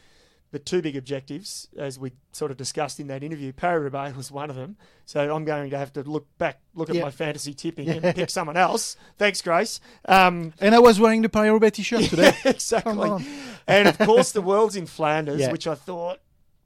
but 0.51 0.65
two 0.65 0.81
big 0.81 0.95
objectives, 0.97 1.67
as 1.77 1.97
we 1.97 2.11
sort 2.33 2.51
of 2.51 2.57
discussed 2.57 2.99
in 2.99 3.07
that 3.07 3.23
interview. 3.23 3.53
Roubaix 3.61 4.15
was 4.15 4.31
one 4.31 4.49
of 4.49 4.55
them. 4.55 4.75
So 5.05 5.33
I'm 5.33 5.45
going 5.45 5.69
to 5.69 5.77
have 5.77 5.93
to 5.93 6.03
look 6.03 6.27
back, 6.37 6.59
look 6.75 6.89
at 6.89 6.95
Yeah. 6.95 7.03
my 7.03 7.11
fantasy 7.11 7.53
tipping 7.53 7.89
and 7.89 8.15
pick 8.15 8.29
someone 8.29 8.57
else. 8.57 8.97
Thanks, 9.17 9.41
Grace. 9.41 9.79
Um, 10.05 10.53
And 10.59 10.75
I 10.75 10.79
was 10.79 10.99
wearing 10.99 11.21
the 11.21 11.29
Paris-Roubaix 11.29 11.77
t-shirt 11.77 12.03
today. 12.03 12.33
exactly. 12.45 13.25
And 13.67 13.87
of 13.87 13.97
course, 13.97 14.31
the 14.33 14.41
world's 14.51 14.75
in 14.75 14.85
Flanders, 14.87 15.39
Yeah. 15.41 15.51
which 15.51 15.67
I 15.67 15.75
thought. 15.75 16.19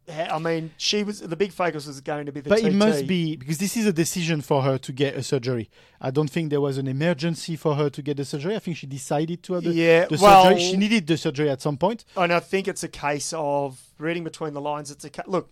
I 0.07 0.37
mean, 0.37 0.71
she 0.77 1.03
was 1.03 1.19
the 1.21 1.35
big 1.35 1.51
focus 1.51 1.87
was 1.87 1.99
going 2.01 2.27
to 2.27 2.31
be 2.31 2.39
the 2.41 2.49
TT. 2.49 2.55
But 2.55 2.59
TT. 2.61 2.65
it 2.67 2.73
must 2.75 3.07
be 3.07 3.35
because 3.35 3.57
this 3.57 3.75
is 3.75 3.85
a 3.87 3.93
decision 3.93 4.41
for 4.41 4.61
her 4.61 4.77
to 4.77 4.91
get 4.91 5.15
a 5.15 5.23
surgery. 5.23 5.69
I 5.99 6.11
don't 6.11 6.29
think 6.29 6.51
there 6.51 6.61
was 6.61 6.77
an 6.77 6.87
emergency 6.87 7.55
for 7.55 7.73
her 7.75 7.89
to 7.89 8.01
get 8.03 8.17
the 8.17 8.25
surgery. 8.25 8.55
I 8.55 8.59
think 8.59 8.77
she 8.77 8.85
decided 8.87 9.41
to 9.43 9.53
have 9.53 9.63
the, 9.63 9.71
Yeah, 9.73 10.05
the 10.05 10.17
well- 10.21 10.43
surgery. 10.43 10.59
She 10.61 10.77
needed 10.77 11.07
the 11.07 11.17
surgery 11.17 11.49
at 11.49 11.61
some 11.61 11.77
point. 11.77 12.05
And 12.15 12.31
I 12.31 12.39
think 12.39 12.67
it's 12.67 12.83
a 12.83 12.87
case 12.87 13.33
of 13.35 13.81
reading 13.97 14.23
between 14.23 14.53
the 14.53 14.61
lines. 14.61 14.91
It's 14.91 15.05
a 15.05 15.09
ca- 15.09 15.23
look, 15.25 15.51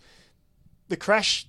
the 0.88 0.98
crash 0.98 1.48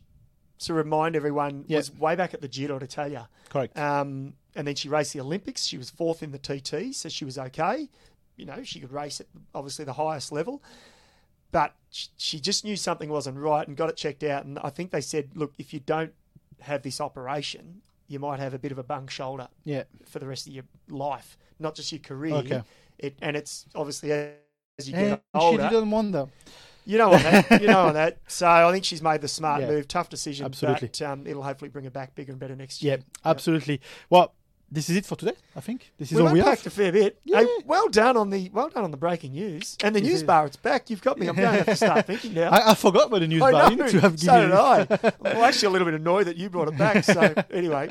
to 0.60 0.72
remind 0.72 1.14
everyone 1.14 1.64
Yeah. 1.68 1.78
was 1.78 1.92
way 1.94 2.14
back 2.16 2.32
at 2.32 2.40
the 2.40 2.48
Giro 2.48 2.78
d'Italia. 2.78 3.28
Correct. 3.50 3.76
Um, 3.78 4.34
and 4.56 4.66
then 4.66 4.76
she 4.76 4.88
raced 4.88 5.12
the 5.12 5.20
Olympics. 5.20 5.64
She 5.66 5.76
was 5.76 5.90
fourth 5.90 6.22
in 6.22 6.30
the 6.30 6.38
TT, 6.38 6.94
so 6.94 7.08
she 7.10 7.24
was 7.26 7.36
okay. 7.36 7.88
You 8.36 8.46
know, 8.46 8.62
she 8.62 8.80
could 8.80 8.92
race 8.92 9.20
at 9.20 9.26
obviously 9.54 9.84
the 9.84 9.92
highest 9.92 10.32
level. 10.32 10.62
But 11.54 11.72
she 12.16 12.40
just 12.40 12.64
knew 12.64 12.74
something 12.74 13.08
wasn't 13.08 13.38
right 13.38 13.66
and 13.68 13.76
got 13.76 13.88
it 13.88 13.96
checked 13.96 14.24
out. 14.24 14.44
And 14.44 14.58
I 14.58 14.70
think 14.70 14.90
they 14.90 15.00
said, 15.00 15.30
look, 15.36 15.52
if 15.56 15.72
you 15.72 15.78
don't 15.78 16.12
have 16.62 16.82
this 16.82 17.00
operation, 17.00 17.80
you 18.08 18.18
might 18.18 18.40
have 18.40 18.54
a 18.54 18.58
bit 18.58 18.72
of 18.72 18.78
a 18.78 18.82
bung 18.82 19.06
shoulder 19.06 19.46
Yeah. 19.62 19.84
for 20.04 20.18
the 20.18 20.26
rest 20.26 20.48
of 20.48 20.52
your 20.52 20.64
life, 20.88 21.38
not 21.60 21.76
just 21.76 21.92
your 21.92 22.00
career. 22.00 22.34
Okay. 22.34 22.62
It, 22.98 23.16
and 23.22 23.36
it's 23.36 23.66
obviously 23.76 24.10
as 24.10 24.32
you 24.88 24.96
And 24.96 25.10
get 25.10 25.22
she 25.32 25.38
older, 25.40 25.68
didn't 25.68 25.92
want 25.92 26.10
them. 26.10 26.32
you 26.84 26.98
know 26.98 27.12
on 27.12 27.22
that. 27.22 27.60
You 27.60 27.68
know 27.68 27.86
on 27.86 27.94
that. 27.94 28.18
So 28.26 28.48
I 28.48 28.72
think 28.72 28.84
she's 28.84 29.00
made 29.00 29.20
the 29.20 29.28
smart 29.28 29.60
Yeah. 29.60 29.68
move. 29.68 29.86
Tough 29.86 30.08
decision, 30.08 30.46
Absolutely. 30.46 30.88
but 30.88 31.02
um, 31.02 31.24
it'll 31.24 31.44
hopefully 31.44 31.68
bring 31.68 31.84
her 31.84 31.90
back 31.92 32.16
bigger 32.16 32.32
and 32.32 32.40
better 32.40 32.56
next 32.56 32.82
year. 32.82 32.96
Yeah, 32.96 33.30
absolutely. 33.30 33.80
Well, 34.10 34.34
this 34.74 34.90
is 34.90 34.96
it 34.96 35.06
for 35.06 35.16
today. 35.16 35.34
I 35.56 35.60
think 35.60 35.92
this 35.98 36.10
is 36.10 36.16
We 36.20 36.26
all 36.26 36.32
we 36.32 36.40
have. 36.40 36.66
a 36.66 36.70
fair 36.70 36.90
bit. 36.90 37.20
Yeah. 37.24 37.40
Hey, 37.40 37.46
well 37.64 37.88
done 37.88 38.16
on 38.16 38.30
the 38.30 38.50
well 38.52 38.68
done 38.68 38.84
on 38.84 38.90
the 38.90 38.96
breaking 38.96 39.32
news 39.32 39.76
and 39.84 39.94
the 39.94 40.00
news 40.00 40.22
bar. 40.22 40.46
It's 40.46 40.56
back. 40.56 40.90
You've 40.90 41.00
got 41.02 41.18
me. 41.18 41.28
I'm 41.28 41.36
going 41.36 41.48
to 41.50 41.56
have 41.58 41.66
to 41.66 41.76
start 41.76 42.06
thinking 42.10 42.34
now. 42.34 42.50
I, 42.50 42.72
I 42.72 42.74
forgot 42.74 43.06
about 43.06 43.20
the 43.20 43.28
news 43.28 43.42
I 43.42 43.52
bar. 43.52 43.70
know. 43.70 43.88
To 43.88 44.00
have 44.00 44.18
so 44.18 44.40
did 44.42 44.52
I. 44.52 44.80
I'm 45.24 45.36
actually 45.48 45.66
a 45.66 45.70
little 45.70 45.86
bit 45.86 45.94
annoyed 45.94 46.26
that 46.26 46.36
you 46.36 46.50
brought 46.50 46.68
it 46.68 46.76
back. 46.76 47.04
So 47.04 47.20
anyway. 47.52 47.88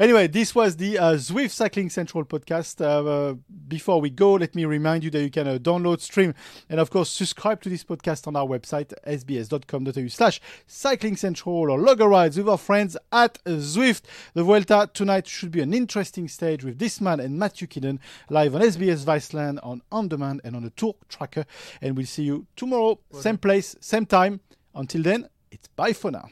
Anyway, 0.00 0.28
this 0.28 0.54
was 0.54 0.76
the 0.76 0.96
uh, 0.98 1.14
Zwift 1.14 1.50
Cycling 1.50 1.90
Central 1.90 2.24
podcast. 2.24 2.80
Uh, 2.80 3.04
uh, 3.30 3.34
before 3.66 4.00
we 4.00 4.10
go, 4.10 4.34
let 4.34 4.54
me 4.54 4.64
remind 4.64 5.02
you 5.04 5.10
that 5.10 5.22
you 5.22 5.30
can 5.30 5.46
uh, 5.48 5.58
download, 5.58 6.00
stream, 6.00 6.34
and 6.68 6.78
of 6.78 6.88
course 6.90 7.10
subscribe 7.10 7.60
to 7.62 7.68
this 7.68 7.82
podcast 7.84 8.26
on 8.28 8.36
our 8.36 8.46
website 8.46 8.92
sbs.com.au 9.06 10.08
slash 10.08 10.40
cycling 10.66 11.16
central 11.16 11.54
or 11.70 11.78
log 11.80 12.00
a 12.00 12.06
rides 12.08 12.36
with 12.38 12.48
our 12.48 12.58
friends 12.58 12.96
at 13.12 13.42
Zwift. 13.44 14.02
The 14.34 14.44
Vuelta 14.44 14.88
tonight 14.94 15.26
should 15.26 15.50
be 15.50 15.60
an 15.60 15.74
interesting 15.74 16.07
stage 16.08 16.64
with 16.64 16.78
this 16.78 17.00
man 17.00 17.20
and 17.20 17.38
Matthew 17.38 17.66
Keenan 17.66 18.00
live 18.30 18.54
on 18.54 18.62
SBS 18.62 19.04
Viceland 19.04 19.58
on 19.62 19.82
On 19.92 20.08
Demand 20.08 20.40
and 20.44 20.56
on 20.56 20.64
the 20.64 20.70
Tour 20.70 20.94
Tracker. 21.08 21.44
And 21.82 21.96
we'll 21.96 22.06
see 22.06 22.24
you 22.24 22.46
tomorrow, 22.56 22.98
same 23.12 23.38
place, 23.38 23.76
same 23.80 24.06
time. 24.06 24.40
Until 24.74 25.02
then, 25.02 25.28
it's 25.50 25.68
bye 25.68 25.92
for 25.92 26.10
now. 26.10 26.28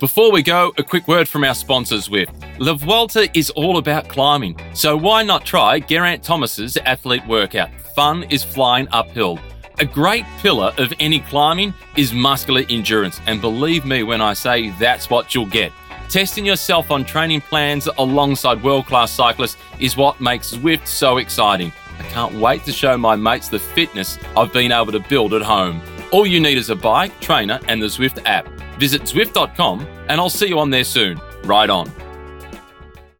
Before 0.00 0.32
we 0.32 0.42
go, 0.42 0.72
a 0.78 0.82
quick 0.82 1.06
word 1.06 1.28
from 1.28 1.44
our 1.44 1.54
sponsors 1.54 2.10
with 2.10 2.28
La 2.58 2.74
Vuelta 2.74 3.28
is 3.38 3.50
all 3.50 3.78
about 3.78 4.08
climbing, 4.08 4.58
so 4.74 4.96
why 4.96 5.22
not 5.22 5.44
try 5.44 5.78
Geraint 5.78 6.24
Thomas's 6.24 6.76
athlete 6.78 7.24
workout? 7.28 7.70
Fun 7.94 8.24
is 8.24 8.42
flying 8.42 8.88
uphill. 8.90 9.38
A 9.78 9.84
great 9.84 10.24
pillar 10.38 10.72
of 10.76 10.92
any 10.98 11.20
climbing 11.20 11.72
is 11.96 12.12
muscular 12.12 12.62
endurance, 12.68 13.20
and 13.26 13.40
believe 13.40 13.84
me 13.84 14.02
when 14.02 14.20
I 14.20 14.34
say 14.34 14.70
that's 14.70 15.08
what 15.08 15.34
you'll 15.34 15.46
get. 15.46 15.72
Testing 16.12 16.44
yourself 16.44 16.90
on 16.90 17.06
training 17.06 17.40
plans 17.40 17.88
alongside 17.96 18.62
world 18.62 18.84
class 18.84 19.10
cyclists 19.10 19.56
is 19.80 19.96
what 19.96 20.20
makes 20.20 20.52
Zwift 20.52 20.86
so 20.86 21.16
exciting. 21.16 21.72
I 21.98 22.02
can't 22.02 22.34
wait 22.34 22.64
to 22.64 22.72
show 22.72 22.98
my 22.98 23.16
mates 23.16 23.48
the 23.48 23.58
fitness 23.58 24.18
I've 24.36 24.52
been 24.52 24.72
able 24.72 24.92
to 24.92 25.00
build 25.00 25.32
at 25.32 25.40
home. 25.40 25.80
All 26.10 26.26
you 26.26 26.38
need 26.38 26.58
is 26.58 26.68
a 26.68 26.76
bike, 26.76 27.18
trainer, 27.20 27.58
and 27.66 27.80
the 27.80 27.86
Zwift 27.86 28.22
app. 28.26 28.46
Visit 28.78 29.04
Zwift.com, 29.04 29.86
and 30.10 30.20
I'll 30.20 30.28
see 30.28 30.48
you 30.48 30.58
on 30.58 30.68
there 30.68 30.84
soon. 30.84 31.18
Ride 31.44 31.70
on. 31.70 31.90